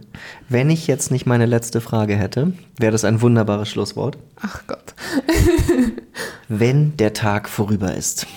Wenn 0.49 0.69
ich 0.69 0.87
jetzt 0.87 1.11
nicht 1.11 1.25
meine 1.25 1.45
letzte 1.45 1.79
Frage 1.79 2.15
hätte, 2.15 2.53
wäre 2.77 2.91
das 2.91 3.05
ein 3.05 3.21
wunderbares 3.21 3.69
Schlusswort. 3.69 4.17
Ach 4.41 4.63
Gott. 4.67 4.93
Wenn 6.47 6.97
der 6.97 7.13
Tag 7.13 7.47
vorüber 7.47 7.93
ist, 7.93 8.27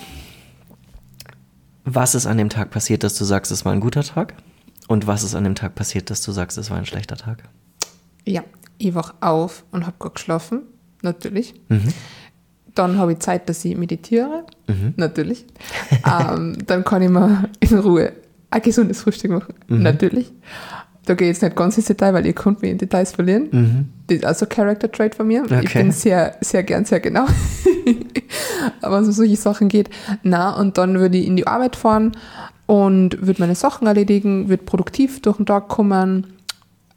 was 1.85 2.15
ist 2.15 2.25
an 2.25 2.37
dem 2.37 2.49
Tag 2.49 2.71
passiert, 2.71 3.03
dass 3.03 3.15
du 3.15 3.25
sagst, 3.25 3.51
es 3.51 3.65
war 3.65 3.73
ein 3.73 3.81
guter 3.81 4.03
Tag? 4.03 4.35
Und 4.87 5.07
was 5.07 5.23
ist 5.23 5.35
an 5.35 5.43
dem 5.43 5.55
Tag 5.55 5.75
passiert, 5.75 6.09
dass 6.09 6.21
du 6.21 6.31
sagst, 6.31 6.57
es 6.57 6.69
war 6.69 6.77
ein 6.77 6.85
schlechter 6.85 7.17
Tag? 7.17 7.43
Ja, 8.25 8.43
ich 8.85 8.95
wach 8.95 9.13
auf 9.21 9.63
und 9.71 9.85
habe 9.85 9.95
gerade 9.99 10.13
geschlafen, 10.15 10.61
natürlich. 11.01 11.53
Dann 12.75 12.97
habe 12.97 13.13
ich 13.13 13.19
Zeit, 13.19 13.49
dass 13.49 13.63
ich 13.65 13.77
meditiere, 13.77 14.45
natürlich. 14.95 15.45
ähm, 16.09 16.57
dann 16.65 16.83
kann 16.83 17.01
ich 17.03 17.09
mir 17.09 17.49
in 17.59 17.77
Ruhe 17.79 18.13
ein 18.49 18.61
gesundes 18.61 19.01
Frühstück 19.01 19.31
machen, 19.31 19.53
natürlich. 19.67 20.31
Da 21.05 21.15
gehe 21.15 21.29
ich 21.29 21.35
jetzt 21.35 21.43
nicht 21.43 21.55
ganz 21.57 21.75
ins 21.77 21.87
Detail, 21.87 22.13
weil 22.13 22.25
ihr 22.25 22.31
könnt 22.33 22.61
mich 22.61 22.71
in 22.71 22.77
Details 22.77 23.11
verlieren. 23.11 23.89
Das 24.07 24.17
ist 24.17 24.25
also 24.25 24.45
Character 24.45 24.89
Trait 24.91 25.13
von 25.15 25.27
mir. 25.27 25.43
Ich 25.45 25.51
Okay. 25.51 25.79
bin 25.83 25.91
sehr, 25.91 26.37
sehr 26.39 26.63
gern, 26.63 26.85
sehr 26.85 27.01
genau. 27.01 27.25
Aber 28.81 28.95
wenn 28.95 29.03
es 29.03 29.09
um 29.09 29.13
solche 29.13 29.35
Sachen 29.35 29.67
geht. 29.67 29.89
Na, 30.23 30.55
und 30.57 30.77
dann 30.77 30.97
würde 30.99 31.17
ich 31.17 31.27
in 31.27 31.35
die 31.35 31.45
Arbeit 31.45 31.75
fahren 31.75 32.13
und 32.67 33.25
würde 33.25 33.41
meine 33.41 33.55
Sachen 33.55 33.85
erledigen, 33.87 34.47
würde 34.49 34.63
produktiv 34.63 35.21
durch 35.21 35.37
den 35.37 35.45
Tag 35.45 35.67
kommen, 35.67 36.27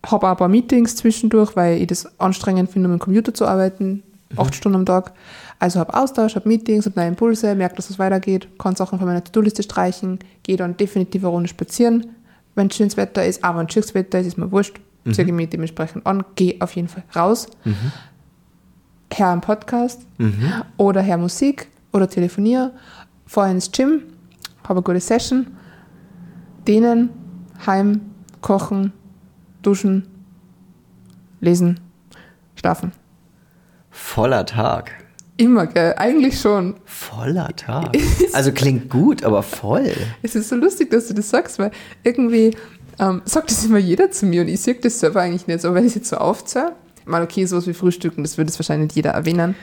habe 0.05 0.27
auch 0.27 0.31
ein 0.33 0.37
paar 0.37 0.49
Meetings 0.49 0.97
zwischendurch, 0.97 1.57
weil 1.57 1.81
ich 1.81 1.87
das 1.87 2.19
anstrengend 2.21 2.71
finde, 2.71 2.89
mit 2.89 3.01
dem 3.01 3.03
Computer 3.03 3.33
zu 3.35 3.47
arbeiten, 3.47 4.03
acht 4.37 4.55
Stunden 4.55 4.77
am 4.77 4.87
Tag. 4.87 5.13
Also 5.59 5.81
habe 5.81 5.95
Austausch, 5.95 6.35
habe 6.37 6.49
Meetings, 6.49 6.87
habe 6.87 6.99
neue 6.99 7.09
Impulse, 7.09 7.55
merke, 7.55 7.77
dass 7.77 7.91
es 7.91 7.99
weitergeht, 7.99 8.49
kann 8.59 8.77
Sachen 8.77 8.99
von 8.99 9.07
meiner 9.07 9.25
To-Do-Liste 9.25 9.63
streichen, 9.63 10.19
gehe 10.43 10.57
dann 10.57 10.77
definitiv 10.77 11.23
eine 11.23 11.31
Runde 11.31 11.49
spazieren, 11.49 12.07
wenn 12.55 12.71
schönes 12.71 12.97
Wetter 12.97 13.25
ist, 13.25 13.43
aber 13.43 13.61
wenn 13.61 13.71
schönes 13.71 13.95
Wetter 13.95 14.21
ist, 14.21 14.27
ist 14.27 14.39
mir 14.39 14.53
wurscht, 14.53 14.81
ziehe 15.11 15.27
ich 15.27 15.33
mich 15.33 15.49
dementsprechend 15.49 16.05
an, 16.07 16.25
gehe 16.35 16.57
auf 16.61 16.75
jeden 16.77 16.89
Fall 16.89 17.05
raus, 17.15 17.47
hör 19.15 19.31
einen 19.31 19.41
Podcast 19.41 20.03
oder 20.77 21.03
hör 21.03 21.17
Musik 21.17 21.69
oder 21.93 22.09
telefoniere, 22.09 22.73
fahre 23.27 23.51
ins 23.51 23.71
Gym, 23.73 24.03
habe 24.65 24.75
eine 24.75 24.83
gute 24.83 25.01
Session, 25.01 25.47
dehnen, 26.67 27.11
heim, 27.67 28.01
kochen, 28.43 28.93
duschen, 29.67 30.07
lesen, 31.41 31.81
schlafen. 32.55 32.93
Voller 33.91 34.47
Tag. 34.47 34.93
Immer, 35.39 35.67
gell? 35.67 35.95
Eigentlich 35.99 36.41
schon. 36.41 36.77
Voller 36.85 37.55
Tag. 37.57 37.97
Also 38.33 38.53
klingt 38.53 38.91
gut, 38.91 39.25
aber 39.25 39.43
voll. 39.43 39.93
Es 40.23 40.35
ist 40.35 40.51
so 40.51 40.57
lustig, 40.57 40.91
dass 40.91 41.09
du 41.09 41.15
das 41.15 41.31
sagst, 41.31 41.59
weil 41.59 41.71
irgendwie 42.05 42.55
ähm, 42.99 43.23
sagt 43.25 43.51
das 43.51 43.65
immer 43.65 43.79
jeder 43.79 44.11
zu 44.11 44.27
mir 44.27 44.43
und 44.43 44.49
ich 44.49 44.61
sehe 44.61 44.75
das 44.75 45.01
selber 45.01 45.23
eigentlich 45.23 45.47
nicht 45.47 45.63
so. 45.63 45.69
Aber 45.69 45.77
wenn 45.77 45.85
ich 45.85 45.91
es 45.91 45.95
jetzt 45.95 46.09
so 46.11 46.17
aufzähle, 46.17 46.73
ich 47.01 47.07
meine, 47.07 47.25
okay, 47.25 47.47
sowas 47.47 47.67
wie 47.67 47.73
Frühstücken, 47.73 48.23
das 48.23 48.37
würde 48.37 48.51
es 48.51 48.59
wahrscheinlich 48.59 48.93
jeder 48.95 49.11
erwähnen. 49.11 49.55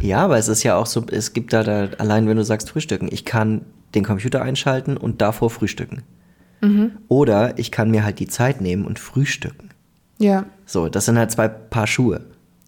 Ja, 0.00 0.24
aber 0.24 0.38
es 0.38 0.48
ist 0.48 0.62
ja 0.62 0.76
auch 0.76 0.86
so, 0.86 1.04
es 1.10 1.34
gibt 1.34 1.52
da, 1.52 1.62
da 1.62 1.90
allein 1.98 2.26
wenn 2.26 2.38
du 2.38 2.44
sagst 2.44 2.70
Frühstücken, 2.70 3.08
ich 3.10 3.24
kann 3.24 3.66
den 3.94 4.04
Computer 4.04 4.40
einschalten 4.40 4.96
und 4.96 5.20
davor 5.20 5.50
frühstücken. 5.50 6.02
Oder 7.08 7.58
ich 7.58 7.70
kann 7.70 7.90
mir 7.90 8.04
halt 8.04 8.18
die 8.18 8.26
Zeit 8.28 8.60
nehmen 8.60 8.84
und 8.84 8.98
frühstücken. 8.98 9.70
Ja, 10.18 10.44
So, 10.66 10.88
das 10.88 11.06
sind 11.06 11.18
halt 11.18 11.30
zwei 11.30 11.48
Paar 11.48 11.86
Schuhe. 11.86 12.20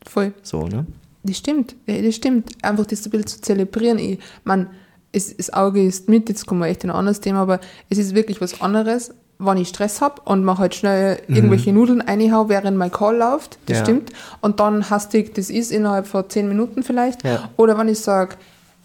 voll. 0.07 0.33
So, 0.43 0.67
ne? 0.67 0.87
Das 1.25 1.37
stimmt, 1.37 1.77
das 1.87 2.15
stimmt. 2.17 2.51
Einfach 2.63 2.87
das 2.87 3.09
bisschen 3.09 3.27
zu 3.27 3.41
zelebrieren. 3.43 3.99
Ich 3.99 4.19
mein, 4.45 4.69
es, 5.13 5.37
das 5.37 5.53
Auge 5.53 5.85
ist 5.85 6.09
mit, 6.09 6.29
jetzt 6.29 6.47
kommen 6.47 6.61
wir 6.63 6.67
echt 6.69 6.83
in 6.85 6.91
ein 6.91 6.97
anderes 6.97 7.21
Thema, 7.21 7.41
aber 7.43 7.61
es 7.91 7.99
ist 7.99 8.15
wirklich 8.15 8.41
was 8.41 8.61
anderes, 8.63 9.15
wenn 9.39 9.57
ich 9.59 9.69
Stress 9.69 10.01
habe 10.01 10.23
und 10.25 10.43
mache 10.45 10.59
halt 10.63 10.75
schnell 10.75 11.21
irgendwelche 11.29 11.73
Nudeln 11.73 12.01
reinhau, 12.01 12.49
während 12.49 12.77
mein 12.77 12.91
Call 12.91 13.17
läuft, 13.19 13.59
das 13.67 13.79
Ja. 13.79 13.85
stimmt. 13.85 14.11
Und 14.41 14.59
dann 14.59 14.89
hastig, 14.89 15.35
das 15.35 15.51
ist 15.51 15.71
innerhalb 15.71 16.07
von 16.07 16.29
zehn 16.31 16.49
Minuten 16.49 16.83
vielleicht. 16.83 17.23
Ja. 17.25 17.51
Oder 17.57 17.77
wenn 17.79 17.89
ich 17.89 18.01
sage, 18.01 18.37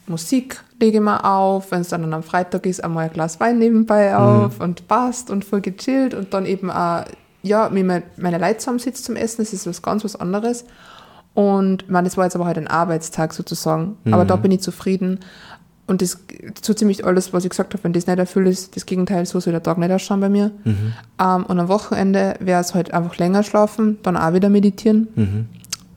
Musik 0.08 0.62
lege 0.80 0.98
ich 0.98 1.04
mal 1.04 1.18
auf, 1.20 1.72
wenn 1.72 1.82
es 1.82 1.90
dann 1.90 2.14
am 2.14 2.24
Freitag 2.24 2.66
ist, 2.66 2.84
einmal 2.84 3.06
ein 3.06 3.14
Glas 3.14 3.40
Wein 3.40 3.60
nebenbei 3.60 4.16
auf 4.16 4.60
und 4.60 4.88
passt 4.88 5.30
und 5.30 5.44
voll 5.46 5.62
gechillt 5.62 6.14
und 6.14 6.34
dann 6.34 6.46
eben 6.46 6.70
auch, 6.72 7.04
ja, 7.44 7.70
mit 7.70 7.86
mein- 7.86 8.04
meiner 8.18 8.40
Leute 8.40 8.58
zusammensitzt 8.58 9.06
zum 9.06 9.16
Essen, 9.16 9.42
das 9.44 9.54
ist 9.54 9.68
was 9.68 9.82
ganz 9.82 10.04
was 10.04 10.16
anderes. 10.16 10.66
Und 11.34 11.90
man, 11.90 12.04
das 12.04 12.18
war 12.18 12.24
jetzt 12.24 12.36
aber 12.36 12.46
halt 12.46 12.58
ein 12.58 12.68
Arbeitstag 12.68 13.34
sozusagen. 13.34 13.98
Aber 14.12 14.26
da 14.26 14.36
bin 14.38 14.52
ich 14.52 14.62
zufrieden. 14.62 15.20
und 15.90 16.02
das 16.02 16.18
so 16.62 16.74
ziemlich 16.74 17.06
alles, 17.06 17.32
was 17.32 17.46
ich 17.46 17.50
gesagt 17.50 17.74
habe, 17.74 17.82
wenn 17.86 17.94
das 17.94 18.08
nicht 18.08 18.20
erfüllt 18.20 18.48
ist, 18.50 18.76
das 18.76 18.86
Gegenteil, 18.86 19.26
so 19.26 19.40
soll 19.40 19.54
der 19.54 19.64
Tag 19.64 19.78
nicht 19.78 19.90
ausschauen 19.92 20.20
bei 20.20 20.28
mir. 20.28 20.52
Mhm. 20.66 20.94
Ähm, 21.22 21.46
und 21.46 21.60
am 21.62 21.70
Wochenende 21.70 22.36
wäre 22.42 22.60
es 22.60 22.76
halt 22.76 22.94
einfach 22.94 23.16
länger 23.18 23.42
schlafen, 23.44 23.98
dann 24.04 24.18
auch 24.18 24.34
wieder 24.34 24.50
meditieren 24.50 25.08
mhm. 25.16 25.46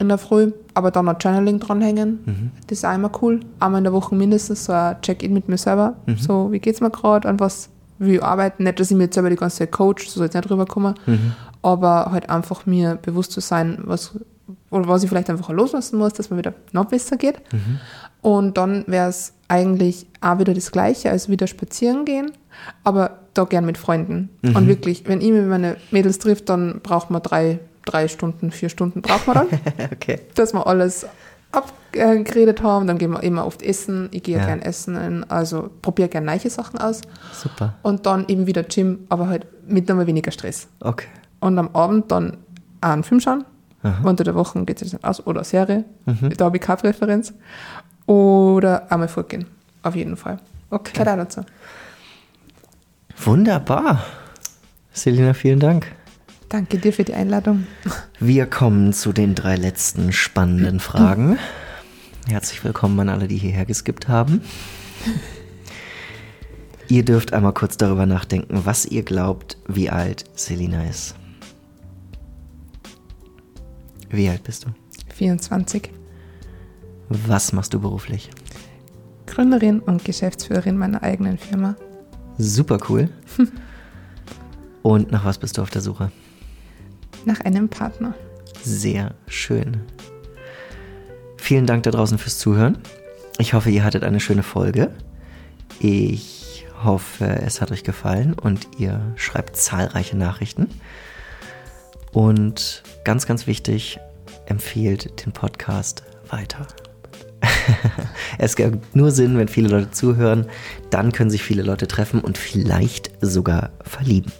In 0.00 0.08
der 0.08 0.18
Früh, 0.18 0.52
aber 0.74 0.90
dann 0.90 1.04
noch 1.04 1.16
Journaling 1.20 1.60
dranhängen. 1.60 2.20
Mhm. 2.24 2.50
Das 2.66 2.78
ist 2.78 2.84
immer 2.84 3.10
cool. 3.22 3.40
Einmal 3.60 3.78
in 3.78 3.84
der 3.84 3.92
Woche 3.92 4.14
mindestens 4.14 4.64
so 4.64 4.72
ein 4.72 5.00
Check-in 5.02 5.32
mit 5.32 5.48
mir 5.48 5.58
selber. 5.58 5.96
Mhm. 6.06 6.16
So, 6.16 6.52
wie 6.52 6.58
geht's 6.58 6.80
mir 6.80 6.90
gerade, 6.90 7.28
an 7.28 7.38
was 7.38 7.68
will 7.98 8.14
ich 8.14 8.22
arbeiten. 8.22 8.64
Nicht, 8.64 8.80
dass 8.80 8.90
ich 8.90 8.96
mir 8.96 9.04
jetzt 9.04 9.14
selber 9.14 9.30
die 9.30 9.36
ganze 9.36 9.58
Zeit 9.58 9.72
coach, 9.72 10.08
so 10.08 10.18
soll 10.18 10.28
es 10.28 10.34
nicht 10.34 10.50
rüberkommen, 10.50 10.94
mhm. 11.06 11.32
aber 11.62 12.10
halt 12.10 12.30
einfach 12.30 12.66
mir 12.66 12.96
bewusst 12.96 13.32
zu 13.32 13.40
sein, 13.40 13.78
was, 13.84 14.18
oder 14.70 14.88
was 14.88 15.02
ich 15.02 15.08
vielleicht 15.08 15.30
einfach 15.30 15.50
loslassen 15.50 15.98
muss, 15.98 16.14
dass 16.14 16.30
mir 16.30 16.38
wieder 16.38 16.54
noch 16.72 16.86
besser 16.86 17.16
geht. 17.16 17.40
Mhm. 17.52 17.78
Und 18.22 18.56
dann 18.56 18.84
wäre 18.86 19.08
es 19.08 19.34
eigentlich 19.48 20.06
auch 20.20 20.38
wieder 20.38 20.54
das 20.54 20.72
Gleiche, 20.72 21.10
also 21.10 21.30
wieder 21.30 21.46
spazieren 21.46 22.04
gehen, 22.04 22.32
aber 22.84 23.18
da 23.34 23.44
gern 23.44 23.66
mit 23.66 23.78
Freunden. 23.78 24.30
Mhm. 24.42 24.56
Und 24.56 24.66
wirklich, 24.66 25.06
wenn 25.06 25.20
ich 25.20 25.30
mit 25.30 25.46
meine 25.46 25.76
Mädels 25.90 26.18
trifft, 26.18 26.48
dann 26.48 26.80
braucht 26.82 27.10
man 27.10 27.22
drei, 27.22 27.60
drei 27.90 28.08
Stunden, 28.08 28.50
vier 28.50 28.68
Stunden 28.68 29.02
braucht 29.02 29.26
man 29.26 29.36
dann, 29.36 29.60
okay. 29.92 30.20
dass 30.34 30.52
wir 30.52 30.66
alles 30.66 31.06
abgeredet 31.52 32.62
haben. 32.62 32.86
Dann 32.86 32.98
gehen 32.98 33.10
wir 33.10 33.22
immer 33.22 33.46
oft 33.46 33.62
essen. 33.62 34.08
Ich 34.12 34.22
gehe 34.22 34.38
ja. 34.38 34.46
gern 34.46 34.62
essen, 34.62 35.28
also 35.30 35.70
probiere 35.82 36.08
gern 36.08 36.24
neue 36.24 36.50
Sachen 36.50 36.78
aus. 36.78 37.02
Super. 37.32 37.74
Und 37.82 38.06
dann 38.06 38.26
eben 38.28 38.46
wieder 38.46 38.62
Gym, 38.62 39.00
aber 39.08 39.28
halt 39.28 39.46
mit 39.66 39.88
nochmal 39.88 40.06
weniger 40.06 40.30
Stress. 40.30 40.68
Okay. 40.80 41.08
Und 41.40 41.58
am 41.58 41.74
Abend 41.74 42.10
dann 42.10 42.36
einen 42.80 43.02
Film 43.02 43.20
schauen. 43.20 43.44
Aha. 43.82 44.06
Unter 44.08 44.24
der 44.24 44.34
Woche 44.34 44.62
geht 44.64 44.82
es 44.82 45.02
aus. 45.02 45.26
Oder 45.26 45.42
Serie. 45.42 45.84
Mhm. 46.04 46.36
Da 46.36 46.46
habe 46.46 46.58
ich 46.58 46.62
keine 46.62 46.78
Präferenz. 46.78 47.32
Oder 48.06 48.90
einmal 48.92 49.08
vorgehen. 49.08 49.46
Auf 49.82 49.96
jeden 49.96 50.16
Fall. 50.16 50.38
Okay. 50.70 50.92
Gehört 50.92 51.08
auch 51.08 51.16
dazu. 51.16 51.40
Wunderbar. 53.16 54.04
Selina, 54.92 55.34
vielen 55.34 55.60
Dank. 55.60 55.92
Danke 56.50 56.78
dir 56.78 56.92
für 56.92 57.04
die 57.04 57.14
Einladung. 57.14 57.64
Wir 58.18 58.44
kommen 58.44 58.92
zu 58.92 59.12
den 59.12 59.36
drei 59.36 59.54
letzten 59.54 60.12
spannenden 60.12 60.80
Fragen. 60.80 61.38
Herzlich 62.26 62.64
willkommen 62.64 62.98
an 62.98 63.08
alle, 63.08 63.28
die 63.28 63.36
hierher 63.36 63.64
geskippt 63.64 64.08
haben. 64.08 64.42
Ihr 66.88 67.04
dürft 67.04 67.32
einmal 67.32 67.54
kurz 67.54 67.76
darüber 67.76 68.04
nachdenken, 68.04 68.62
was 68.64 68.84
ihr 68.84 69.04
glaubt, 69.04 69.58
wie 69.68 69.90
alt 69.90 70.24
Selina 70.34 70.88
ist. 70.88 71.14
Wie 74.08 74.28
alt 74.28 74.42
bist 74.42 74.64
du? 74.64 74.70
24. 75.14 75.92
Was 77.10 77.52
machst 77.52 77.74
du 77.74 77.80
beruflich? 77.80 78.28
Gründerin 79.26 79.78
und 79.78 80.04
Geschäftsführerin 80.04 80.76
meiner 80.76 81.04
eigenen 81.04 81.38
Firma. 81.38 81.76
Super 82.38 82.80
cool. 82.88 83.08
und 84.82 85.12
nach 85.12 85.24
was 85.24 85.38
bist 85.38 85.56
du 85.56 85.62
auf 85.62 85.70
der 85.70 85.82
Suche? 85.82 86.10
Nach 87.24 87.40
einem 87.40 87.68
Partner. 87.68 88.14
Sehr 88.62 89.14
schön. 89.26 89.82
Vielen 91.36 91.66
Dank 91.66 91.82
da 91.82 91.90
draußen 91.90 92.18
fürs 92.18 92.38
Zuhören. 92.38 92.78
Ich 93.38 93.54
hoffe, 93.54 93.70
ihr 93.70 93.84
hattet 93.84 94.04
eine 94.04 94.20
schöne 94.20 94.42
Folge. 94.42 94.90
Ich 95.78 96.66
hoffe, 96.84 97.26
es 97.26 97.60
hat 97.60 97.72
euch 97.72 97.84
gefallen 97.84 98.34
und 98.34 98.68
ihr 98.78 99.00
schreibt 99.16 99.56
zahlreiche 99.56 100.16
Nachrichten. 100.16 100.68
Und 102.12 102.82
ganz, 103.04 103.26
ganz 103.26 103.46
wichtig, 103.46 103.98
empfehlt 104.46 105.24
den 105.24 105.32
Podcast 105.32 106.02
weiter. 106.28 106.66
es 108.38 108.56
gibt 108.56 108.94
nur 108.94 109.10
Sinn, 109.10 109.38
wenn 109.38 109.48
viele 109.48 109.68
Leute 109.68 109.90
zuhören. 109.90 110.46
Dann 110.90 111.12
können 111.12 111.30
sich 111.30 111.42
viele 111.42 111.62
Leute 111.62 111.88
treffen 111.88 112.20
und 112.20 112.36
vielleicht 112.36 113.10
sogar 113.20 113.70
verlieben. 113.82 114.32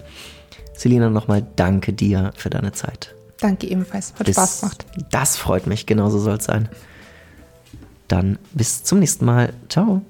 Selina, 0.81 1.11
nochmal 1.11 1.47
danke 1.57 1.93
dir 1.93 2.33
für 2.37 2.49
deine 2.49 2.73
Zeit. 2.73 3.15
Danke 3.39 3.67
ebenfalls. 3.67 4.15
Hat 4.19 4.25
bis, 4.25 4.35
Spaß 4.35 4.61
gemacht. 4.61 4.87
Das 5.11 5.37
freut 5.37 5.67
mich. 5.67 5.85
Genauso 5.85 6.19
soll 6.19 6.39
es 6.39 6.45
sein. 6.45 6.71
Dann 8.09 8.39
bis 8.55 8.83
zum 8.83 9.01
nächsten 9.01 9.27
Mal. 9.27 9.53
Ciao. 9.69 10.01